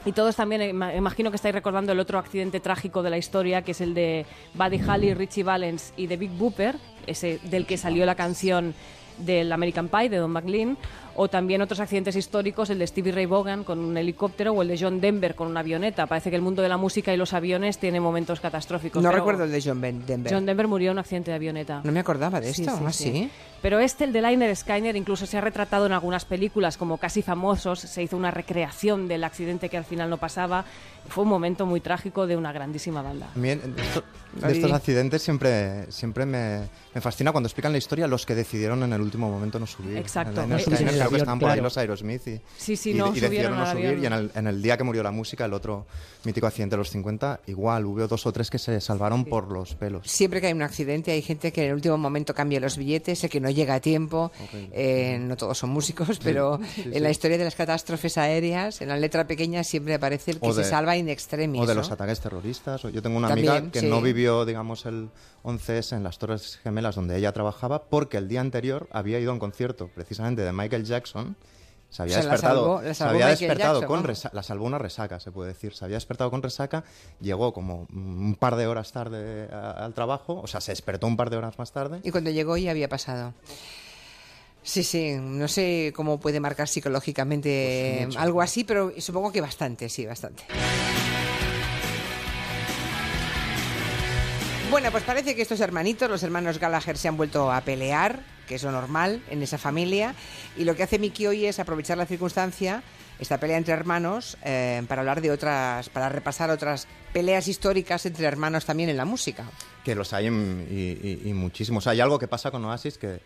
Y 0.05 0.13
todos 0.13 0.37
también, 0.37 0.63
ima- 0.63 0.95
imagino 0.97 1.31
que 1.31 1.37
estáis 1.37 1.55
recordando 1.55 1.93
el 1.93 2.01
otro 2.01 2.19
accidente 2.19 2.61
trágico 2.61 3.03
de 3.03 3.11
la 3.11 3.19
historia, 3.19 3.63
que 3.63 3.73
es 3.73 3.81
el 3.81 3.95
de 3.95 4.25
Buddy 4.55 4.81
Holly, 4.83 5.15
Richie 5.15 5.43
Valens 5.43 5.93
y 5.97 6.07
de 6.07 6.17
Big 6.17 6.31
Booper, 6.31 6.77
ese 7.07 7.41
del 7.45 7.67
que 7.67 7.77
salió 7.77 8.07
la 8.07 8.15
canción 8.15 8.75
del 9.19 9.51
American 9.53 9.89
Pie 9.89 10.09
de 10.09 10.19
Don 10.19 10.31
McLean, 10.31 10.79
o 11.21 11.29
también 11.29 11.61
otros 11.61 11.81
accidentes 11.81 12.15
históricos, 12.15 12.71
el 12.71 12.79
de 12.79 12.87
Stevie 12.87 13.11
Ray 13.11 13.27
Vaughan 13.27 13.65
con 13.65 13.81
un 13.81 13.97
helicóptero 13.97 14.53
o 14.53 14.63
el 14.63 14.69
de 14.69 14.79
John 14.79 15.01
Denver 15.01 15.35
con 15.35 15.49
una 15.49 15.61
avioneta. 15.61 16.07
Parece 16.07 16.31
que 16.31 16.37
el 16.37 16.43
mundo 16.43 16.63
de 16.63 16.69
la 16.69 16.77
música 16.77 17.13
y 17.13 17.17
los 17.17 17.33
aviones 17.35 17.79
tiene 17.79 17.99
momentos 17.99 18.39
catastróficos. 18.39 19.03
No 19.03 19.09
pero 19.09 19.19
recuerdo 19.19 19.43
el 19.43 19.51
de 19.51 19.61
John 19.61 19.81
Ben- 19.81 20.07
Denver. 20.07 20.33
John 20.33 20.47
Denver 20.47 20.69
murió 20.69 20.91
en 20.93 20.95
un 20.95 20.99
accidente 21.01 21.33
de 21.33 21.35
avioneta. 21.35 21.81
No 21.83 21.91
me 21.91 21.99
acordaba 21.99 22.41
de 22.41 22.55
Sí, 22.55 22.63
esto. 22.63 22.77
sí, 22.79 22.85
¿Ah, 22.87 22.93
sí. 22.93 23.05
sí? 23.13 23.31
Pero 23.61 23.81
este, 23.81 24.05
el 24.05 24.13
de 24.13 24.23
Liner 24.23 24.55
Skyner, 24.55 24.95
incluso 24.95 25.27
se 25.27 25.37
ha 25.37 25.41
retratado 25.41 25.87
en 25.87 25.93
algunas 25.93 26.25
películas 26.25 26.77
como 26.77 26.99
Casi 26.99 27.23
Famosos. 27.23 27.81
Se 27.81 28.01
hizo 28.05 28.17
una 28.17 28.31
recreación 28.31 29.09
del 29.09 29.25
accidente 29.25 29.69
que 29.69 29.77
al 29.77 29.85
final 29.85 30.09
no 30.09 30.19
pasaba. 30.19 30.65
Fue 31.09 31.25
un 31.25 31.31
momento 31.31 31.67
muy 31.67 31.81
trágico 31.81 32.29
de 32.29 32.37
una 32.37 32.53
grandísima 32.53 33.03
banda. 33.03 33.27
Esto- 33.35 34.05
de 34.47 34.53
estos 34.53 34.71
accidentes 34.71 35.23
siempre, 35.23 35.91
siempre 35.91 36.25
me, 36.27 36.69
me 36.95 37.01
fascina 37.01 37.33
cuando 37.33 37.49
explican 37.49 37.73
la 37.73 37.79
historia 37.79 38.07
los 38.07 38.27
que 38.27 38.35
decidieron 38.37 38.83
en 38.85 38.93
el 38.93 39.01
último 39.01 39.29
momento 39.29 39.59
no 39.59 39.67
subir. 39.67 39.97
Exacto. 39.97 40.43
El 40.43 40.53
Eh, 40.53 40.59
Skyner 40.61 40.95
el 40.95 41.03
creo 41.09 41.19
que 41.19 41.23
estaban 41.23 41.39
por 41.39 41.51
ahí 41.51 41.61
los 41.61 41.77
Aerosmith 41.77 42.27
y, 42.29 42.41
Sí, 42.57 42.77
sí, 42.77 42.91
y- 42.91 42.95
no 42.95 43.09
y 43.15 43.21
decidieron 43.21 43.59
no 43.59 43.71
subir. 43.71 43.87
avión. 43.87 44.03
Y 44.03 44.07
en 44.07 44.13
el, 44.13 44.31
en 44.35 44.47
el 44.47 44.63
día 44.63 44.77
que 44.77 44.85
murió 44.85 45.03
la 45.03 45.11
música, 45.11 45.45
el 45.45 45.53
otro 45.55 45.87
mítico 46.25 46.47
accidente 46.47 46.75
de 46.75 46.79
los 46.79 46.91
50, 46.91 47.41
igual 47.47 47.87
hubo 47.87 48.07
dos 48.09 48.27
o 48.27 48.33
tres 48.33 48.51
que 48.51 48.59
se 48.59 48.81
salvaron 48.81 49.25
por 49.25 49.51
los 49.51 49.75
pelos. 49.75 50.07
Siempre 50.11 50.41
que 50.41 50.49
hay 50.49 50.53
un 50.53 50.63
accidente 50.63 51.13
hay 51.13 51.23
gente 51.23 51.53
que 51.53 51.63
en 51.65 51.69
el 51.71 51.75
último 51.75 51.97
momento 51.99 52.35
cambia 52.35 52.61
los 52.61 52.77
billetes, 52.77 53.23
el 53.25 53.31
que 53.31 53.41
no 53.41 53.51
llega 53.51 53.75
a 53.75 53.81
tiempo. 53.81 54.31
eh, 54.73 55.19
no 55.21 55.37
todos 55.37 55.59
son 55.59 55.71
músicos, 55.71 56.19
pero 56.23 56.59
Sí, 56.75 56.83
sí, 56.83 56.91
en 56.93 57.03
la 57.03 57.09
sí. 57.09 57.13
historia 57.13 57.39
de 57.39 57.45
las 57.45 57.55
catástrofes 57.55 58.19
aéreas, 58.19 58.81
en 58.81 58.89
la 58.89 58.97
letra 58.97 59.27
pequeña 59.27 59.63
siempre 59.65 59.95
aparece 59.95 60.33
el 60.33 60.41
que 60.41 60.49
O 60.49 60.53
se 60.53 60.63
de- 60.63 60.69
salva 60.69 60.97
in 60.97 61.09
extremis. 61.09 61.61
O 61.63 61.67
de 61.67 61.75
¿no? 61.75 61.81
los 61.81 61.91
ataques 61.91 62.21
terroristas. 62.21 62.83
Yo 62.83 63.01
tengo 63.03 63.17
una 63.17 63.29
También, 63.29 63.49
amiga 63.53 63.73
que 63.73 63.81
sí. 63.81 63.87
no 63.87 64.01
vivió, 64.03 64.45
digamos, 64.45 64.87
el 64.87 65.09
11S 65.45 65.97
en 65.97 66.03
las 66.03 66.19
Torres 66.19 66.59
Gemelas 66.63 66.97
donde 66.97 67.17
ella 67.17 67.33
trabajaba 67.33 67.85
porque 67.85 68.17
el 68.17 68.29
día 68.29 68.41
anterior 68.41 68.89
había 68.91 69.19
ido 69.21 69.31
a 69.31 69.35
un 69.35 69.39
concierto 69.39 69.89
precisamente 69.95 70.43
de 70.43 70.53
Michael 70.53 70.85
Jackson. 70.89 71.37
Se 71.91 72.03
había 72.03 72.19
O 72.19 72.21
sea, 72.21 72.25
la 72.27 72.33
despertado, 72.33 72.65
salvó- 72.79 72.83
la 72.83 72.95
se 72.95 73.05
había 73.05 73.27
despertado 73.29 73.75
Jackson, 73.81 73.87
con 73.87 74.03
vamos. 74.03 74.11
resa- 74.19 74.31
la 74.35 74.43
salvó 74.43 74.67
una 74.67 74.77
resaca, 74.79 75.21
se 75.21 75.31
puede 75.31 75.55
decir. 75.55 75.75
Se 75.75 75.85
había 75.87 75.97
despertado 75.97 76.31
con 76.31 76.43
resaca, 76.43 76.85
llegó 77.19 77.55
como 77.55 77.87
un 77.91 78.37
par 78.39 78.57
de 78.57 78.67
horas 78.67 78.93
tarde 78.93 79.49
a- 79.51 79.71
al 79.87 79.95
trabajo, 79.95 80.39
o 80.43 80.47
sea, 80.47 80.61
se 80.61 80.73
despertó 80.73 81.07
un 81.07 81.17
par 81.17 81.31
de 81.31 81.39
horas 81.39 81.59
más 81.59 81.73
tarde. 81.73 82.01
Y 82.03 82.11
cuando 82.11 82.29
llegó 82.31 82.59
ya 82.59 82.73
había 82.73 82.91
pasado. 82.91 83.33
Sí, 84.63 84.83
sí, 84.83 85.15
no 85.19 85.49
sé 85.49 85.95
cómo 85.97 86.21
puede 86.21 86.41
marcar 86.41 86.69
psicológicamente 86.69 88.03
Pues 88.05 88.17
algo 88.19 88.43
así, 88.43 88.65
pero 88.65 88.93
supongo 88.99 89.33
que 89.33 89.41
bastante, 89.41 89.89
sí, 89.89 90.05
bastante. 90.05 90.43
Bueno, 94.71 94.91
pues 94.91 95.03
parece 95.05 95.35
que 95.35 95.41
estos 95.43 95.61
hermanitos, 95.61 96.11
los 96.11 96.23
hermanos 96.23 96.59
Gallagher, 96.59 96.99
se 96.99 97.09
han 97.09 97.17
vuelto 97.17 97.51
a 97.51 97.63
pelear, 97.63 98.21
que 98.49 98.55
es 98.57 98.63
lo 98.63 98.73
normal 98.73 99.23
en 99.31 99.43
esa 99.43 99.59
familia, 99.59 100.15
y 100.57 100.65
lo 100.65 100.75
que 100.75 100.83
hace 100.83 100.99
Mickey 100.99 101.27
hoy 101.27 101.45
es 101.47 101.59
aprovechar 101.59 101.99
la 101.99 102.07
circunstancia, 102.07 102.83
esta 103.21 103.39
pelea 103.39 103.59
entre 103.59 103.75
hermanos, 103.75 104.39
eh, 104.45 104.83
para 104.89 105.03
hablar 105.03 105.21
de 105.21 105.31
otras, 105.31 105.89
para 105.91 106.09
repasar 106.09 106.51
otras 106.51 106.87
peleas 107.13 107.47
históricas 107.49 108.07
entre 108.07 108.27
hermanos 108.27 108.65
también 108.65 108.89
en 108.89 108.97
la 108.97 109.05
música. 109.05 109.45
Que 109.85 109.95
los 109.95 110.13
hay 110.13 110.27
en- 110.27 110.67
y, 110.71 110.75
y- 111.09 111.23
y 111.31 111.35
muchísimos. 111.35 111.87
Hay 111.87 112.01
algo 112.01 112.19
que 112.19 112.29
pasa 112.29 112.51
con 112.51 112.65
Oasis 112.65 112.97
que, 112.97 113.21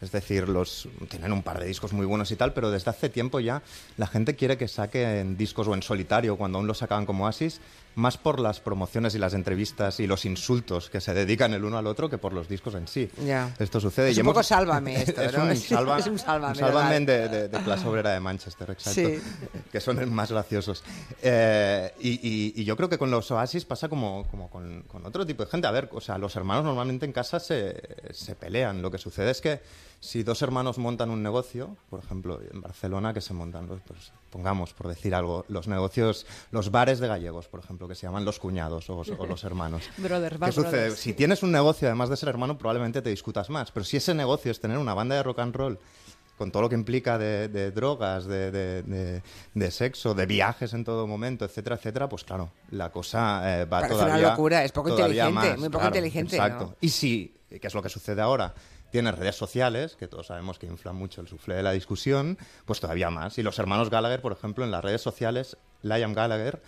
es 0.00 0.12
decir, 0.12 0.48
los 0.48 0.88
tienen 1.08 1.32
un 1.32 1.42
par 1.42 1.58
de 1.60 1.66
discos 1.66 1.92
muy 1.92 2.06
buenos 2.06 2.30
y 2.30 2.36
tal, 2.36 2.52
pero 2.52 2.70
desde 2.70 2.90
hace 2.90 3.08
tiempo 3.08 3.40
ya 3.40 3.62
la 3.96 4.06
gente 4.06 4.36
quiere 4.36 4.56
que 4.56 4.68
saquen 4.68 5.36
discos 5.36 5.66
o 5.68 5.74
en 5.74 5.82
solitario, 5.82 6.36
cuando 6.36 6.58
aún 6.58 6.66
los 6.66 6.78
sacaban 6.78 7.04
como 7.06 7.24
Oasis, 7.24 7.60
más 7.94 8.16
por 8.16 8.40
las 8.40 8.60
promociones 8.60 9.14
y 9.14 9.18
las 9.18 9.34
entrevistas 9.34 10.00
y 10.00 10.06
los 10.06 10.24
insultos 10.24 10.88
que 10.88 11.00
se 11.00 11.12
dedican 11.14 11.52
el 11.54 11.64
uno 11.64 11.76
al 11.78 11.86
otro 11.86 12.08
que 12.08 12.18
por 12.18 12.32
los 12.32 12.48
discos 12.48 12.74
en 12.74 12.88
sí. 12.88 13.10
Esto 13.58 13.80
sucede. 13.80 14.10
Es 14.10 14.16
y 14.16 14.20
un 14.20 14.26
hemos- 14.26 14.32
poco 14.34 14.42
sálvame 14.42 15.02
esto, 15.02 15.20
es, 15.22 15.32
¿no? 15.36 15.44
un 15.44 15.50
Es- 15.50 15.62
salva- 15.68 15.98
es 15.98 16.06
un 16.06 16.18
sálvame, 16.18 16.52
un 16.54 16.58
sálvame 16.58 17.00
de, 17.00 17.28
de- 17.28 17.48
de 17.48 17.58
clase 17.60 17.86
obrera 17.86 18.10
de 18.12 18.20
Manchester, 18.20 18.70
exacto. 18.70 19.00
Sí. 19.10 19.20
Que 19.70 19.80
son 19.80 20.12
más 20.14 20.30
graciosos. 20.30 20.82
Eh, 21.22 21.92
y, 22.00 22.10
y- 22.28 22.52
y 22.56 22.64
yo 22.64 22.76
creo 22.76 22.88
que 22.88 22.98
con 22.98 23.10
los 23.10 23.30
Oasis 23.30 23.64
pasa 23.64 23.88
como, 23.88 24.26
como 24.30 24.48
con, 24.48 24.82
con 24.82 25.04
otro 25.06 25.26
tipo 25.26 25.44
de 25.44 25.50
gente. 25.50 25.66
A 25.66 25.70
ver, 25.70 25.88
o 25.92 26.00
sea, 26.00 26.18
los 26.18 26.34
hermanos 26.36 26.64
normalmente 26.64 27.06
en 27.06 27.12
casa 27.12 27.40
se, 27.40 27.80
se 28.12 28.34
pelean. 28.34 28.80
Lo 28.82 28.90
que 28.90 28.98
sucede 28.98 29.30
es 29.30 29.40
que 29.40 29.60
si 30.04 30.24
dos 30.24 30.42
hermanos 30.42 30.78
montan 30.78 31.10
un 31.10 31.22
negocio, 31.22 31.76
por 31.88 32.00
ejemplo, 32.00 32.40
en 32.52 32.60
Barcelona, 32.60 33.14
que 33.14 33.20
se 33.20 33.34
montan, 33.34 33.68
los, 33.68 33.80
pues, 33.82 34.12
pongamos, 34.30 34.72
por 34.74 34.88
decir 34.88 35.14
algo, 35.14 35.44
los 35.46 35.68
negocios, 35.68 36.26
los 36.50 36.72
bares 36.72 36.98
de 36.98 37.06
gallegos, 37.06 37.46
por 37.46 37.60
ejemplo, 37.60 37.86
que 37.86 37.94
se 37.94 38.08
llaman 38.08 38.24
los 38.24 38.40
cuñados 38.40 38.90
o, 38.90 38.96
o 39.18 39.26
los 39.26 39.44
hermanos. 39.44 39.84
Brothers, 39.98 40.38
¿Qué 40.44 40.50
sucede? 40.52 40.70
Brothers. 40.70 40.98
Si 40.98 41.12
tienes 41.12 41.44
un 41.44 41.52
negocio, 41.52 41.86
además 41.86 42.08
de 42.08 42.16
ser 42.16 42.30
hermano, 42.30 42.58
probablemente 42.58 43.00
te 43.00 43.10
discutas 43.10 43.48
más. 43.48 43.70
Pero 43.70 43.84
si 43.84 43.96
ese 43.96 44.12
negocio 44.12 44.50
es 44.50 44.58
tener 44.60 44.76
una 44.76 44.92
banda 44.92 45.14
de 45.14 45.22
rock 45.22 45.38
and 45.38 45.54
roll 45.54 45.78
con 46.36 46.50
todo 46.50 46.62
lo 46.62 46.68
que 46.68 46.74
implica 46.74 47.16
de, 47.16 47.46
de 47.46 47.70
drogas, 47.70 48.24
de, 48.24 48.50
de- 48.50 48.82
de- 48.82 49.22
de 49.54 49.70
sexo, 49.70 50.14
de 50.14 50.26
viajes 50.26 50.72
en 50.74 50.82
todo 50.82 51.06
momento, 51.06 51.44
etcétera, 51.44 51.76
etcétera, 51.76 52.08
pues 52.08 52.24
claro, 52.24 52.50
la 52.72 52.90
cosa 52.90 53.60
eh, 53.60 53.64
va 53.66 53.78
Parece 53.82 53.94
una 53.94 54.04
todavía 54.06 54.30
locura, 54.30 54.64
es 54.64 54.72
poco 54.72 54.88
inteligente, 54.88 55.30
más, 55.30 55.58
muy 55.58 55.68
poco 55.68 55.78
claro, 55.82 55.94
inteligente, 55.94 56.34
Exacto. 56.34 56.64
¿no? 56.64 56.76
Y 56.80 56.88
si, 56.88 57.36
que 57.48 57.64
es 57.64 57.74
lo 57.74 57.82
que 57.82 57.88
sucede 57.88 58.20
ahora, 58.20 58.52
tienes 58.92 59.18
redes 59.18 59.36
sociales, 59.36 59.96
que 59.96 60.06
todos 60.06 60.26
sabemos 60.26 60.58
que 60.58 60.66
inflan 60.66 60.94
mucho 60.94 61.22
el 61.22 61.26
suflé 61.26 61.54
de 61.54 61.62
la 61.62 61.72
discusión, 61.72 62.36
pues 62.66 62.78
todavía 62.78 63.08
más. 63.10 63.38
Y 63.38 63.42
los 63.42 63.58
hermanos 63.58 63.88
Gallagher, 63.88 64.20
por 64.20 64.32
ejemplo, 64.32 64.64
en 64.64 64.70
las 64.70 64.84
redes 64.84 65.00
sociales, 65.00 65.56
Liam 65.80 66.12
Gallagher, 66.12 66.62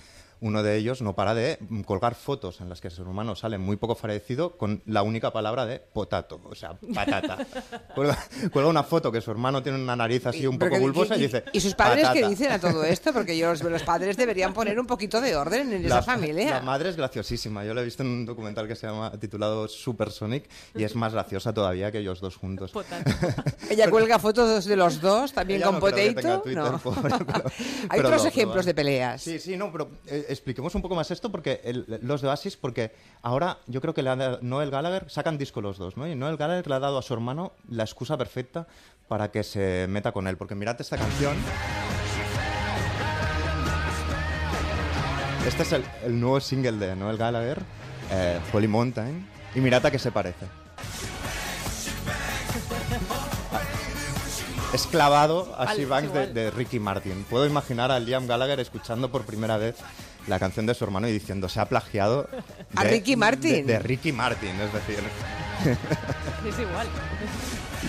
uno 0.44 0.62
de 0.62 0.76
ellos 0.76 1.00
no 1.00 1.14
para 1.14 1.34
de 1.34 1.56
mm, 1.68 1.80
colgar 1.82 2.14
fotos 2.14 2.60
en 2.60 2.68
las 2.68 2.80
que 2.80 2.90
su 2.90 3.00
hermano 3.02 3.34
sale 3.34 3.56
muy 3.58 3.76
poco 3.76 3.94
parecido 3.96 4.56
con 4.58 4.82
la 4.86 5.02
única 5.02 5.32
palabra 5.32 5.64
de 5.64 5.78
potato, 5.80 6.40
o 6.44 6.54
sea, 6.54 6.74
patata. 6.94 7.38
cuelga, 7.94 8.18
cuelga 8.52 8.70
una 8.70 8.82
foto 8.82 9.10
que 9.10 9.20
su 9.22 9.30
hermano 9.30 9.62
tiene 9.62 9.78
una 9.82 9.96
nariz 9.96 10.26
así 10.26 10.46
un 10.46 10.58
poco 10.58 10.78
bulbosa 10.78 11.16
y, 11.16 11.20
y- 11.20 11.22
dice 11.22 11.44
¿Y 11.52 11.60
sus 11.60 11.74
padres 11.74 12.02
qué 12.08 12.20
patata. 12.20 12.28
dicen 12.28 12.52
a 12.52 12.58
todo 12.58 12.84
esto? 12.84 13.12
Porque 13.14 13.36
yo, 13.38 13.48
los, 13.50 13.62
los 13.62 13.82
padres 13.84 14.16
deberían 14.18 14.52
poner 14.52 14.78
un 14.78 14.86
poquito 14.86 15.20
de 15.20 15.34
orden 15.34 15.72
en 15.72 15.84
esa 15.84 16.02
familia. 16.02 16.50
La 16.50 16.60
madre 16.60 16.90
es 16.90 16.96
graciosísima. 16.96 17.64
Yo 17.64 17.72
la 17.72 17.80
he 17.80 17.84
visto 17.84 18.02
en 18.02 18.10
un 18.10 18.26
documental 18.26 18.68
que 18.68 18.76
se 18.76 18.86
llama 18.86 19.12
titulado 19.18 19.66
Supersonic 19.66 20.44
y 20.74 20.84
es 20.84 20.94
más 20.94 21.12
graciosa 21.14 21.54
todavía 21.54 21.90
que 21.90 21.98
ellos 22.00 22.20
dos 22.20 22.36
juntos. 22.36 22.72
Ella 23.70 23.90
cuelga 23.90 24.18
fotos 24.18 24.64
de 24.66 24.76
los 24.76 25.00
dos, 25.00 25.32
también 25.32 25.58
Ella 25.62 25.66
con 25.66 25.74
no 25.76 25.80
creo 25.80 25.94
que 25.96 26.14
tenga 26.14 26.20
Potato. 26.22 26.42
Twitter, 26.42 26.62
No. 26.64 26.78
pobre, 26.78 27.24
pero- 27.24 27.48
Hay 27.48 27.88
pero 27.96 28.08
otros 28.08 28.22
lo- 28.22 28.28
ejemplos 28.28 28.64
lo- 28.64 28.68
de 28.68 28.74
peleas. 28.74 29.22
Sí, 29.22 29.38
sí, 29.38 29.56
no, 29.56 29.72
pero 29.72 29.88
eh, 30.06 30.26
expliquemos 30.34 30.74
un 30.74 30.82
poco 30.82 30.94
más 30.94 31.10
esto 31.10 31.32
porque 31.32 31.60
los 32.02 32.20
de 32.20 32.28
Oasis, 32.28 32.56
porque 32.56 32.92
ahora 33.22 33.58
yo 33.66 33.80
creo 33.80 33.94
que 33.94 34.02
dado- 34.02 34.38
Noel 34.42 34.70
Gallagher 34.70 35.08
sacan 35.08 35.38
disco 35.38 35.60
los 35.62 35.78
dos, 35.78 35.96
¿no? 35.96 36.06
Y 36.06 36.14
Noel 36.14 36.36
Gallagher 36.36 36.66
le 36.68 36.74
ha 36.74 36.80
dado 36.80 36.98
a 36.98 37.02
su 37.02 37.14
hermano 37.14 37.52
la 37.70 37.84
excusa 37.84 38.16
perfecta 38.18 38.66
para 39.08 39.30
que 39.30 39.42
se 39.42 39.86
meta 39.88 40.12
con 40.12 40.26
él, 40.28 40.36
porque 40.36 40.54
mirad 40.54 40.80
esta 40.80 40.96
canción. 40.96 41.36
Este 45.46 45.62
es 45.62 45.72
el, 45.72 45.84
el 46.04 46.18
nuevo 46.20 46.40
single 46.40 46.72
de 46.72 46.96
Noel 46.96 47.16
Gallagher, 47.18 47.60
eh, 48.10 48.40
Holy 48.52 48.66
Mountain, 48.68 49.28
y 49.54 49.60
mirad 49.60 49.84
a 49.84 49.90
qué 49.90 49.98
se 49.98 50.10
parece. 50.10 50.46
Es 54.74 54.86
clavado 54.88 55.54
a 55.56 55.66
Vale, 55.66 55.78
She 55.80 55.86
Banks 55.86 56.34
de, 56.34 56.50
Ricky 56.50 56.80
Martin. 56.80 57.24
Puedo 57.30 57.46
imaginar 57.46 57.90
a 57.92 57.98
Liam 58.00 58.26
Gallagher 58.26 58.58
escuchando 58.60 59.10
por 59.10 59.24
primera 59.24 59.56
vez 59.56 59.76
la 60.26 60.38
canción 60.40 60.66
de 60.66 60.74
su 60.74 60.82
hermano 60.84 61.06
y 61.08 61.12
diciendo 61.12 61.48
se 61.48 61.60
ha 61.60 61.66
plagiado 61.68 62.28
A 62.74 62.82
Ricky 62.84 63.14
Martin. 63.14 63.66
De, 63.66 63.74
de 63.74 63.78
Ricky 63.78 64.12
Martin, 64.12 64.50
es 64.60 64.72
decir. 64.72 64.98
Es 66.48 66.58
igual. 66.58 66.86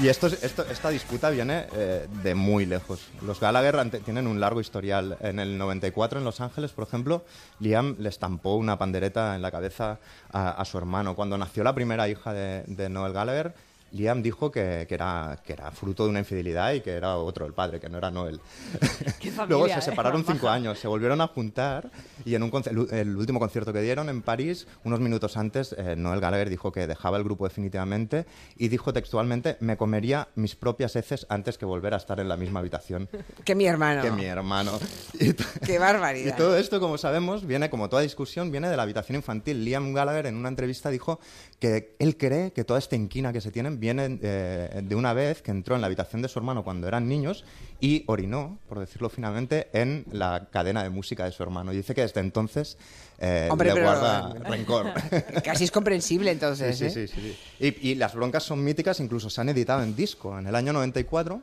Y 0.03 0.09
esto, 0.09 0.27
es- 0.27 0.43
esto- 0.43 0.65
esta 0.69 0.89
disputa 0.89 1.29
viene 1.29 1.67
eh, 1.73 2.05
de 2.21 2.35
muy 2.35 2.65
lejos. 2.65 2.99
Los 3.21 3.39
Gallagher 3.39 3.77
ante- 3.79 4.01
tienen 4.01 4.27
un 4.27 4.41
largo 4.41 4.59
historial. 4.59 5.15
En 5.21 5.39
el 5.39 5.57
94 5.57 6.19
en 6.19 6.25
Los 6.25 6.41
Ángeles, 6.41 6.71
por 6.71 6.85
ejemplo, 6.85 7.23
Liam 7.61 7.95
le 7.97 8.09
estampó 8.09 8.55
una 8.55 8.77
pandereta 8.77 9.37
en 9.37 9.41
la 9.41 9.51
cabeza 9.51 9.99
a, 10.33 10.49
a 10.49 10.65
su 10.65 10.77
hermano. 10.77 11.15
Cuando 11.15 11.37
nació 11.37 11.63
la 11.63 11.73
primera 11.73 12.09
hija 12.09 12.33
de, 12.33 12.63
de 12.67 12.89
Noel 12.89 13.13
Gallagher, 13.13 13.53
Liam 13.95 14.21
dijo 14.21 14.51
que, 14.51 14.85
que 14.87 14.93
era, 14.95 15.39
que 15.43 15.53
era 15.53 15.71
fruto 15.71 16.03
de 16.03 16.09
una 16.09 16.19
infidelidad 16.19 16.73
y 16.73 16.81
que 16.81 16.91
era 16.91 17.17
otro 17.17 17.45
el 17.45 17.53
padre, 17.53 17.79
que 17.79 17.89
no 17.89 17.97
era 17.97 18.11
Noel. 18.11 18.39
familia, 18.79 19.45
Luego 19.47 19.67
se 19.67 19.79
¿eh? 19.79 19.81
separaron 19.81 20.21
Más 20.21 20.31
cinco 20.31 20.49
años, 20.49 20.79
se 20.79 20.87
volvieron 20.87 21.21
a 21.21 21.27
juntar 21.27 21.89
y 22.25 22.35
en 22.35 22.43
un 22.43 22.51
el, 22.91 23.15
último 23.15 23.39
concierto 23.39 23.73
que 23.73 23.81
dieron 23.81 24.09
en 24.09 24.21
París, 24.21 24.67
unos 24.83 24.99
minutos 24.99 25.37
antes, 25.37 25.73
eh, 25.77 25.95
Noel 25.95 26.19
Gallagher 26.19 26.49
dijo 26.49 26.71
que 26.71 26.87
dejaba 26.87 27.17
el 27.17 27.23
grupo 27.23 27.45
definitivamente 27.45 28.25
y 28.57 28.67
dijo 28.67 28.93
textualmente, 28.93 29.57
me 29.59 29.77
comería 29.77 30.27
mis 30.35 30.55
propias 30.55 30.95
heces 30.95 31.25
antes 31.29 31.57
que 31.57 31.65
volver 31.65 31.93
a 31.93 31.97
estar 31.97 32.19
en 32.19 32.27
la 32.27 32.37
misma 32.37 32.59
habitación 32.59 33.09
Que 33.43 33.55
mi 33.55 33.65
hermano. 33.65 34.01
que 34.01 34.11
mi 34.11 34.25
hermano. 34.25 34.79
Y, 35.19 35.33
Qué 35.33 35.75
y 35.75 35.77
barbaridad. 35.77 36.35
todo 36.35 36.57
esto, 36.57 36.79
como 36.79 36.97
sabemos, 36.97 37.45
viene, 37.45 37.69
como 37.69 37.87
toda 37.89 38.01
discusión, 38.01 38.51
viene 38.51 38.69
de 38.69 38.75
la 38.75 38.83
habitación 38.83 39.15
infantil. 39.15 39.63
Liam 39.63 39.93
Gallagher 39.93 40.25
en 40.25 40.35
una 40.35 40.49
entrevista 40.49 40.89
dijo 40.89 41.19
que 41.59 41.95
él 41.99 42.17
cree 42.17 42.51
que 42.51 42.63
toda 42.63 42.79
esta 42.79 42.95
inquina 42.95 43.31
que 43.31 43.39
se 43.41 43.49
tienen 43.51 43.79
viene 43.79 44.19
eh, 44.21 44.81
de 44.83 44.95
una 44.95 45.13
vez 45.13 45.41
que 45.41 45.51
entró 45.51 45.75
en 45.75 45.81
la 45.81 45.87
habitación 45.87 46.21
de 46.21 46.27
su 46.27 46.37
hermano 46.37 46.63
cuando 46.63 46.87
eran 46.87 47.07
niños 47.07 47.45
y 47.79 48.03
orinó, 48.07 48.59
por 48.67 48.79
decirlo 48.79 49.09
finalmente, 49.09 49.69
en 49.73 50.05
la 50.11 50.47
cadena 50.51 50.83
de 50.83 50.89
música 50.89 51.23
de 51.25 51.31
su 51.31 51.43
hermano. 51.43 51.71
Y 51.73 51.77
dice 51.77 51.95
que 51.95 52.01
desde 52.01 52.19
entonces 52.19 52.77
eh, 53.19 53.47
Hombre, 53.49 53.69
le 53.69 53.73
pero- 53.75 53.85
guarda 53.87 54.33
rencor. 54.49 54.87
Casi 55.43 55.63
es 55.63 55.71
comprensible 55.71 56.31
entonces. 56.31 56.77
Sí, 56.77 56.85
¿eh? 56.85 56.89
sí, 56.89 57.07
sí, 57.07 57.13
sí, 57.21 57.37
sí. 57.59 57.77
Y, 57.81 57.91
y 57.91 57.95
las 57.95 58.13
broncas 58.13 58.43
son 58.43 58.63
míticas, 58.63 58.99
incluso 58.99 59.29
se 59.29 59.39
han 59.41 59.49
editado 59.49 59.81
en 59.81 59.95
disco. 59.95 60.37
En 60.37 60.47
el 60.47 60.55
año 60.55 60.73
94, 60.73 61.41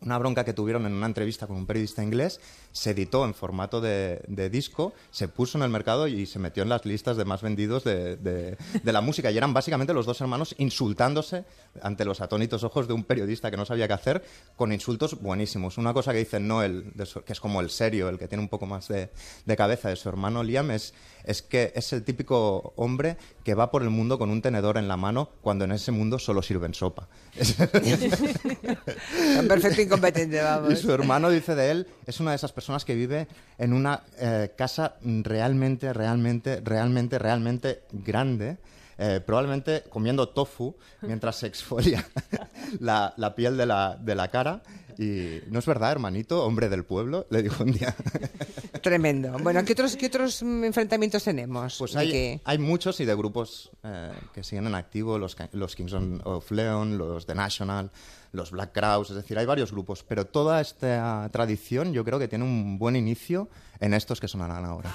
una 0.00 0.18
bronca 0.18 0.44
que 0.44 0.52
tuvieron 0.52 0.86
en 0.86 0.92
una 0.92 1.06
entrevista 1.06 1.46
con 1.46 1.56
un 1.56 1.66
periodista 1.66 2.02
inglés 2.02 2.40
se 2.72 2.90
editó 2.90 3.24
en 3.24 3.34
formato 3.34 3.80
de, 3.80 4.20
de 4.28 4.50
disco, 4.50 4.92
se 5.10 5.28
puso 5.28 5.56
en 5.58 5.64
el 5.64 5.70
mercado 5.70 6.06
y 6.08 6.26
se 6.26 6.38
metió 6.38 6.62
en 6.62 6.68
las 6.68 6.84
listas 6.84 7.16
de 7.16 7.24
más 7.24 7.40
vendidos 7.42 7.84
de, 7.84 8.16
de- 8.16 8.56
de 8.82 8.92
la 8.92 9.00
música. 9.00 9.30
Y 9.30 9.38
eran 9.38 9.54
básicamente 9.54 9.94
los 9.94 10.04
dos 10.06 10.20
hermanos 10.20 10.54
insultándose 10.58 11.44
ante 11.82 12.04
los 12.04 12.20
atónitos 12.20 12.62
ojos 12.64 12.86
de 12.88 12.92
un 12.94 13.04
periodista 13.04 13.50
que 13.50 13.56
no 13.56 13.64
sabía 13.64 13.86
qué 13.88 13.94
hacer, 13.94 14.22
con 14.56 14.72
insultos 14.72 15.18
buenísimos. 15.20 15.78
Una 15.78 15.94
cosa 15.94 16.12
que 16.12 16.18
dice 16.18 16.38
Noel, 16.40 16.92
su- 17.04 17.22
que 17.22 17.32
es 17.32 17.40
como 17.40 17.60
el 17.62 17.70
serio, 17.70 18.08
el 18.10 18.18
que 18.18 18.28
tiene 18.28 18.42
un 18.42 18.48
poco 18.48 18.66
más 18.66 18.88
de, 18.88 19.10
cabeza 19.56 19.88
de 19.88 19.96
su 19.96 20.08
hermano 20.10 20.42
Liam, 20.42 20.70
es, 20.70 20.92
es 21.24 21.40
que 21.42 21.72
es 21.74 21.92
el 21.94 22.04
típico 22.04 22.74
hombre 22.76 23.16
que 23.44 23.54
va 23.54 23.70
por 23.70 23.82
el 23.82 23.88
mundo 23.90 24.18
con 24.18 24.28
un 24.30 24.42
tenedor 24.42 24.76
en 24.76 24.88
la 24.88 24.96
mano 24.98 25.30
cuando 25.40 25.64
en 25.64 25.72
ese 25.72 25.92
mundo 25.92 26.18
solo 26.18 26.42
sirven 26.42 26.74
sopa. 26.74 27.08
Perfecto 29.48 29.82
Y 30.70 30.76
su 30.76 30.92
hermano 30.92 31.30
dice 31.30 31.54
de 31.54 31.70
él, 31.70 31.86
es 32.06 32.20
una 32.20 32.30
de 32.30 32.36
esas 32.36 32.52
personas 32.52 32.84
que 32.84 32.94
vive 32.94 33.28
en 33.58 33.72
una 33.72 34.02
eh, 34.18 34.52
casa 34.56 34.96
realmente, 35.02 35.92
realmente, 35.92 36.60
realmente, 36.62 37.18
realmente 37.18 37.82
grande. 37.92 38.58
Eh, 38.98 39.20
probablemente 39.24 39.84
comiendo 39.90 40.28
tofu 40.28 40.76
mientras 41.02 41.36
se 41.36 41.46
exfolia 41.46 42.06
la, 42.80 43.12
la 43.16 43.34
piel 43.34 43.56
de 43.56 43.66
la, 43.66 43.96
de 44.00 44.14
la 44.14 44.28
cara. 44.28 44.62
Y 44.98 45.40
no 45.48 45.58
es 45.58 45.66
verdad, 45.66 45.92
hermanito, 45.92 46.42
hombre 46.46 46.70
del 46.70 46.84
pueblo, 46.86 47.26
le 47.28 47.42
dijo 47.42 47.62
un 47.64 47.72
día. 47.72 47.94
Tremendo. 48.82 49.36
Bueno, 49.42 49.62
¿qué 49.66 49.72
otros, 49.74 49.94
qué 49.94 50.06
otros 50.06 50.42
mm, 50.42 50.64
enfrentamientos 50.64 51.22
tenemos? 51.22 51.76
Pues 51.78 51.92
¿De 51.92 51.98
hay, 51.98 52.40
hay 52.42 52.56
muchos 52.58 52.98
y 53.00 53.04
de 53.04 53.14
grupos 53.14 53.70
eh, 53.84 54.12
que 54.32 54.42
siguen 54.42 54.66
en 54.68 54.74
activo, 54.74 55.18
los, 55.18 55.36
los 55.52 55.76
Kings 55.76 55.92
on- 55.92 56.22
of 56.24 56.50
Leon, 56.50 56.96
los 56.96 57.26
The 57.26 57.34
National, 57.34 57.90
los 58.32 58.50
Black 58.50 58.72
Crowes, 58.72 59.10
es 59.10 59.16
decir, 59.16 59.38
hay 59.38 59.44
varios 59.44 59.70
grupos, 59.70 60.02
pero 60.02 60.24
toda 60.26 60.62
esta 60.62 61.28
tradición 61.30 61.92
yo 61.92 62.02
creo 62.02 62.18
que 62.18 62.28
tiene 62.28 62.44
un 62.44 62.78
buen 62.78 62.96
inicio 62.96 63.50
en 63.80 63.92
estos 63.92 64.18
que 64.18 64.28
sonarán 64.28 64.64
ahora. 64.64 64.90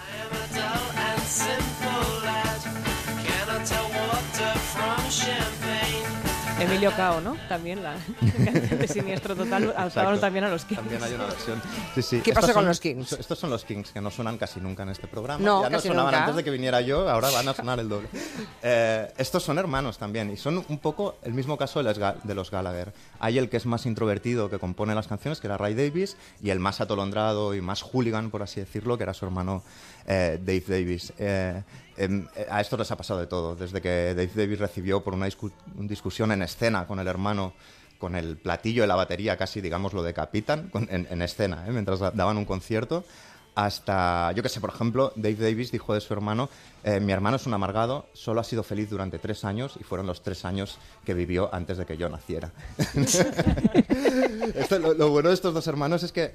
Emilio 6.62 6.92
Cao, 6.96 7.22
¿no? 7.22 7.36
También 7.50 7.84
la 7.84 7.96
canción 8.20 8.80
de 8.80 8.88
Siniestro 8.88 9.36
Total 9.36 9.74
alzaron 9.78 10.20
también 10.20 10.46
a 10.46 10.50
los 10.50 10.66
Kings. 10.66 10.80
También 10.82 11.04
hay 11.04 11.14
una 11.14 11.26
versión. 11.26 11.62
Sí, 11.96 12.02
sí. 12.02 12.22
¿Qué 12.22 12.32
Estos 12.32 12.42
pasa 12.42 12.54
con 12.54 12.62
son- 12.64 12.68
los 12.68 12.80
Kings? 12.80 13.12
Estos 13.14 13.40
son 13.40 13.50
los 13.50 13.66
Kings, 13.66 13.92
que 13.92 14.02
no 14.02 14.12
suenan 14.12 14.38
casi 14.38 14.60
nunca 14.60 14.84
en 14.84 14.90
este 14.90 15.08
programa. 15.08 15.44
No, 15.44 15.64
ya 15.64 15.70
no 15.70 15.78
casi 15.78 15.88
sonaban 15.90 16.12
nunca. 16.14 16.24
antes 16.26 16.36
de 16.38 16.44
que 16.44 16.52
viniera 16.52 16.82
yo, 16.82 17.10
ahora 17.10 17.30
van 17.32 17.48
a 17.48 17.54
sonar 17.54 17.80
el 17.80 17.90
doble. 17.90 18.08
Eh, 18.64 19.12
estos 19.18 19.42
son 19.42 19.58
hermanos 19.58 19.98
también, 19.98 20.30
y 20.30 20.38
son 20.38 20.64
un 20.68 20.78
poco 20.78 21.16
el 21.24 21.34
mismo 21.34 21.58
caso 21.58 21.80
de 21.80 21.84
los, 21.84 22.00
Ga- 22.00 22.22
de 22.22 22.36
los 22.36 22.52
Gallagher. 22.52 22.94
Hay 23.20 23.40
el 23.40 23.50
que 23.50 23.58
es 23.58 23.66
más 23.66 23.88
introvertido, 23.88 24.50
que 24.52 24.60
compone 24.60 24.94
las 24.94 25.08
canciones, 25.08 25.40
que 25.40 25.48
era 25.48 25.58
Ray 25.58 25.74
Davis, 25.74 26.16
y 26.44 26.52
el 26.52 26.60
más 26.60 26.80
atolondrado 26.80 27.56
y 27.56 27.62
más 27.62 27.82
hooligan, 27.82 28.30
por 28.30 28.44
así 28.44 28.60
decirlo, 28.60 28.98
que 28.98 29.04
era 29.04 29.16
su 29.16 29.26
hermano 29.26 29.64
eh, 30.08 30.38
Dave 30.42 30.64
Davis. 30.68 31.14
Eh, 31.20 31.62
em, 31.98 32.28
eh, 32.36 32.48
a 32.50 32.62
estos 32.62 32.80
les 32.80 32.90
ha 32.92 32.96
pasado 32.98 33.20
de 33.20 33.28
todo, 33.28 33.56
desde 33.56 33.82
que 33.82 34.14
Dave 34.16 34.32
Davis 34.36 34.60
recibió 34.60 35.02
por 35.04 35.14
una 35.14 35.28
discu- 35.28 35.52
una 35.78 35.88
discusión 35.88 36.32
en 36.32 36.42
escena 36.42 36.88
con 36.88 37.00
el 37.00 37.08
hermano 37.08 37.54
con 38.00 38.16
el 38.16 38.36
platillo 38.38 38.82
de 38.82 38.88
la 38.88 38.96
batería 38.96 39.38
casi, 39.38 39.62
digamos, 39.62 39.94
lo 39.94 40.02
decapitan 40.02 40.70
con- 40.70 40.88
en, 40.90 41.08
en 41.12 41.22
escena, 41.22 41.66
¿eh? 41.68 41.72
mientras 41.72 42.00
da- 42.00 42.10
daban 42.10 42.36
un 42.38 42.46
concierto, 42.46 43.04
hasta, 43.54 44.32
yo 44.32 44.42
que 44.42 44.50
sé, 44.50 44.60
por 44.62 44.72
ejemplo, 44.74 45.12
Dave 45.16 45.36
Davis 45.36 45.72
dijo 45.72 45.94
de 45.94 46.02
su 46.02 46.14
hermano, 46.14 46.50
eh, 46.84 47.00
mi 47.00 47.12
hermano 47.12 47.38
es 47.38 47.46
un 47.46 47.54
amargado, 47.54 48.08
solo 48.14 48.42
ha 48.42 48.44
sido 48.44 48.64
feliz 48.64 48.90
durante 48.90 49.20
tres 49.20 49.44
años 49.46 49.74
y 49.80 49.84
fueron 49.84 50.08
los 50.08 50.22
tres 50.24 50.46
años 50.46 50.78
que 51.06 51.14
vivió 51.14 51.54
antes 51.54 51.78
de 51.78 51.86
que 51.86 51.98
yo 51.98 52.10
naciera. 52.10 52.52
Esto, 54.56 54.80
lo, 54.80 54.94
lo 54.94 55.10
bueno 55.10 55.30
de 55.30 55.36
estos 55.36 55.54
dos 55.54 55.66
hermanos 55.68 56.04
es 56.04 56.12
que 56.12 56.24
eh, 56.26 56.34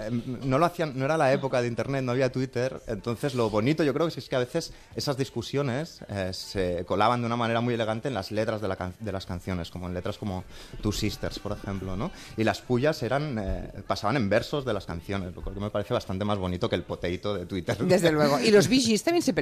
eh, 0.00 0.10
no 0.44 0.58
lo 0.58 0.66
hacían, 0.66 0.98
no 0.98 1.04
era 1.04 1.16
la 1.16 1.32
época 1.32 1.60
de 1.62 1.68
internet, 1.68 2.02
no 2.02 2.12
había 2.12 2.30
Twitter, 2.32 2.80
entonces 2.86 3.34
lo 3.34 3.50
bonito 3.50 3.82
yo 3.84 3.92
creo 3.94 4.08
que 4.08 4.18
es 4.18 4.28
que 4.28 4.36
a 4.36 4.40
veces 4.40 4.72
esas 4.96 5.16
discusiones 5.16 6.00
eh, 6.08 6.30
se 6.32 6.84
colaban 6.86 7.20
de 7.20 7.26
una 7.26 7.36
manera 7.36 7.60
muy 7.60 7.74
elegante 7.74 8.08
en 8.08 8.14
las 8.14 8.30
letras 8.30 8.60
de, 8.60 8.68
la 8.68 8.76
can- 8.76 8.94
de 9.00 9.12
las 9.12 9.26
canciones, 9.26 9.70
como 9.70 9.86
en 9.88 9.94
letras 9.94 10.18
como 10.18 10.44
Two 10.82 10.92
Sisters, 10.92 11.38
por 11.38 11.52
ejemplo, 11.52 11.96
¿no? 11.96 12.10
Y 12.36 12.44
las 12.44 12.60
pullas 12.60 13.02
eran, 13.02 13.38
eh, 13.38 13.70
pasaban 13.86 14.16
en 14.16 14.28
versos 14.28 14.64
de 14.64 14.72
las 14.72 14.86
canciones, 14.86 15.34
lo 15.34 15.42
cual 15.42 15.56
me 15.56 15.70
parece 15.70 15.94
bastante 15.94 16.24
más 16.24 16.38
bonito 16.38 16.68
que 16.68 16.76
el 16.76 16.82
poteito 16.82 17.34
de 17.34 17.46
Twitter. 17.46 17.76
Desde 17.78 18.10
luego. 18.12 18.40
¿Y 18.40 18.50
los 18.50 18.68
Gees 18.72 19.02
también 19.02 19.22
se 19.22 19.32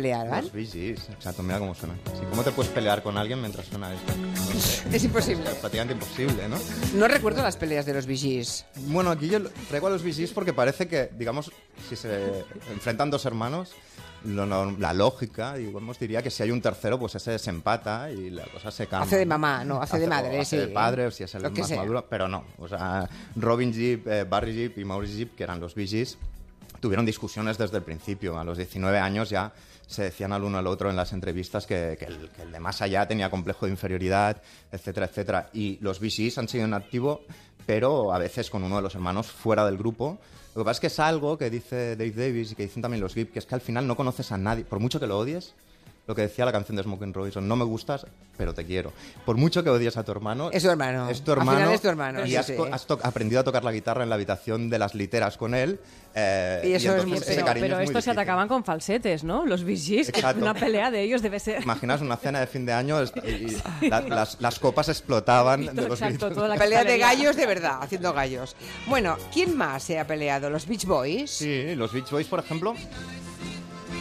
peleaban? 0.41 0.63
Los 0.65 0.73
Gees, 0.73 1.09
exacto, 1.11 1.43
mira 1.43 1.59
cómo 1.59 1.75
suena. 1.75 1.95
Sí, 2.15 2.23
¿Cómo 2.31 2.43
te 2.43 2.53
puedes 2.53 2.73
pelear 2.73 3.03
con 3.03 3.17
alguien 3.19 3.41
mientras 3.41 3.67
suena 3.67 3.93
esto? 3.95 4.13
No 4.17 4.61
sé. 4.61 4.97
Es 4.97 5.05
imposible. 5.05 5.45
Es 5.45 5.57
prácticamente 5.57 5.95
imposible, 5.95 6.49
¿no? 6.49 6.57
No 6.95 7.09
recuerdo 7.09 7.43
las 7.43 7.57
peleas 7.57 7.87
de 7.87 7.95
los 7.95 8.07
Gees. 8.07 8.65
Bueno, 8.87 9.11
aquí 9.11 9.29
yo 9.29 9.41
traigo 9.69 9.87
a 9.87 9.91
los 9.91 10.03
Gees 10.03 10.31
porque 10.33 10.53
parece 10.53 10.89
que, 10.89 11.11
digamos, 11.17 11.51
si 11.89 11.97
se 11.97 12.45
enfrentan 12.73 13.11
dos 13.11 13.25
hermanos, 13.27 13.75
lo 14.25 14.45
la 14.73 14.93
lógica, 14.93 15.55
digamos, 15.55 15.99
diría 15.99 16.23
que 16.23 16.31
si 16.31 16.43
hay 16.43 16.51
un 16.51 16.61
tercero, 16.61 16.99
pues 16.99 17.15
ese 17.15 17.39
se 17.39 17.51
empata 17.51 18.11
y 18.11 18.31
la 18.31 18.45
cosa 18.45 18.71
se 18.71 18.87
cambia. 18.87 19.07
Hace 19.07 19.17
de 19.17 19.27
mamá, 19.27 19.65
no, 19.65 19.81
hace 19.81 19.99
de 19.99 20.07
o 20.07 20.11
madre, 20.11 20.39
hace 20.41 20.59
de 20.59 20.67
sí. 20.67 20.73
padre, 20.73 21.07
o 21.07 21.11
si 21.11 21.25
es 21.25 21.35
el 21.35 21.43
Lo 21.43 21.51
más 21.51 21.67
sea. 21.69 21.79
maduro, 21.79 22.07
pero 22.09 22.29
no. 22.29 22.45
O 22.59 22.69
sea, 22.69 23.09
Robin 23.37 23.73
Jeep, 23.73 24.07
eh, 24.07 24.25
Barry 24.25 24.53
Jeep 24.55 24.79
y 24.79 24.85
Maurice 24.85 25.17
Jeep, 25.17 25.35
que 25.35 25.45
eran 25.45 25.59
los 25.61 25.75
Gees, 25.75 26.19
tuvieron 26.81 27.07
discusiones 27.07 27.57
desde 27.57 27.79
el 27.79 27.83
principio. 27.83 28.39
A 28.39 28.45
los 28.45 28.59
19 28.59 28.99
años 28.99 29.31
ya 29.31 29.53
se 29.91 30.05
decían 30.05 30.33
al 30.33 30.45
uno 30.45 30.59
al 30.59 30.69
otro 30.69 30.89
en 30.89 30.95
las 30.95 31.13
entrevistas 31.13 31.67
que, 31.67 31.99
el 32.39 32.53
de 32.53 32.61
más 32.61 32.81
allá 32.81 33.09
tenía 33.09 33.29
complejo 33.29 33.67
de 33.67 33.73
inferioridad, 33.73 34.41
etcétera, 34.71 35.07
etcétera. 35.07 35.51
Y 35.53 35.79
los 35.81 35.99
VCs 35.99 36.39
han 36.39 36.49
sido 36.49 36.65
en 36.65 36.75
activo, 36.75 37.23
pero 37.67 38.15
a 38.15 38.19
veces 38.19 38.51
con 38.51 38.63
uno 38.63 38.77
de 38.77 38.83
los 38.83 38.95
hermanos 38.95 39.27
fuera 39.27 39.67
del 39.67 39.77
grupo. 39.77 40.19
Lo 40.55 40.63
que 40.63 40.65
pasa 40.65 40.77
es 40.77 40.81
que 40.81 40.87
es 40.87 41.01
algo 41.01 41.37
que 41.37 41.51
dice 41.51 41.97
Dave 41.97 42.13
Davis 42.13 42.53
y 42.53 42.55
que 42.55 42.63
dicen 42.63 42.83
también 42.83 43.01
los 43.01 43.15
Gibb, 43.15 43.33
que 43.33 43.41
es 43.41 43.47
que 43.47 43.55
al 43.57 43.61
final 43.61 43.87
no 43.89 43.97
conoces 43.97 44.31
a 44.31 44.39
nadie, 44.39 44.65
por 44.65 44.79
mucho 44.79 45.01
que 45.01 45.09
lo 45.09 45.19
odies. 45.19 45.55
Lo 46.07 46.15
que 46.15 46.23
decía 46.23 46.45
la 46.45 46.51
canción 46.51 46.75
de 46.77 46.83
Smoking 46.83 47.15
Robinson, 47.15 47.47
no 47.47 47.55
me 47.55 47.65
gustas, 47.65 48.05
pero 48.37 48.53
te 48.53 48.65
quiero. 48.65 48.93
Por 49.25 49.37
mucho 49.37 49.63
que 49.63 49.71
odies 49.71 49.97
a 49.97 50.03
tu 50.03 50.11
hermano, 50.11 50.51
Es 50.53 50.63
tu 50.65 50.71
hermano. 50.71 51.09
es 51.09 51.23
tu 51.23 51.31
Al 51.31 51.39
hermano, 51.39 51.59
final 51.59 51.73
es 51.75 51.81
tu 51.83 51.89
hermano, 51.89 52.27
y 52.27 52.31
sí, 52.31 52.37
has, 52.37 52.47
sí. 52.47 52.55
has 52.73 52.87
aprendido 53.05 53.41
a 53.41 53.45
tocar 53.45 53.63
la 53.63 53.71
guitarra 53.71 54.03
en 54.03 54.09
la 54.09 54.17
habitación 54.17 54.71
de 54.71 54.79
las 54.81 54.95
literas 54.97 55.37
con 55.37 55.55
él. 55.55 55.79
eh, 56.17 56.63
Y 56.65 56.73
eso 56.73 56.77
es 56.77 56.85
entonces 56.87 57.07
muy- 57.09 57.19
ese 57.19 57.35
Pero, 57.35 57.47
cariño 57.47 57.65
pero 57.65 57.75
es 57.77 57.79
muy 57.79 57.85
estos 57.85 58.05
se 58.05 58.11
atacaban 58.11 58.49
con 58.49 58.65
falsetes, 58.65 59.23
¿no? 59.23 59.47
Los 59.47 59.63
Exacto. 59.63 60.41
una 60.43 60.55
pelea 60.55 60.91
de 60.91 61.03
ellos 61.03 61.23
debe 61.23 61.39
ser... 61.39 61.63
Imaginas 61.63 62.01
una 62.01 62.17
cena 62.17 62.41
de 62.41 62.49
fin 62.49 62.67
de 62.67 62.73
año 62.73 63.01
es- 63.01 63.13
y 63.25 63.87
y 63.87 63.89
la- 63.89 64.01
las, 64.01 64.41
las 64.41 64.59
copas 64.59 64.89
explotaban 64.89 65.67
de 65.67 65.87
los 65.89 66.01
Exacto, 66.03 66.31
toda 66.33 66.49
la 66.49 66.57
Pelea 66.57 66.83
de 66.83 66.99
gallos 66.99 67.37
de 67.37 67.47
verdad, 67.47 67.79
haciendo 67.83 68.13
gallos. 68.13 68.57
Bueno, 68.89 69.17
¿quién 69.33 69.57
más 69.57 69.85
se 69.85 70.01
ha 70.01 70.07
peleado? 70.09 70.51
¿Los 70.51 70.67
Beach 70.67 70.87
Boys? 70.87 71.31
Sí, 71.31 71.77
los 71.77 71.93
Beach 71.93 72.11
Boys, 72.11 72.27
por 72.27 72.41
ejemplo, 72.41 72.75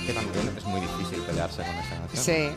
que 0.10 0.16
también 0.16 0.58
es 0.58 0.66
muy 0.66 0.82
difícil 0.82 1.22
pelearse 1.22 1.58
con 1.58 1.76
esa 1.76 1.96
canción. 1.98 2.24
Sí. 2.24 2.50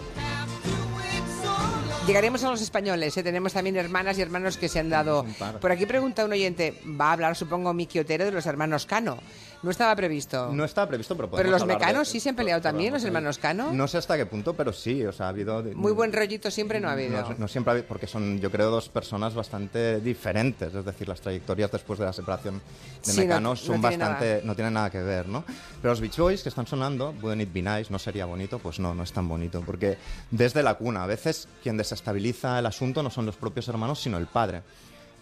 Llegaremos 2.07 2.43
a 2.45 2.51
los 2.51 2.63
españoles, 2.63 3.17
¿eh? 3.17 3.23
tenemos 3.23 3.53
también 3.53 3.77
hermanas 3.77 4.19
y 4.19 4.23
hermanos 4.23 4.57
que 4.57 4.69
se 4.69 4.81
han 4.81 4.89
dado. 4.89 5.27
Por 5.61 5.71
aquí 5.71 5.87
pregunta 5.87 6.25
un 6.25 6.33
oyente, 6.33 6.81
va 6.99 7.11
a 7.11 7.13
hablar 7.13 7.37
supongo 7.37 7.75
Miki 7.75 7.99
Otero 7.99 8.25
de 8.25 8.33
los 8.33 8.47
hermanos 8.47 8.87
Cano. 8.87 9.19
No 9.63 9.71
estaba 9.71 9.95
previsto. 9.95 10.51
No 10.53 10.65
estaba 10.65 10.89
previsto, 10.89 11.17
pero 11.17 11.31
Pero 11.31 11.51
los 11.51 11.63
hablar 11.63 11.79
de- 11.79 11.85
mecanos 11.87 12.09
sí 12.09 12.19
se 12.19 12.31
han 12.31 12.35
peleado 12.37 12.61
también, 12.61 12.93
los 12.93 13.05
hermanos 13.05 13.39
Cano. 13.39 13.73
No 13.73 13.87
sé 13.87 13.99
hasta 13.99 14.17
qué 14.17 14.27
punto, 14.27 14.55
pero 14.55 14.73
sí, 14.73 15.05
o 15.07 15.13
sea, 15.13 15.27
ha 15.27 15.29
habido... 15.29 15.63
Muy 15.75 15.93
buen 15.93 16.13
rollito 16.13 16.51
siempre 16.51 16.81
no 16.81 16.89
ha 16.89 16.93
habido. 16.93 17.23
No, 17.23 17.35
no 17.39 17.49
siempre 17.49 17.71
ha 17.71 17.73
habido, 17.75 17.87
porque 17.87 18.07
son, 18.09 18.41
yo 18.41 18.51
creo, 18.51 18.71
dos 18.71 18.89
personas 18.89 19.35
bastante 19.35 20.01
diferentes. 20.01 20.75
Es 20.75 20.85
decir, 20.85 21.07
las 21.09 21.21
trayectorias 21.21 21.71
después 21.71 21.99
de 21.99 22.05
la 22.07 22.13
separación 22.13 22.61
de 23.05 23.13
Sí, 23.13 23.21
no- 23.21 23.23
Mecano 23.27 23.51
no 23.51 23.57
son 23.57 23.81
bastante, 23.81 24.27
nada. 24.35 24.41
no 24.45 24.55
tienen 24.57 24.75
nada 24.75 24.91
que 24.91 25.01
ver, 25.01 25.29
¿no? 25.29 25.45
Pero 25.81 25.93
los 25.93 26.01
Beach 26.01 26.17
Boys 26.19 26.43
que 26.43 26.49
están 26.49 26.67
sonando, 26.67 27.15
Wouldn't 27.23 27.43
It 27.43 27.53
Be 27.53 27.63
Nice, 27.63 27.91
¿no 27.93 27.99
sería 28.01 28.27
bonito? 28.27 28.59
Pues 28.59 28.81
no, 28.81 28.95
no 28.95 29.05
es 29.05 29.13
tan 29.13 29.29
bonito, 29.29 29.63
porque 29.65 29.97
desde 30.33 30.63
la 30.65 30.75
cuna, 30.75 31.05
a 31.05 31.07
veces 31.07 31.47
quien 31.63 31.77
desestabiliza 31.77 32.59
el 32.59 32.67
asunto 32.67 33.03
no 33.03 33.11
son 33.11 33.27
los 33.27 33.37
propios 33.37 33.69
hermanos, 33.69 34.01
sino 34.01 34.19
el 34.19 34.27
padre. 34.27 34.63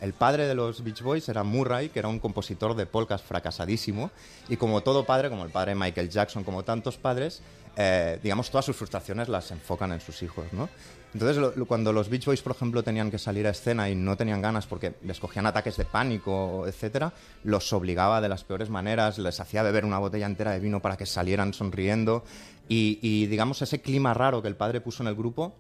El 0.01 0.15
padre 0.15 0.47
de 0.47 0.55
los 0.55 0.83
Beach 0.83 1.03
Boys 1.03 1.29
era 1.29 1.43
Murray, 1.43 1.91
que 1.91 1.99
era 1.99 2.09
un 2.09 2.19
compositor 2.19 2.75
de 2.75 2.87
polkas 2.87 3.23
fracasadísimo, 3.23 4.11
y 4.49 4.57
como 4.57 4.83
todo 4.83 5.05
padre, 5.05 5.29
como 5.29 5.45
el 5.45 5.51
padre 5.51 5.75
Michael 5.75 6.09
Jackson, 6.09 6.43
como 6.43 6.65
tantos 6.65 6.97
padres, 6.97 7.43
eh, 7.77 8.19
digamos, 8.23 8.51
todas 8.51 8.65
sus 8.65 8.77
frustraciones 8.77 9.29
las 9.29 9.51
enfocan 9.51 9.93
en 9.93 10.01
sus 10.01 10.23
hijos, 10.23 10.47
¿no? 10.53 10.69
Entonces, 11.13 11.65
cuando 11.67 11.93
los 11.93 12.09
Beach 12.09 12.25
Boys, 12.25 12.41
por 12.41 12.53
ejemplo, 12.53 12.83
tenían 12.85 13.11
que 13.11 13.19
salir 13.19 13.47
a 13.47 13.51
escena 13.51 13.91
y 13.91 13.97
no 13.97 14.17
tenían 14.17 14.41
ganas 14.41 14.67
porque 14.67 14.95
les 15.03 15.19
cogían 15.19 15.45
ataques 15.45 15.77
de 15.77 15.85
pánico, 15.85 16.65
etcétera, 16.67 17.13
los 17.43 17.73
obligaba 17.73 18.21
de 18.21 18.29
las 18.29 18.45
peores 18.45 18.71
maneras, 18.71 19.19
les 19.19 19.41
hacía 19.41 19.63
beber 19.63 19.85
una 19.85 19.99
botella 19.99 20.27
entera 20.27 20.53
de 20.53 20.61
vino 20.61 20.81
para 20.81 20.97
que 20.97 21.07
salieran 21.07 21.53
sonriendo, 21.53 22.25
y, 22.69 23.01
y, 23.03 23.27
digamos, 23.27 23.61
ese 23.61 23.81
clima 23.81 24.15
raro 24.15 24.41
que 24.41 24.49
el 24.49 24.57
padre 24.57 24.81
puso 24.81 25.03
en 25.03 25.09
el 25.09 25.17
grupo 25.17 25.53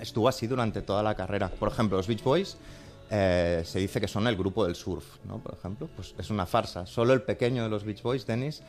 estuvo 0.00 0.28
así 0.28 0.46
durante 0.46 0.80
toda 0.80 1.02
la 1.02 1.14
carrera. 1.14 1.48
Por 1.48 1.68
ejemplo, 1.70 1.96
los 1.96 2.06
Beach 2.06 2.22
Boys 2.22 2.56
eh, 3.10 3.62
se 3.64 3.78
dice 3.78 4.00
que 4.00 4.08
son 4.08 4.26
el 4.26 4.36
grupo 4.36 4.64
del 4.64 4.74
surf, 4.74 5.04
¿no? 5.24 5.38
Por 5.38 5.54
ejemplo, 5.54 5.88
pues 5.94 6.14
es 6.18 6.30
una 6.30 6.46
farsa. 6.46 6.86
Solo 6.86 7.12
el 7.12 7.22
pequeño 7.22 7.62
de 7.62 7.68
los 7.68 7.84
Beach 7.84 8.02
Boys, 8.02 8.26
Dennis, 8.26 8.62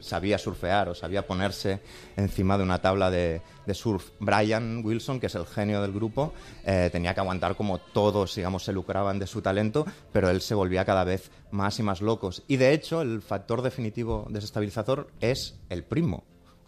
sabía 0.00 0.38
surfear 0.38 0.88
o 0.88 0.94
sabía 0.94 1.26
ponerse 1.26 1.80
encima 2.16 2.56
de 2.58 2.64
una 2.64 2.80
tabla 2.80 3.10
de, 3.10 3.42
surf. 3.72 4.10
Brian 4.18 4.84
Wilson, 4.84 5.20
que 5.20 5.26
es 5.26 5.34
el 5.34 5.46
genio 5.46 5.80
del 5.82 5.92
grupo, 5.92 6.32
eh, 6.64 6.88
tenía 6.90 7.14
que 7.14 7.20
aguantar 7.20 7.56
como 7.56 7.78
todos, 7.78 8.34
digamos, 8.34 8.64
se 8.64 8.72
lucraban 8.72 9.18
de 9.18 9.26
su 9.26 9.42
talento, 9.42 9.86
pero 10.12 10.30
él 10.30 10.40
se 10.40 10.54
volvía 10.54 10.84
cada 10.84 11.04
vez 11.04 11.30
más 11.50 11.78
y 11.78 11.82
más 11.82 12.00
locos. 12.00 12.42
Y 12.48 12.56
de 12.56 12.72
hecho, 12.72 13.02
el 13.02 13.22
factor 13.22 13.62
definitivo 13.62 14.26
desestabilizador 14.30 15.08
es 15.20 15.58
el 15.68 15.84
primo 15.84 16.24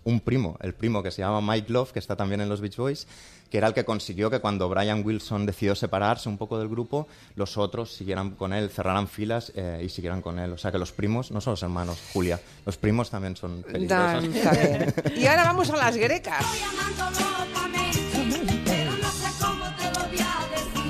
un 0.07 0.21
primo, 0.21 0.57
el 0.61 0.73
primo 0.73 1.03
que 1.03 1.11
se 1.11 1.23
llama 1.23 1.41
Mike 1.41 1.73
Love, 1.73 1.93
que 1.93 1.99
está 1.99 2.17
también 2.17 2.41
en 2.41 2.49
los 2.49 2.61
Beach 2.61 2.77
Boys, 2.77 3.07
que 3.51 3.59
era 3.59 3.67
el 3.67 3.75
que 3.75 3.85
consiguió 3.85 4.31
que 4.31 4.39
cuando 4.39 4.69
Brian 4.69 5.05
Wilson 5.05 5.47
decidió 5.47 5.75
separarse 5.75 6.29
un 6.29 6.39
poco 6.39 6.59
del 6.59 6.69
grupo, 6.69 7.09
los 7.35 7.57
otros 7.57 7.93
siguieran 7.93 8.31
con 8.31 8.53
él, 8.53 8.71
cerraran 8.71 9.09
filas 9.09 9.53
eh, 9.57 9.83
y 9.85 9.89
siguieran 9.89 10.23
con 10.23 10.39
él. 10.39 10.53
O 10.53 10.59
sea 10.59 10.71
que 10.71 10.79
los 10.79 10.93
primos 10.93 11.33
no 11.33 11.41
son 11.41 11.53
los 11.53 11.63
hermanos, 11.63 11.99
Julia, 12.13 12.41
los 12.65 12.77
primos 12.77 13.11
también 13.11 13.37
son 13.37 13.63
peligrosos. 13.63 14.25
Y 15.17 15.27
ahora 15.27 15.45
vamos 15.45 15.71
a 15.71 15.77
las 15.77 15.97
grecas. 15.97 16.45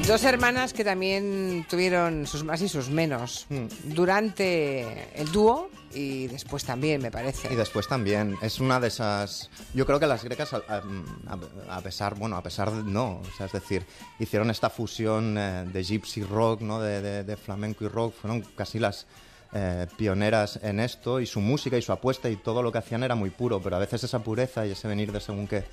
Dos 0.06 0.22
hermanas 0.22 0.72
que 0.72 0.84
también 0.84 1.66
tuvieron 1.68 2.26
sus 2.28 2.44
más 2.44 2.62
y 2.62 2.68
sus 2.68 2.88
menos 2.90 3.46
Hmm. 3.48 3.66
durante 3.92 5.08
el 5.20 5.32
dúo 5.32 5.68
y 5.92 6.28
después 6.28 6.64
también, 6.64 7.02
me 7.02 7.10
parece. 7.10 7.52
Y 7.52 7.56
después 7.56 7.88
también, 7.88 8.36
es 8.40 8.60
una 8.60 8.78
de 8.78 8.88
esas... 8.88 9.50
Yo 9.74 9.84
creo 9.84 9.98
que 9.98 10.06
las 10.06 10.22
grecas, 10.22 10.52
a, 10.52 10.58
a- 10.68 11.76
a 11.76 11.80
pesar, 11.80 12.14
bueno, 12.14 12.36
a 12.36 12.42
pesar 12.42 12.70
de... 12.70 12.82
No, 12.84 13.20
o 13.20 13.36
sea, 13.36 13.46
es 13.46 13.52
decir, 13.52 13.84
hicieron 14.20 14.50
esta 14.50 14.70
fusión 14.70 15.36
eh, 15.38 15.64
de 15.72 15.82
gypsy 15.82 16.22
rock, 16.22 16.60
¿no? 16.60 16.80
De, 16.80 17.02
de- 17.02 17.24
de 17.24 17.36
flamenco 17.36 17.84
y 17.84 17.88
rock, 17.88 18.14
fueron 18.14 18.42
casi 18.54 18.78
las 18.78 19.06
eh, 19.54 19.86
pioneras 19.96 20.60
en 20.62 20.78
esto 20.80 21.18
y 21.18 21.26
su 21.26 21.40
música 21.40 21.76
y 21.78 21.82
su 21.82 21.90
apuesta 21.92 22.28
y 22.28 22.36
todo 22.36 22.62
lo 22.62 22.70
que 22.70 22.78
hacían 22.78 23.02
era 23.02 23.14
muy 23.16 23.30
puro, 23.30 23.60
pero 23.60 23.76
a 23.76 23.80
veces 23.80 24.04
esa 24.04 24.20
pureza 24.20 24.66
y 24.66 24.72
ese 24.72 24.86
venir 24.86 25.10
de 25.12 25.20
según 25.20 25.46
qué, 25.48 25.64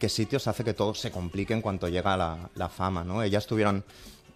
qué 0.00 0.08
sitios 0.08 0.48
hace 0.48 0.64
que 0.64 0.74
todo 0.74 0.94
se 0.94 1.12
complique 1.12 1.52
en 1.52 1.60
cuanto 1.60 1.86
llega 1.86 2.16
la, 2.16 2.68
fama, 2.68 3.04
¿no? 3.04 3.22
Ellas 3.22 3.46
tuvieron... 3.46 3.84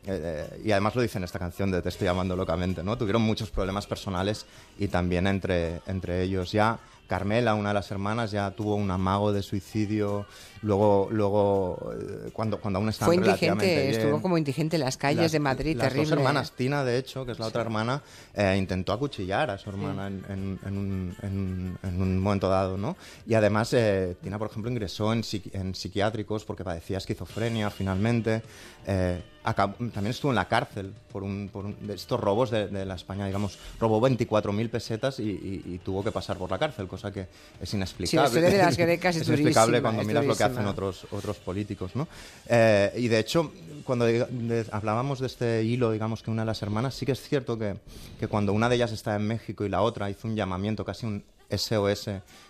eh, 0.06 0.46
eh, 0.52 0.60
y 0.62 0.70
además 0.70 0.94
lo 0.94 1.02
dice 1.02 1.18
en 1.18 1.24
esta 1.24 1.38
canción 1.38 1.70
de 1.70 1.80
Te 1.80 1.88
estoy 1.88 2.06
amando 2.06 2.36
locamente, 2.36 2.84
¿no? 2.84 2.96
Tuvieron 2.98 3.22
muchos 3.22 3.50
problemas 3.50 3.86
personales 3.86 4.44
y 4.78 4.88
también 4.88 5.26
entre, 5.26 5.80
entre 5.86 6.22
ellos. 6.22 6.52
Ya 6.52 6.78
Carmela, 7.06 7.54
una 7.54 7.68
de 7.70 7.74
las 7.74 7.90
hermanas, 7.90 8.30
ya 8.30 8.50
tuvo 8.52 8.76
un 8.76 8.90
amago 8.90 9.32
de 9.32 9.42
suicidio. 9.42 10.26
Luego, 10.62 11.08
luego 11.10 11.92
eh, 11.92 12.30
cuando, 12.32 12.58
cuando 12.58 12.78
aún 12.78 12.88
estaban 12.88 13.14
Fue 13.14 13.22
relativamente 13.22 13.66
indigente, 13.66 13.88
bien. 13.90 14.00
estuvo 14.02 14.22
como 14.22 14.38
indigente 14.38 14.76
en 14.76 14.80
las 14.80 14.96
calles 14.96 15.20
Las- 15.24 15.32
de 15.32 15.40
Madrid, 15.40 15.76
las 15.76 15.88
terrible. 15.88 16.08
dos 16.10 16.18
hermanas, 16.18 16.52
Tina, 16.52 16.82
de 16.84 16.96
hecho, 16.96 17.26
que 17.26 17.32
es 17.32 17.38
la 17.38 17.46
otra 17.46 17.60
hermana, 17.60 18.02
eh, 18.32 18.56
intentó 18.58 18.92
acuchillar 18.94 19.50
a 19.50 19.58
su 19.58 19.68
hermana 19.70 20.06
en, 20.06 20.24
en- 20.28 20.58
en 20.64 20.78
un, 20.78 21.16
en- 21.22 21.78
en 21.82 22.02
un 22.02 22.18
momento 22.18 22.48
dado, 22.48 22.78
¿no? 22.78 22.96
Y 23.26 23.34
además, 23.34 23.72
eh, 23.74 24.16
Tina, 24.22 24.38
por 24.38 24.48
ejemplo, 24.48 24.70
ingresó 24.70 25.12
en, 25.12 25.20
psiqui- 25.22 25.50
en 25.52 25.74
psiquiátricos 25.74 26.44
porque 26.46 26.64
padecía 26.64 26.96
esquizofrenia 26.98 27.68
finalmente. 27.68 28.42
Eh, 28.86 29.22
acabó- 29.44 29.76
también 29.92 30.08
estuvo 30.08 30.32
en 30.32 30.36
la 30.36 30.48
cárcel 30.48 30.92
por, 31.12 31.22
un, 31.22 31.48
por 31.52 31.66
un- 31.66 31.86
de 31.86 31.94
estos 31.94 32.18
robos 32.18 32.50
de, 32.50 32.66
de 32.68 32.84
la 32.84 32.94
España, 32.94 33.26
digamos, 33.26 33.58
robó 33.78 34.00
24.000 34.00 34.70
pesetas 34.70 35.20
y, 35.20 35.22
y- 35.30 35.62
y 35.74 35.78
tuvo 35.78 36.02
que 36.02 36.10
pasar 36.10 36.36
por 36.38 36.50
la 36.50 36.58
cárcel, 36.58 36.88
cosa 36.88 37.12
que 37.12 37.26
es 37.60 37.74
inexplicable. 37.74 38.28
Sí, 38.30 38.34
la 38.40 38.50
de 38.50 38.58
las 38.58 38.76
grecas 38.76 39.16
es 39.16 39.26
inexplicable 39.28 39.78
durísima, 39.78 39.82
cuando 39.88 40.02
es 40.02 40.08
miras 40.08 40.24
lo 40.26 40.36
que 40.36 40.42
hacen 40.44 40.66
otros, 40.70 41.06
otros 41.10 41.36
políticos, 41.38 41.92
¿no? 41.94 42.08
Eh, 42.48 42.92
y 42.96 43.08
de 43.08 43.18
hecho, 43.18 43.52
cuando 43.84 44.08
diga- 44.08 44.28
de- 44.28 44.66
hablábamos 44.72 45.20
de 45.20 45.26
este 45.26 45.62
hilo, 45.64 45.92
digamos, 45.92 46.22
que 46.22 46.30
una 46.30 46.42
de 46.42 46.46
las 46.46 46.62
hermanas, 46.62 46.94
sí 46.94 47.04
que 47.06 47.12
es 47.12 47.20
cierto 47.20 47.58
que, 47.58 47.76
que 48.18 48.28
cuando 48.28 48.52
una 48.52 48.68
de 48.68 48.76
ellas 48.76 48.92
está 48.92 49.14
en 49.16 49.26
México 49.26 49.64
y 49.64 49.68
la 49.68 49.82
otra 49.82 50.08
hizo 50.10 50.26
un 50.26 50.36
llamamiento, 50.36 50.84
casi 50.84 51.06
un 51.06 51.22
SOS 51.50 52.08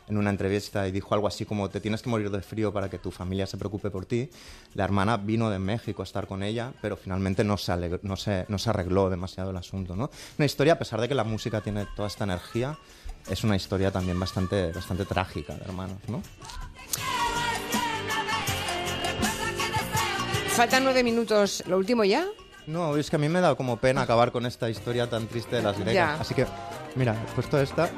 en 0.09 0.17
una 0.19 0.31
entrevista 0.31 0.87
y 0.87 0.93
dijo 0.93 1.15
algo 1.15 1.27
así 1.27 1.45
como 1.47 1.71
te 1.71 1.81
tienes 1.81 2.03
que 2.03 2.11
morir 2.11 2.31
de 2.31 2.43
frío 2.43 2.73
para 2.73 2.91
que 2.91 2.99
tu 2.99 3.11
familia 3.11 3.47
se 3.47 3.57
preocupe 3.57 3.91
por 3.91 4.05
ti. 4.07 4.29
La 4.75 4.85
hermana 4.85 5.17
vino 5.17 5.49
de 5.51 5.59
México 5.59 6.03
a 6.03 6.05
estar 6.05 6.27
con 6.27 6.43
ella, 6.43 6.73
pero 6.83 6.97
finalmente 6.97 7.43
no 7.45 7.57
se, 7.57 7.73
alegr- 7.73 8.01
no 8.03 8.17
se, 8.17 8.45
no 8.49 8.59
se 8.59 8.71
arregló 8.71 9.09
demasiado 9.11 9.51
el 9.51 9.57
asunto. 9.57 9.97
¿no? 9.97 10.11
Una 10.39 10.47
historia, 10.47 10.75
a 10.75 10.79
pesar 10.79 11.01
de 11.01 11.09
que 11.09 11.15
la 11.15 11.25
música 11.25 11.61
tiene 11.61 11.87
toda 11.97 12.09
esta 12.09 12.25
energía, 12.25 12.79
es 13.31 13.43
una 13.45 13.57
historia 13.57 13.91
también 13.91 14.21
bastante, 14.21 14.73
bastante 14.73 15.05
trágica 15.07 15.55
de 15.55 15.65
hermanos. 15.65 15.97
¿no? 16.09 16.23
Faltan 20.49 20.85
nueve 20.85 21.03
minutos. 21.03 21.65
¿Lo 21.67 21.77
último 21.79 22.05
ya? 22.05 22.27
No, 22.67 22.97
es 22.97 23.11
que 23.11 23.17
a 23.17 23.19
mí 23.19 23.29
me 23.29 23.41
da 23.41 23.55
como 23.57 23.77
pena 23.77 24.03
acabar 24.03 24.33
con 24.33 24.47
esta 24.47 24.71
historia 24.71 25.09
tan 25.11 25.27
triste 25.27 25.57
de 25.57 25.63
las 25.63 25.77
gregas. 25.79 25.95
Ya. 25.95 26.15
Así 26.21 26.35
que, 26.35 26.47
mira, 26.95 27.15
he 27.15 27.35
puesto 27.35 27.61
esta, 27.61 27.91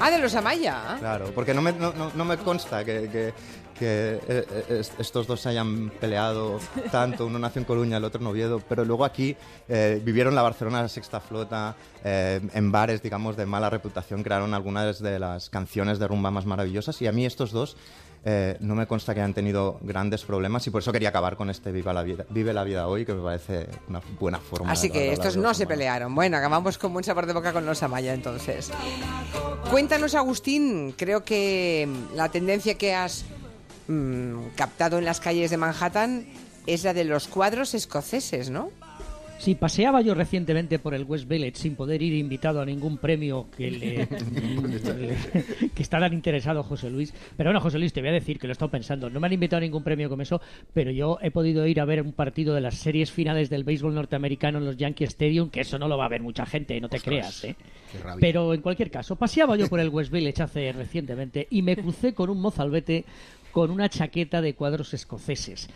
Ah, 0.00 0.10
de 0.10 0.18
los 0.18 0.34
Amaya. 0.34 0.96
claro, 0.98 1.26
porque 1.34 1.52
no 1.54 1.60
me, 1.62 1.72
no, 1.72 1.92
no- 1.92 2.10
me 2.24 2.36
consta 2.38 2.84
que, 2.84 3.08
que- 3.10 3.34
que, 3.80 4.20
eh, 4.28 4.46
eh, 4.48 4.78
est- 4.80 5.00
estos 5.00 5.26
dos 5.26 5.40
se 5.40 5.48
hayan 5.48 5.90
peleado 5.98 6.60
tanto, 6.92 7.26
uno 7.26 7.38
nació 7.38 7.60
en 7.60 7.64
Coruña, 7.64 7.96
el 7.96 8.04
otro 8.04 8.20
en 8.20 8.26
Oviedo, 8.28 8.60
pero 8.68 8.84
luego 8.84 9.04
aquí 9.04 9.34
eh, 9.68 10.00
vivieron 10.04 10.34
la 10.36 10.42
Barcelona 10.42 10.86
Sexta 10.88 11.18
Flota, 11.18 11.74
eh, 12.04 12.40
en 12.54 12.70
bares, 12.70 13.02
digamos, 13.02 13.36
de 13.36 13.46
mala 13.46 13.70
reputación, 13.70 14.22
crearon 14.22 14.54
algunas 14.54 15.00
de 15.00 15.18
las 15.18 15.50
canciones 15.50 15.98
de 15.98 16.06
rumba 16.06 16.30
más 16.30 16.46
maravillosas 16.46 17.00
y 17.02 17.06
a 17.08 17.12
mí 17.12 17.24
estos 17.26 17.50
dos 17.52 17.76
eh, 18.22 18.58
no 18.60 18.74
me 18.74 18.86
consta 18.86 19.14
que 19.14 19.20
hayan 19.20 19.32
tenido 19.32 19.78
grandes 19.80 20.24
problemas 20.24 20.66
y 20.66 20.70
por 20.70 20.82
eso 20.82 20.92
quería 20.92 21.08
acabar 21.08 21.36
con 21.38 21.48
este 21.48 21.72
Viva 21.72 21.94
la 21.94 22.02
Vida, 22.02 22.26
Vive 22.28 22.52
la 22.52 22.64
Vida 22.64 22.86
Hoy, 22.86 23.06
que 23.06 23.14
me 23.14 23.22
parece 23.22 23.66
una 23.88 24.02
buena 24.20 24.38
forma. 24.38 24.70
Así 24.70 24.90
que 24.90 25.10
estos 25.10 25.38
no 25.38 25.54
se 25.54 25.66
pelearon. 25.66 26.14
Bueno, 26.14 26.36
acabamos 26.36 26.76
con 26.76 26.92
buen 26.92 27.02
sabor 27.02 27.24
de 27.24 27.32
boca 27.32 27.54
con 27.54 27.64
los 27.64 27.82
Amaya 27.82 28.12
entonces. 28.12 28.70
Cuéntanos, 29.70 30.14
Agustín, 30.14 30.92
creo 30.98 31.24
que 31.24 31.88
la 32.14 32.28
tendencia 32.28 32.74
que 32.76 32.92
has 32.94 33.24
mm, 33.90 34.54
captado 34.56 34.98
en 34.98 35.04
las 35.04 35.20
calles 35.20 35.50
de 35.50 35.56
Manhattan 35.56 36.24
es 36.66 36.84
la 36.84 36.94
de 36.94 37.04
los 37.04 37.26
cuadros 37.28 37.74
escoceses, 37.74 38.50
¿no? 38.50 38.70
Sí, 39.38 39.54
paseaba 39.54 40.02
yo 40.02 40.12
recientemente 40.14 40.78
por 40.78 40.92
el 40.92 41.04
West 41.04 41.26
Village 41.26 41.54
sin 41.54 41.74
poder 41.74 42.02
ir 42.02 42.12
invitado 42.12 42.60
a 42.60 42.66
ningún 42.66 42.98
premio 42.98 43.46
que 43.56 43.70
le, 43.70 43.96
le- 44.98 45.70
que 45.74 45.82
está 45.82 45.98
tan 45.98 46.12
interesado 46.12 46.62
José 46.62 46.90
Luis. 46.90 47.14
Pero 47.38 47.48
bueno, 47.48 47.58
José 47.62 47.78
Luis, 47.78 47.90
te 47.94 48.02
voy 48.02 48.10
a 48.10 48.12
decir 48.12 48.38
que 48.38 48.46
lo 48.46 48.50
he 48.50 48.52
estado 48.52 48.70
pensando. 48.70 49.08
No 49.08 49.18
me 49.18 49.28
han 49.28 49.32
invitado 49.32 49.56
a 49.56 49.60
ningún 49.62 49.82
premio 49.82 50.10
como 50.10 50.20
eso, 50.20 50.42
pero 50.74 50.90
yo 50.90 51.16
he 51.22 51.30
podido 51.30 51.66
ir 51.66 51.80
a 51.80 51.86
ver 51.86 52.02
un 52.02 52.12
partido 52.12 52.54
de 52.54 52.60
las 52.60 52.74
series 52.74 53.10
finales 53.10 53.48
del 53.48 53.64
béisbol 53.64 53.94
norteamericano 53.94 54.58
en 54.58 54.66
los 54.66 54.76
Yankee 54.76 55.04
Stadium, 55.04 55.48
que 55.48 55.62
eso 55.62 55.78
no 55.78 55.88
lo 55.88 55.96
va 55.96 56.04
a 56.04 56.08
ver 56.10 56.20
mucha 56.20 56.44
gente, 56.44 56.78
no 56.78 56.90
te 56.90 56.98
Ostras, 56.98 57.40
creas, 57.40 57.44
¿eh? 57.44 57.56
Pero 58.20 58.52
en 58.52 58.60
cualquier 58.60 58.90
caso, 58.90 59.16
paseaba 59.16 59.56
yo 59.56 59.68
por 59.68 59.80
el 59.80 59.88
West 59.88 60.12
Village 60.12 60.42
hace 60.42 60.70
recientemente 60.72 61.46
y 61.50 61.62
me 61.62 61.76
crucé 61.76 62.12
con 62.12 62.28
un 62.28 62.42
mozalbete 62.42 63.06
con 63.52 63.70
una 63.70 63.88
chaqueta 63.88 64.40
de 64.40 64.54
cuadros 64.54 64.94
escoceses. 64.94 65.68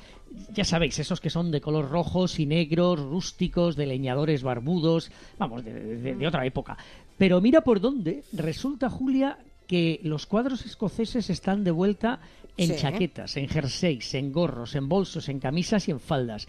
Ya 0.53 0.65
sabéis, 0.65 0.99
esos 0.99 1.21
que 1.21 1.31
son 1.31 1.51
de 1.51 1.61
color 1.61 1.91
rojos 1.91 2.39
y 2.41 2.47
negros, 2.47 3.01
rústicos, 3.01 3.77
de 3.77 3.87
leñadores 3.87 4.43
barbudos, 4.43 5.11
vamos, 5.39 5.65
de, 5.65 5.73
de- 5.97 6.15
de 6.17 6.27
otra 6.27 6.45
época. 6.45 6.77
Pero 7.19 7.41
mira 7.41 7.61
por 7.63 7.81
dónde, 7.81 8.25
resulta, 8.33 8.91
Julia, 8.91 9.39
que 9.69 10.01
los 10.03 10.27
cuadros 10.27 10.67
escoceses 10.67 11.31
están 11.31 11.63
de 11.65 11.71
vuelta 11.71 12.21
en 12.57 12.71
Sí. 12.71 12.77
chaquetas, 12.77 13.37
en 13.37 13.49
jerseys, 13.49 14.15
en 14.15 14.33
gorros, 14.33 14.75
en 14.75 14.89
bolsos, 14.89 15.29
en 15.29 15.39
camisas 15.41 15.87
y 15.89 15.93
en 15.93 16.01
faldas. 16.01 16.47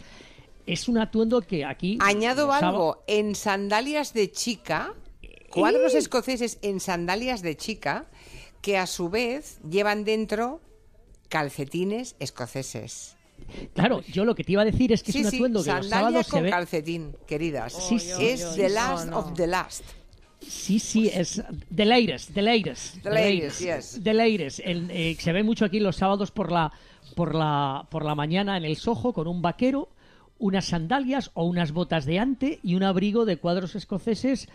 Es 0.66 0.88
un 0.90 0.98
atuendo 0.98 1.42
que 1.42 1.64
aquí... 1.64 1.98
Añado 2.02 2.52
algo, 2.52 3.04
en 3.08 3.36
sandalias 3.36 4.14
de 4.14 4.32
chica 4.32 4.94
cuadros 5.52 5.94
escoceses 5.94 6.58
en 6.64 6.80
sandalias 6.80 7.42
de 7.42 7.56
chica 7.56 8.08
que 8.62 8.78
a 8.78 8.88
su 8.88 9.10
vez 9.10 9.60
llevan 9.70 10.04
dentro 10.04 10.60
calcetines 11.30 12.16
escoceses. 12.20 13.16
Claro, 13.74 14.02
yo 14.04 14.26
lo 14.26 14.36
que 14.36 14.44
te 14.44 14.54
iba 14.54 14.62
a 14.62 14.66
decir 14.66 14.92
es 14.92 15.04
que 15.04 15.12
sí, 15.12 15.20
es 15.20 15.26
un 15.26 15.32
sí, 15.32 15.38
atuendo 15.38 15.64
que 15.64 15.72
los 15.72 15.90
sábados 15.90 16.28
con 16.28 16.40
se 16.40 16.44
ve... 16.44 16.50
calcetín, 16.50 17.16
queridas. 17.28 17.74
Sí, 17.74 18.00
sí. 18.00 18.26
es 18.26 18.56
the 18.56 18.70
last 18.70 19.12
of 19.12 19.34
the 19.34 19.48
last. 19.48 19.84
Sí, 20.40 20.80
sí, 20.80 21.10
es 21.14 21.42
the 21.74 21.86
latest, 21.86 22.34
the 22.34 22.42
latest. 22.42 23.02
The 23.02 23.10
latest, 23.10 23.62
yes. 23.62 24.00
The 24.04 24.14
latest. 24.14 24.60
El, 24.64 24.90
eh, 24.92 25.18
se 25.20 25.32
ve 25.34 25.44
mucho 25.44 25.66
aquí 25.66 25.80
los 25.80 25.96
sábados 25.96 26.32
por 26.32 26.52
la, 26.52 26.72
por, 27.16 27.34
la, 27.34 27.88
por 27.90 28.06
la 28.06 28.16
mañana 28.16 28.58
en 28.58 28.66
el 28.66 28.76
Soho 28.76 29.14
con 29.14 29.28
un 29.28 29.42
vaquero, 29.42 29.90
unas 30.38 30.66
sandalias 30.66 31.32
o 31.34 31.46
unas 31.46 31.72
botas 31.72 32.06
de 32.06 32.20
ante 32.20 32.60
y 32.62 32.76
un 32.76 32.84
abrigo 32.84 33.26
de 33.26 33.38
cuadros 33.38 33.76
escoceses 33.76 34.46
eh, 34.46 34.50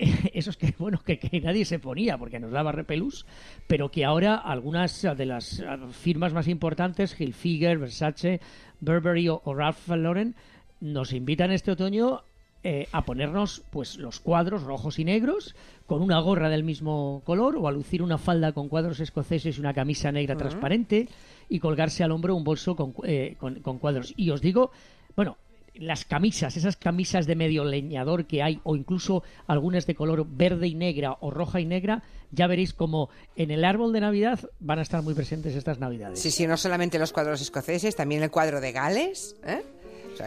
esos 0.34 0.56
que 0.56 0.74
bueno 0.78 1.00
que, 1.04 1.18
que 1.18 1.40
nadie 1.40 1.64
se 1.64 1.78
ponía 1.78 2.18
porque 2.18 2.40
nos 2.40 2.50
daba 2.52 2.72
repelús 2.72 3.26
pero 3.66 3.90
que 3.90 4.04
ahora 4.04 4.36
algunas 4.36 5.02
de 5.02 5.26
las 5.26 5.60
eh, 5.60 5.64
firmas 5.92 6.32
más 6.32 6.48
importantes 6.48 7.18
Hilfiger, 7.20 7.78
Versace, 7.78 8.40
Burberry 8.80 9.28
o, 9.28 9.40
o 9.44 9.54
Ralph 9.54 9.88
Lauren 9.88 10.34
nos 10.80 11.12
invitan 11.12 11.50
este 11.52 11.70
otoño 11.70 12.22
eh, 12.64 12.86
a 12.92 13.04
ponernos 13.04 13.64
pues 13.70 13.98
los 13.98 14.20
cuadros 14.20 14.62
rojos 14.62 14.98
y 15.00 15.04
negros 15.04 15.56
con 15.86 16.00
una 16.00 16.20
gorra 16.20 16.48
del 16.48 16.62
mismo 16.62 17.20
color 17.24 17.56
o 17.56 17.66
a 17.66 17.72
lucir 17.72 18.02
una 18.02 18.18
falda 18.18 18.52
con 18.52 18.68
cuadros 18.68 19.00
escoceses 19.00 19.56
y 19.56 19.60
una 19.60 19.74
camisa 19.74 20.12
negra 20.12 20.36
transparente 20.36 21.08
y 21.48 21.58
colgarse 21.58 22.04
al 22.04 22.12
hombro 22.12 22.36
un 22.36 22.44
bolso 22.44 22.76
con, 22.76 22.94
eh, 23.04 23.34
con- 23.38 23.56
con 23.60 23.78
cuadros. 23.78 24.14
Y 24.16 24.30
os 24.30 24.40
digo, 24.40 24.70
bueno, 25.16 25.38
las 25.74 26.04
camisas, 26.04 26.56
esas 26.56 26.76
camisas 26.76 27.26
de 27.26 27.36
medio 27.36 27.64
leñador 27.64 28.26
que 28.26 28.42
hay, 28.42 28.60
o 28.64 28.76
incluso 28.76 29.22
algunas 29.46 29.86
de 29.86 29.94
color 29.94 30.26
verde 30.28 30.66
y 30.68 30.74
negra 30.74 31.16
o 31.20 31.30
roja 31.30 31.60
y 31.60 31.66
negra, 31.66 32.02
ya 32.30 32.46
veréis 32.46 32.72
como 32.72 33.10
en 33.36 33.50
el 33.50 33.64
árbol 33.64 33.92
de 33.92 34.00
Navidad 34.00 34.40
van 34.60 34.78
a 34.78 34.82
estar 34.82 35.02
muy 35.02 35.14
presentes 35.14 35.54
estas 35.54 35.78
Navidades. 35.78 36.20
Sí, 36.20 36.30
sí, 36.30 36.46
no 36.46 36.56
solamente 36.56 36.98
los 36.98 37.12
cuadros 37.12 37.40
escoceses, 37.40 37.96
también 37.96 38.22
el 38.22 38.30
cuadro 38.30 38.60
de 38.60 38.72
Gales, 38.72 39.36
¿eh? 39.44 39.62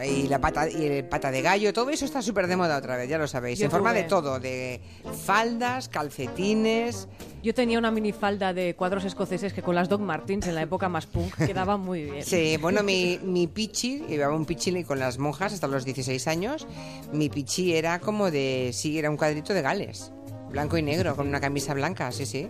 Y 0.04 0.28
la 0.28 0.40
pata 0.40 0.68
y 0.68 0.84
el 0.84 1.04
pata 1.04 1.30
de 1.30 1.42
gallo, 1.42 1.72
todo 1.72 1.90
eso 1.90 2.04
está 2.04 2.22
súper 2.22 2.46
de 2.46 2.56
moda 2.56 2.76
otra 2.76 2.96
vez, 2.96 3.08
ya 3.08 3.18
lo 3.18 3.26
sabéis. 3.26 3.58
Yo 3.58 3.66
en 3.66 3.70
forma 3.70 3.92
de 3.92 4.04
todo, 4.04 4.38
de 4.40 4.80
faldas, 5.24 5.88
calcetines. 5.88 7.08
Yo 7.42 7.54
tenía 7.54 7.78
una 7.78 7.90
minifalda 7.90 8.52
de 8.52 8.74
cuadros 8.74 9.04
escoceses 9.04 9.52
que 9.52 9.62
con 9.62 9.74
las 9.74 9.88
Doc 9.88 10.00
Martens 10.00 10.48
en 10.48 10.56
la 10.56 10.62
época 10.62 10.88
más 10.88 11.06
punk 11.06 11.34
quedaba 11.46 11.76
muy 11.76 12.04
bien. 12.04 12.24
Sí, 12.24 12.56
bueno, 12.56 12.82
mi, 12.82 13.20
mi 13.22 13.46
pichi, 13.46 14.00
llevaba 14.08 14.34
un 14.34 14.44
pichi 14.44 14.82
con 14.84 14.98
las 14.98 15.18
monjas 15.18 15.52
hasta 15.52 15.68
los 15.68 15.84
16 15.84 16.26
años. 16.26 16.66
Mi 17.12 17.28
pichi 17.28 17.74
era 17.74 18.00
como 18.00 18.30
de, 18.30 18.70
sí, 18.72 18.98
era 18.98 19.10
un 19.10 19.16
cuadrito 19.16 19.54
de 19.54 19.62
Gales, 19.62 20.12
blanco 20.50 20.76
y 20.78 20.82
negro, 20.82 21.16
con 21.16 21.28
una 21.28 21.40
camisa 21.40 21.74
blanca, 21.74 22.10
sí, 22.12 22.26
sí. 22.26 22.48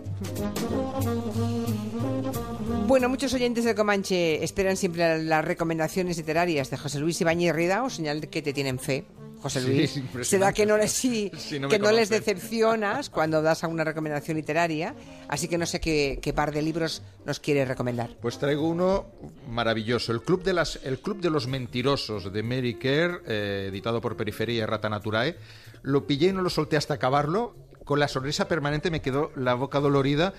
Bueno, 2.87 3.09
muchos 3.09 3.33
oyentes 3.33 3.65
de 3.65 3.75
Comanche 3.75 4.43
esperan 4.43 4.77
siempre 4.77 5.21
las 5.23 5.43
recomendaciones 5.43 6.17
literarias 6.17 6.69
de 6.69 6.77
José 6.77 6.99
Luis 6.99 7.19
Ibáñez 7.19 7.53
Ridao, 7.53 7.89
señal 7.89 8.21
de 8.21 8.29
que 8.29 8.41
te 8.41 8.53
tienen 8.53 8.79
fe. 8.79 9.03
José 9.41 9.61
Sí, 9.61 9.67
Luis, 9.67 9.97
impresionante. 9.97 10.29
será 10.29 10.53
que 10.53 10.65
no 10.65 10.77
les 10.77 10.91
sí, 10.91 11.29
Sí, 11.37 11.59
no 11.59 11.67
que 11.67 11.77
no 11.79 11.91
les 11.91 12.09
decepcionas 12.09 13.09
cuando 13.09 13.41
das 13.41 13.63
alguna 13.63 13.83
recomendación 13.83 14.37
literaria, 14.37 14.95
así 15.27 15.47
que 15.47 15.57
no 15.57 15.65
sé 15.65 15.79
qué, 15.79 16.17
qué 16.21 16.33
par 16.33 16.51
de 16.53 16.61
libros 16.61 17.03
nos 17.25 17.39
quieres 17.39 17.67
recomendar. 17.67 18.09
Pues 18.21 18.39
traigo 18.39 18.67
uno 18.67 19.05
maravilloso, 19.49 20.11
el 20.13 20.21
Club 20.21 20.43
de, 20.43 20.53
las, 20.53 20.79
el 20.83 20.99
Club 20.99 21.19
de 21.19 21.29
los 21.29 21.45
Mentirosos 21.47 22.31
de 22.31 22.41
Mary 22.41 22.75
Kerr, 22.75 23.21
eh, 23.27 23.67
editado 23.69 23.99
por 24.01 24.15
Periferia 24.15 24.63
y 24.63 24.65
Rata 24.65 24.89
Naturae. 24.89 25.35
Lo 25.83 26.07
pillé 26.07 26.29
y 26.29 26.33
no 26.33 26.41
lo 26.41 26.49
solté 26.49 26.75
hasta 26.77 26.95
acabarlo. 26.95 27.55
Con 27.87 28.01
la 28.01 28.09
sonrisa 28.09 28.49
permanente 28.49 28.91
me 28.91 29.01
quedó 29.01 29.31
la 29.37 29.53
boca 29.53 29.79
dolorida 29.79 30.33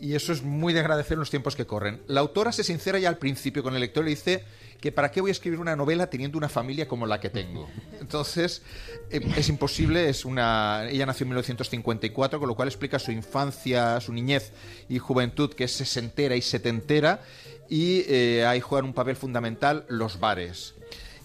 y 0.00 0.14
eso 0.14 0.32
es 0.32 0.42
muy 0.42 0.72
de 0.72 0.80
agradecer 0.80 1.12
en 1.12 1.18
los 1.18 1.28
tiempos 1.28 1.54
que 1.54 1.66
corren. 1.66 2.00
La 2.06 2.20
autora 2.20 2.50
se 2.50 2.64
sincera 2.64 2.98
ya 2.98 3.10
al 3.10 3.18
principio 3.18 3.62
con 3.62 3.74
el 3.74 3.80
lector 3.80 4.06
y 4.06 4.12
dice 4.12 4.42
que 4.80 4.90
para 4.90 5.10
qué 5.10 5.20
voy 5.20 5.28
a 5.28 5.32
escribir 5.32 5.60
una 5.60 5.76
novela 5.76 6.08
teniendo 6.08 6.38
una 6.38 6.48
familia 6.48 6.88
como 6.88 7.06
la 7.06 7.20
que 7.20 7.28
tengo. 7.28 7.68
Entonces, 8.00 8.62
eh, 9.10 9.20
es 9.36 9.50
imposible, 9.50 10.08
es 10.08 10.24
una 10.24 10.88
ella 10.88 11.04
nació 11.04 11.24
en 11.24 11.28
1954, 11.32 12.38
con 12.38 12.48
lo 12.48 12.54
cual 12.54 12.68
explica 12.68 12.98
su 12.98 13.12
infancia, 13.12 14.00
su 14.00 14.14
niñez 14.14 14.52
y 14.88 14.98
juventud 14.98 15.52
que 15.52 15.64
es 15.64 15.72
sesentera 15.72 16.36
y 16.36 16.40
setentera 16.40 17.20
y 17.68 18.06
eh, 18.08 18.46
ahí 18.46 18.62
juegan 18.62 18.86
un 18.86 18.94
papel 18.94 19.16
fundamental 19.16 19.84
los 19.88 20.20
bares. 20.20 20.74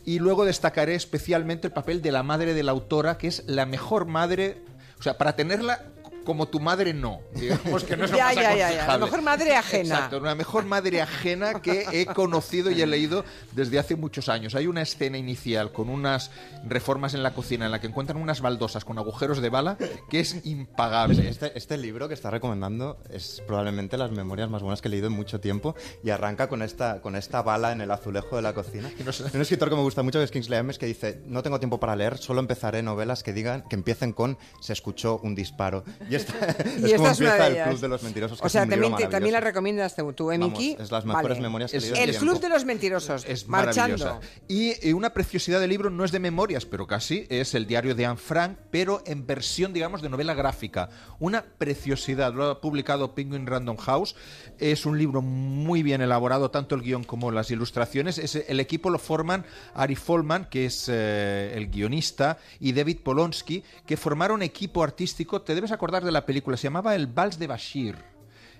Y 0.05 0.19
luego 0.19 0.43
destacaré 0.43 0.95
especialmente 0.95 1.67
el 1.67 1.73
papel 1.73 2.01
de 2.01 2.11
la 2.11 2.23
madre 2.23 2.53
de 2.53 2.63
la 2.63 2.71
autora, 2.71 3.17
que 3.17 3.27
es 3.27 3.45
la 3.47 3.65
mejor 3.65 4.07
madre, 4.07 4.57
o 4.99 5.03
sea, 5.03 5.17
para 5.17 5.35
tenerla 5.35 5.81
como 6.25 6.47
tu 6.47 6.59
madre 6.59 6.93
no, 6.93 7.21
digamos 7.35 7.83
que 7.83 7.97
no 7.97 8.05
es 8.05 8.11
Ya, 8.11 8.33
ya, 8.33 8.55
ya, 8.55 8.71
ya. 8.71 8.87
La 8.87 8.97
mejor 8.97 9.21
madre 9.21 9.55
ajena. 9.55 9.95
Exacto, 9.95 10.17
una 10.17 10.35
mejor 10.35 10.65
madre 10.65 11.01
ajena 11.01 11.61
que 11.61 11.85
he 11.91 12.05
conocido 12.05 12.71
y 12.71 12.81
he 12.81 12.87
leído 12.87 13.25
desde 13.53 13.79
hace 13.79 13.95
muchos 13.95 14.29
años. 14.29 14.55
Hay 14.55 14.67
una 14.67 14.81
escena 14.81 15.17
inicial 15.17 15.71
con 15.71 15.89
unas 15.89 16.31
reformas 16.65 17.13
en 17.13 17.23
la 17.23 17.33
cocina 17.33 17.65
en 17.65 17.71
la 17.71 17.79
que 17.79 17.87
encuentran 17.87 18.21
unas 18.21 18.41
baldosas 18.41 18.85
con 18.85 18.97
agujeros 18.97 19.41
de 19.41 19.49
bala 19.49 19.77
que 20.09 20.19
es 20.19 20.45
impagable. 20.45 21.27
Este, 21.29 21.57
este 21.57 21.77
libro 21.77 22.07
que 22.07 22.13
está 22.13 22.29
recomendando 22.29 23.01
es 23.09 23.41
probablemente 23.47 23.97
las 23.97 24.11
memorias 24.11 24.49
más 24.49 24.61
buenas 24.61 24.81
que 24.81 24.87
he 24.87 24.91
leído 24.91 25.07
en 25.07 25.13
mucho 25.13 25.39
tiempo 25.39 25.75
y 26.03 26.09
arranca 26.09 26.47
con 26.47 26.61
esta, 26.61 27.01
con 27.01 27.15
esta 27.15 27.41
bala 27.41 27.71
en 27.71 27.81
el 27.81 27.91
azulejo 27.91 28.35
de 28.35 28.41
la 28.41 28.53
cocina. 28.53 28.89
Un 29.33 29.41
escritor 29.41 29.69
que 29.69 29.75
me 29.75 29.81
gusta 29.81 30.03
mucho 30.03 30.19
que 30.19 30.25
es 30.25 30.31
Kingsley 30.31 30.59
Amis 30.59 30.77
que 30.77 30.85
dice, 30.85 31.21
no 31.25 31.43
tengo 31.43 31.59
tiempo 31.59 31.79
para 31.79 31.95
leer, 31.95 32.17
solo 32.17 32.39
empezaré 32.39 32.83
novelas 32.83 33.23
que 33.23 33.33
digan 33.33 33.63
que 33.69 33.75
empiecen 33.75 34.13
con 34.13 34.37
se 34.61 34.73
escuchó 34.73 35.19
un 35.23 35.35
disparo. 35.35 35.83
Y 36.09 36.15
esta, 36.19 36.55
Y 36.87 36.91
es 36.91 36.97
como 36.97 37.09
es 37.09 37.19
una 37.19 37.29
empieza 37.29 37.35
de 37.35 37.47
el 37.47 37.53
ellas. 37.53 37.67
Club 37.69 37.79
de 37.81 37.87
los 37.87 38.03
Mentirosos. 38.03 38.37
que 38.39 38.43
O 38.43 38.47
es 38.47 38.51
sea, 38.53 38.63
un 38.63 38.69
también, 38.69 39.09
también 39.09 39.33
la 39.33 39.39
recomiendas 39.39 39.95
tú, 39.95 40.13
tú, 40.13 40.31
eh, 40.31 40.37
Vamos, 40.37 40.57
Miki? 40.59 40.77
es 40.81 40.91
las 40.91 41.05
mejores 41.05 41.39
memorias 41.39 41.71
que 41.71 41.77
El 41.77 41.83
tiempo. 41.93 42.19
Club 42.19 42.39
de 42.41 42.49
los 42.49 42.65
Mentirosos, 42.65 43.25
Es 43.25 43.47
marchando. 43.47 44.19
Y 44.47 44.91
una 44.93 45.11
preciosidad 45.13 45.59
del 45.59 45.69
libro 45.69 45.89
no 45.89 46.03
es 46.05 46.11
de 46.11 46.19
memorias, 46.19 46.65
pero 46.65 46.87
casi 46.87 47.25
es 47.29 47.53
el 47.55 47.65
diario 47.67 47.95
de 47.95 48.05
Anne 48.05 48.17
Frank, 48.17 48.57
pero 48.71 49.01
en 49.05 49.25
versión, 49.25 49.73
digamos, 49.73 50.01
de 50.01 50.09
novela 50.09 50.33
gráfica. 50.33 50.89
Una 51.19 51.43
preciosidad. 51.43 52.33
Lo 52.33 52.45
ha 52.49 52.61
publicado 52.61 53.13
Penguin 53.15 53.45
Random 53.47 53.77
House. 53.77 54.15
Es 54.57 54.85
un 54.85 54.97
libro 54.97 55.21
muy 55.21 55.83
bien 55.83 56.01
elaborado, 56.01 56.51
tanto 56.51 56.75
el 56.75 56.81
guion 56.81 57.03
como 57.03 57.31
las 57.31 57.51
ilustraciones. 57.51 58.17
Es- 58.17 58.35
el 58.35 58.59
equipo 58.59 58.89
lo 58.89 58.99
forman 58.99 59.45
Ari 59.73 59.95
Folman, 59.95 60.45
que 60.49 60.65
es 60.65 60.87
eh, 60.91 61.53
el 61.55 61.69
guionista, 61.69 62.37
y 62.59 62.73
David 62.73 62.99
Polonsky, 63.03 63.63
que 63.85 63.97
formaron 63.97 64.41
equipo 64.41 64.83
artístico. 64.83 65.41
Te 65.41 65.55
debes 65.55 65.71
acordar 65.71 65.98
de 66.03 66.11
la 66.11 66.25
película, 66.25 66.57
se 66.57 66.63
llamaba 66.63 66.95
El 66.95 67.07
Vals 67.07 67.39
de 67.39 67.47
Bashir 67.47 68.09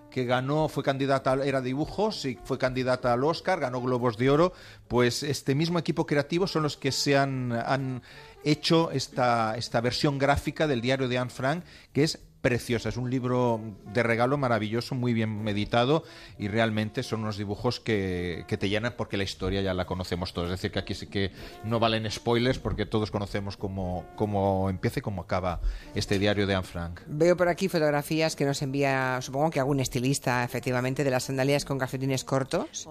que 0.10 0.26
ganó, 0.26 0.68
fue 0.70 0.84
candidata, 0.84 1.34
era 1.46 1.62
dibujos 1.62 2.26
y 2.26 2.38
fue 2.44 2.58
candidata 2.58 3.14
al 3.14 3.24
Oscar, 3.24 3.60
ganó 3.60 3.82
Globos 3.82 4.18
de 4.18 4.30
Oro, 4.30 4.54
pues 4.88 5.24
este 5.24 5.56
mismo 5.56 5.80
equipo 5.80 6.06
creativo 6.06 6.48
son 6.48 6.64
los 6.64 6.78
que 6.78 6.92
se 6.92 7.18
han, 7.18 7.52
han 7.52 8.02
hecho 8.44 8.92
esta, 8.92 9.56
esta 9.58 9.82
versión 9.82 10.18
gráfica 10.18 10.68
del 10.68 10.82
diario 10.82 11.08
de 11.08 11.18
Anne 11.18 11.30
Frank, 11.30 11.64
que 11.94 12.04
es 12.04 12.20
preciosa, 12.42 12.90
es 12.90 12.98
un 12.98 13.10
libro 13.10 13.60
de 13.94 14.04
regalo 14.04 14.38
maravilloso, 14.38 14.96
muy 14.96 15.14
bien 15.14 15.44
meditado 15.44 16.04
y 16.38 16.48
realmente 16.48 17.04
son 17.04 17.22
unos 17.22 17.38
dibujos 17.38 17.80
que, 17.80 18.46
que 18.48 18.58
te 18.58 18.70
llenan 18.70 18.94
porque 18.98 19.18
la 19.18 19.24
historia 19.24 19.62
ya 19.62 19.74
la 19.74 19.86
conocemos 19.86 20.34
todos, 20.34 20.48
es 20.48 20.52
decir, 20.52 20.72
que 20.72 20.80
aquí 20.80 20.94
sí 20.94 21.08
que 21.08 21.32
no 21.64 21.80
valen 21.80 22.10
spoilers 22.10 22.60
porque 22.60 22.86
todos 22.86 23.12
conocemos 23.12 23.58
cómo, 23.58 24.06
cómo 24.16 24.70
empieza 24.70 25.00
y 25.00 25.02
cómo 25.02 25.24
acaba 25.24 25.62
este 25.96 26.20
diario 26.20 26.48
de 26.48 26.56
Anne 26.56 26.64
Frank. 26.64 27.02
Veo 27.08 27.36
por 27.36 27.50
aquí 27.50 27.68
fotografías 27.68 28.36
que 28.36 28.46
nos 28.46 28.62
envía, 28.62 29.20
supongo 29.22 29.50
que 29.50 29.60
algún 29.60 29.80
estilista, 29.80 30.44
efectivamente, 30.44 31.04
de 31.04 31.12
las 31.12 31.24
sandalias 31.24 31.66
con 31.66 31.78
calcetines 31.78 32.24
cortos. 32.24 32.88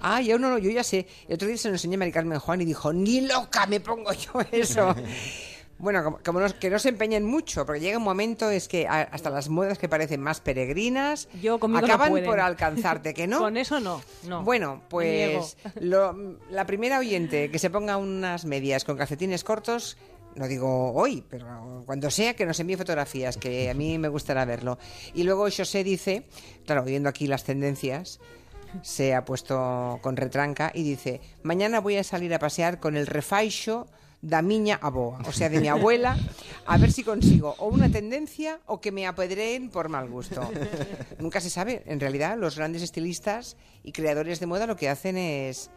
Ah, 0.00 0.20
yo 0.22 0.38
no, 0.38 0.58
yo 0.58 0.70
ya 0.70 0.82
sé. 0.82 1.06
El 1.28 1.34
otro 1.34 1.46
día 1.46 1.58
se 1.58 1.68
lo 1.68 1.74
enseñé 1.74 1.96
a 1.96 1.98
Mari 1.98 2.12
Carmen 2.12 2.38
Juan 2.38 2.60
y 2.62 2.64
dijo, 2.64 2.92
ni 2.92 3.20
loca 3.20 3.66
me 3.66 3.80
pongo 3.80 4.12
yo 4.12 4.32
eso. 4.50 4.94
Bueno, 5.80 6.04
como, 6.04 6.18
como 6.24 6.40
que 6.60 6.70
no 6.70 6.78
se 6.78 6.90
empeñen 6.90 7.24
mucho, 7.24 7.64
porque 7.66 7.80
llega 7.80 7.98
un 7.98 8.04
momento 8.04 8.50
es 8.50 8.68
que 8.68 8.86
a- 8.86 9.02
hasta 9.02 9.30
las 9.30 9.48
modas 9.48 9.78
que 9.78 9.88
parecen 9.88 10.20
más 10.20 10.40
peregrinas 10.40 11.28
Yo 11.42 11.58
conmigo 11.58 11.80
no 11.80 11.86
acaban 11.86 12.12
por 12.24 12.38
alcanzarte, 12.40 13.14
¿que 13.14 13.26
no? 13.26 13.38
Con 13.40 13.56
eso 13.56 13.80
no, 13.80 14.02
no. 14.28 14.42
Bueno, 14.42 14.82
pues 14.88 15.56
lo- 15.80 16.38
la 16.50 16.66
primera 16.66 16.98
oyente 16.98 17.50
que 17.50 17.58
se 17.58 17.70
ponga 17.70 17.96
unas 17.96 18.44
medias 18.44 18.84
con 18.84 18.96
calcetines 18.96 19.42
cortos, 19.42 19.96
no 20.36 20.46
digo 20.46 20.92
hoy, 20.92 21.24
pero 21.28 21.82
cuando 21.86 22.10
sea 22.10 22.34
que 22.34 22.46
nos 22.46 22.60
envíe 22.60 22.76
fotografías, 22.76 23.36
que 23.36 23.68
a 23.70 23.74
mí 23.74 23.98
me 23.98 24.08
gustará 24.08 24.44
verlo. 24.44 24.78
Y 25.14 25.24
luego 25.24 25.42
José 25.50 25.82
dice, 25.82 26.24
claro, 26.66 26.84
viendo 26.84 27.08
aquí 27.08 27.26
las 27.26 27.42
tendencias, 27.44 28.20
se 28.82 29.14
ha 29.14 29.24
puesto 29.24 29.98
con 30.02 30.16
retranca 30.16 30.70
y 30.72 30.84
dice, 30.84 31.20
mañana 31.42 31.80
voy 31.80 31.96
a 31.96 32.04
salir 32.04 32.32
a 32.34 32.38
pasear 32.38 32.78
con 32.78 32.96
el 32.96 33.06
refaixo 33.08 33.88
da 34.22 34.42
miña 34.42 34.78
aboa, 34.82 35.18
o 35.26 35.32
sea, 35.32 35.48
de 35.48 35.60
mi 35.60 35.68
abuela, 35.68 36.16
a 36.66 36.76
ver 36.76 36.92
si 36.92 37.02
consigo 37.02 37.54
o 37.58 37.68
una 37.68 37.90
tendencia 37.90 38.60
o 38.66 38.80
que 38.80 38.92
me 38.92 39.06
apedreen 39.06 39.70
por 39.70 39.88
mal 39.88 40.08
gusto. 40.08 40.42
Nunca 41.18 41.40
se 41.40 41.48
sabe. 41.48 41.82
En 41.86 42.00
realidad, 42.00 42.36
los 42.36 42.56
grandes 42.56 42.82
estilistas 42.82 43.56
y 43.82 43.92
creadores 43.92 44.40
de 44.40 44.46
moda 44.46 44.66
lo 44.66 44.76
que 44.76 44.88
hacen 44.88 45.16
es 45.16 45.70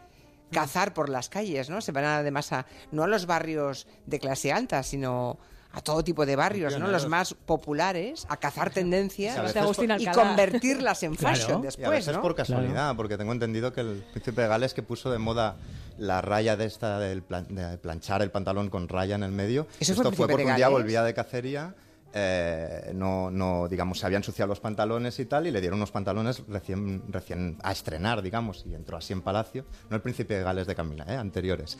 cazar 0.50 0.92
por 0.92 1.08
las 1.08 1.28
calles, 1.28 1.70
¿no? 1.70 1.80
Se 1.80 1.92
van 1.92 2.04
además 2.04 2.52
a, 2.52 2.66
no 2.92 3.02
a 3.02 3.08
los 3.08 3.26
barrios 3.26 3.86
de 4.06 4.18
clase 4.18 4.52
alta, 4.52 4.82
sino 4.82 5.38
a 5.74 5.80
todo 5.80 6.04
tipo 6.04 6.24
de 6.24 6.36
barrios, 6.36 6.78
¿no? 6.78 6.86
Los 6.88 7.08
más 7.08 7.34
populares, 7.34 8.26
a 8.28 8.36
cazar 8.36 8.70
tendencias 8.70 9.36
a 9.36 9.42
veces 9.42 9.64
y 9.98 10.06
convertirlas 10.06 11.02
en 11.02 11.14
fashion 11.16 11.58
Y 11.58 11.62
a 11.62 11.66
después, 11.66 11.90
veces 11.90 12.14
¿no? 12.16 12.22
por 12.22 12.34
casualidad, 12.34 12.94
porque 12.96 13.18
tengo 13.18 13.32
entendido 13.32 13.72
que 13.72 13.80
el 13.80 14.04
príncipe 14.12 14.42
de 14.42 14.48
Gales 14.48 14.72
que 14.74 14.82
puso 14.82 15.10
de 15.10 15.18
moda 15.18 15.56
la 15.98 16.20
raya 16.20 16.56
de 16.56 16.64
esta 16.66 16.98
del 16.98 17.22
plan- 17.22 17.46
de 17.48 17.76
planchar 17.78 18.22
el 18.22 18.30
pantalón 18.30 18.70
con 18.70 18.88
raya 18.88 19.14
en 19.16 19.22
el 19.24 19.32
medio. 19.32 19.66
¿Eso 19.80 19.94
fue 19.94 20.04
Esto 20.04 20.16
fue 20.16 20.26
príncipe 20.26 20.32
porque 20.32 20.46
un 20.50 20.56
día 20.56 20.68
volvía 20.68 21.02
de 21.02 21.14
cacería. 21.14 21.74
eh, 22.16 22.92
no, 22.94 23.28
no, 23.32 23.66
digamos, 23.66 23.98
se 23.98 24.06
habían 24.06 24.20
ensuciado 24.20 24.48
los 24.48 24.60
pantalones 24.60 25.18
y 25.18 25.24
tal, 25.24 25.48
y 25.48 25.50
le 25.50 25.60
dieron 25.60 25.78
unos 25.80 25.90
pantalones 25.90 26.44
recién, 26.46 27.02
recién 27.08 27.58
a 27.64 27.72
estrenar, 27.72 28.22
digamos, 28.22 28.64
y 28.66 28.74
entró 28.74 28.96
así 28.98 29.12
en 29.12 29.20
palacio. 29.20 29.64
No 29.90 29.96
el 29.96 30.02
príncipe 30.02 30.34
de 30.34 30.44
Gales 30.44 30.68
de 30.68 30.76
Camila, 30.76 31.04
eh, 31.08 31.16
anteriores. 31.16 31.76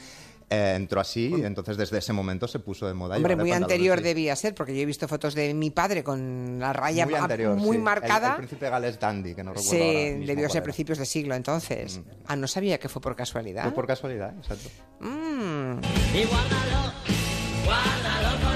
Eh, 0.50 0.74
entró 0.76 1.00
así, 1.00 1.34
y 1.36 1.44
entonces 1.44 1.76
desde 1.76 1.98
ese 1.98 2.12
momento 2.12 2.46
se 2.46 2.58
puso 2.58 2.86
de 2.86 2.94
moda. 2.94 3.16
Hombre, 3.16 3.34
muy 3.36 3.52
anterior 3.52 3.98
así. 3.98 4.04
debía 4.04 4.36
ser, 4.36 4.54
porque 4.54 4.74
yo 4.74 4.82
he 4.82 4.86
visto 4.86 5.08
fotos 5.08 5.34
de 5.34 5.54
mi 5.54 5.70
padre 5.70 6.04
con 6.04 6.58
la 6.58 6.72
raya 6.72 7.06
muy 7.06 7.14
anterior, 7.14 7.56
muy 7.56 7.70
sí. 7.70 7.76
El- 7.76 7.82
marcada. 7.82 8.30
El, 8.30 8.36
príncipe 8.36 8.68
Gales 8.68 9.00
Dandy, 9.00 9.34
que 9.34 9.42
no 9.42 9.52
recuerdo 9.52 9.70
Sí, 9.70 9.78
ahora 10.12 10.26
debió 10.26 10.48
ser 10.48 10.62
principios 10.62 10.98
de 10.98 11.06
siglo 11.06 11.34
entonces. 11.34 12.00
Ah, 12.26 12.36
no 12.36 12.46
sabía 12.46 12.78
que 12.78 12.88
fue 12.88 13.00
por 13.00 13.16
casualidad. 13.16 13.62
Fue 13.64 13.72
por 13.72 13.86
casualidad, 13.86 14.34
exacto. 14.36 14.68
Mm. 15.00 15.78
Y 16.14 16.24
guárdalo, 16.24 16.92
guárdalo 17.64 18.53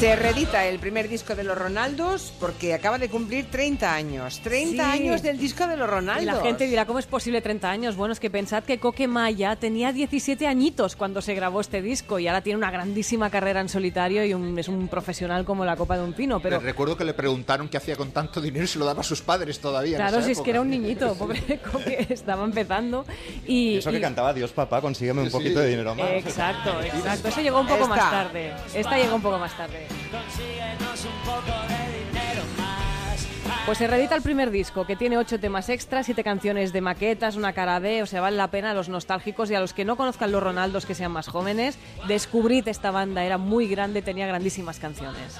Se 0.00 0.16
reedita 0.16 0.64
el 0.64 0.78
primer 0.78 1.10
disco 1.10 1.34
de 1.34 1.44
los 1.44 1.58
Ronaldos 1.58 2.32
porque 2.40 2.72
acaba 2.72 2.96
de 2.96 3.10
cumplir 3.10 3.50
30 3.50 3.94
años. 3.94 4.40
30 4.40 4.82
Sí. 4.82 4.90
años 5.02 5.20
del 5.22 5.36
disco 5.36 5.66
de 5.66 5.76
los 5.76 5.90
Ronaldos. 5.90 6.22
Y 6.22 6.26
la 6.26 6.40
gente 6.40 6.66
dirá, 6.66 6.86
¿cómo 6.86 6.98
es 6.98 7.04
posible 7.04 7.42
30 7.42 7.70
años? 7.70 7.96
Bueno, 7.96 8.12
es 8.14 8.18
que 8.18 8.30
pensad 8.30 8.64
que 8.64 8.78
Coque 8.80 9.06
Maya 9.06 9.56
tenía 9.56 9.92
17 9.92 10.46
añitos 10.46 10.96
cuando 10.96 11.20
se 11.20 11.34
grabó 11.34 11.60
este 11.60 11.82
disco 11.82 12.18
y 12.18 12.28
ahora 12.28 12.40
tiene 12.40 12.56
una 12.56 12.70
grandísima 12.70 13.28
carrera 13.28 13.60
en 13.60 13.68
solitario 13.68 14.24
y 14.24 14.32
un- 14.32 14.58
es 14.58 14.68
un 14.68 14.88
profesional 14.88 15.44
como 15.44 15.66
la 15.66 15.76
copa 15.76 15.98
de 15.98 16.04
un 16.04 16.14
pino. 16.14 16.40
Pero 16.40 16.60
Recuerdo 16.60 16.96
que 16.96 17.04
le 17.04 17.12
preguntaron 17.12 17.68
qué 17.68 17.76
hacía 17.76 17.94
con 17.96 18.10
tanto 18.10 18.40
dinero 18.40 18.64
y 18.64 18.68
se 18.68 18.78
lo 18.78 18.86
daba 18.86 19.00
a 19.02 19.04
sus 19.04 19.20
padres 19.20 19.60
todavía. 19.60 19.98
en 19.98 20.02
claro, 20.02 20.16
esa 20.16 20.26
si 20.26 20.32
es 20.32 20.40
que 20.40 20.48
era 20.48 20.62
un 20.62 20.70
niñito, 20.70 21.14
pobre 21.18 21.60
Coque, 21.70 22.06
estaba 22.08 22.44
empezando. 22.46 23.04
Y, 23.46 23.72
Y 23.74 23.76
eso 23.78 23.90
que 23.90 23.98
y- 23.98 24.00
cantaba 24.00 24.32
Dios 24.32 24.50
papá, 24.52 24.80
consígueme 24.80 25.20
un 25.20 25.30
poquito 25.30 25.60
de 25.60 25.68
dinero 25.68 25.94
más. 25.94 26.08
Exacto, 26.12 26.80
exacto. 26.80 27.28
Eso 27.28 27.42
llegó 27.42 27.60
un 27.60 27.66
poco 27.66 27.86
más 27.86 27.98
tarde. 28.10 28.54
Esta 28.74 28.96
llegó 28.96 29.16
un 29.16 29.22
poco 29.22 29.38
más 29.38 29.54
tarde. 29.54 29.89
Consíguenos 30.10 31.04
un 31.04 31.24
poco 31.24 31.58
de 31.68 31.98
dinero 31.98 32.42
más. 32.58 33.26
Pues 33.66 33.78
se 33.78 33.86
reedita 33.86 34.16
el 34.16 34.22
primer 34.22 34.50
disco, 34.50 34.86
que 34.86 34.96
tiene 34.96 35.18
ocho 35.18 35.38
temas 35.38 35.68
extras, 35.68 36.06
siete 36.06 36.24
canciones 36.24 36.72
de 36.72 36.80
maquetas, 36.80 37.36
una 37.36 37.52
cara 37.52 37.78
B, 37.78 38.02
o 38.02 38.06
sea, 38.06 38.20
vale 38.20 38.36
la 38.36 38.50
pena 38.50 38.72
a 38.72 38.74
los 38.74 38.88
nostálgicos 38.88 39.50
y 39.50 39.54
a 39.54 39.60
los 39.60 39.74
que 39.74 39.84
no 39.84 39.96
conozcan 39.96 40.32
los 40.32 40.42
Ronaldos, 40.42 40.86
que 40.86 40.94
sean 40.94 41.12
más 41.12 41.28
jóvenes, 41.28 41.78
descubrid 42.08 42.66
esta 42.68 42.90
banda, 42.90 43.24
era 43.24 43.38
muy 43.38 43.68
grande, 43.68 44.02
tenía 44.02 44.26
grandísimas 44.26 44.78
canciones. 44.78 45.36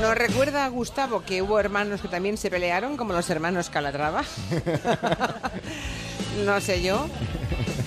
¿Nos 0.00 0.14
recuerda, 0.14 0.66
Gustavo, 0.68 1.22
que 1.22 1.42
hubo 1.42 1.58
hermanos 1.58 2.00
que 2.00 2.08
también 2.08 2.36
se 2.36 2.50
pelearon, 2.50 2.96
como 2.96 3.12
los 3.12 3.28
hermanos 3.30 3.70
Calatrava? 3.70 4.24
no 6.44 6.60
sé 6.60 6.82
yo. 6.82 7.08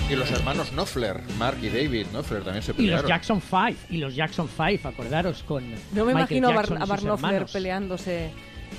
Y 0.09 0.15
los 0.15 0.29
hermanos 0.31 0.69
Knopfler, 0.69 1.19
Mark 1.39 1.57
y 1.63 1.69
David 1.69 2.07
Knopfler 2.11 2.43
también 2.43 2.61
se 2.63 2.71
Y 2.71 2.73
los 2.73 2.77
pelearon. 2.77 3.07
Jackson 3.07 3.41
5, 3.41 3.79
y 3.89 3.97
los 3.97 4.15
Jackson 4.15 4.47
5, 4.55 4.87
acordaros, 4.87 5.41
con 5.43 5.63
No 5.93 6.05
me 6.05 6.13
Michael 6.13 6.37
imagino 6.37 6.49
a, 6.49 6.53
Jackson 6.53 6.75
Bar- 6.79 6.83
a 6.83 6.85
Barnofler 6.85 7.29
hermanos. 7.31 7.51
peleándose. 7.51 8.31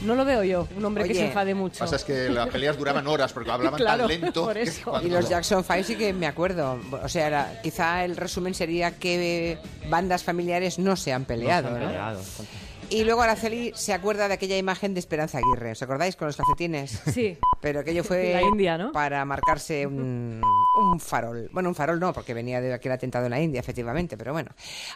No 0.03 0.15
lo 0.15 0.25
veo 0.25 0.45
yo, 0.45 0.69
un 0.77 0.85
hombre 0.85 1.05
que 1.05 1.11
Oye, 1.11 1.21
se 1.21 1.27
enfade 1.29 1.55
mucho. 1.55 1.79
pasa 1.79 1.97
es 1.97 2.05
que 2.05 2.29
las 2.29 2.49
peleas 2.49 2.77
duraban 2.77 3.07
horas 3.07 3.33
porque 3.33 3.51
hablaban 3.51 3.79
Claro, 3.81 4.07
tan 4.07 4.21
lento. 4.21 4.45
por 4.45 4.55
que 4.55 4.63
eso. 4.63 4.91
cuando- 4.91 5.09
Y 5.09 5.11
los 5.11 5.29
Jackson 5.29 5.65
5 5.65 5.83
sí 5.85 5.97
que 5.97 6.13
me 6.13 6.27
acuerdo. 6.27 6.79
O 7.03 7.09
sea, 7.09 7.27
era- 7.27 7.61
quizá 7.63 8.05
el 8.05 8.17
resumen 8.17 8.55
sería 8.55 8.93
que 8.93 9.59
bandas 9.89 10.23
familiares 10.23 10.79
no 10.79 10.95
se 10.97 11.13
han 11.13 11.25
peleado, 11.25 11.71
No 11.71 11.79
se 11.91 11.97
han 11.99 12.15
¿no? 12.15 12.21
Y 12.89 13.03
luego 13.03 13.21
Araceli 13.23 13.73
se 13.75 13.93
acuerda 13.93 14.29
de 14.29 14.35
aquella 14.35 14.57
imagen 14.57 14.95
de 14.95 15.01
Esperanza 15.01 15.39
Aguirre. 15.39 15.73
¿Os 15.73 15.83
acordáis 15.83 16.15
con 16.15 16.29
los 16.29 16.37
calcetines? 16.37 17.01
Sí. 17.13 17.37
Pero 17.61 17.81
aquello 17.81 18.05
fue 18.05 18.33
La 18.33 18.43
India, 18.43 18.79
¿no? 18.79 18.93
para 18.93 19.25
marcarse 19.25 19.87
un, 19.87 20.41
un 20.79 21.01
farol. 21.01 21.49
Bueno, 21.53 21.69
un 21.69 21.75
farol 21.75 21.99
no, 21.99 22.13
porque 22.13 22.33
venía 22.33 22.61
de 22.61 22.73
aquel 22.73 22.93
atentado 22.93 23.25
en 23.27 23.31
la 23.33 23.41
India, 23.41 23.59
efectivamente. 23.59 24.17
Pero 24.17 24.33
bueno, 24.33 24.51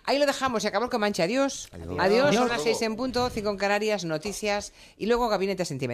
ahí 0.04 0.18
lo 0.18 0.26
dejamos. 0.26 0.62
Se 0.62 0.68
acabó 0.68 0.84
el 0.84 0.90
Comanche. 0.90 1.22
Adiós. 1.22 1.68
Adiós. 1.72 1.96
Adiós. 1.98 2.34
Son 2.36 2.48
las 2.48 2.62
seis 2.62 2.80
en 2.82 2.94
punto, 2.94 3.28
cinco 3.30 3.50
en 3.50 3.56
Canarias, 3.56 4.04
noticias 4.04 4.72
y 4.96 5.06
luego 5.06 5.28
Gabinete 5.28 5.64
Sentimental. 5.64 5.90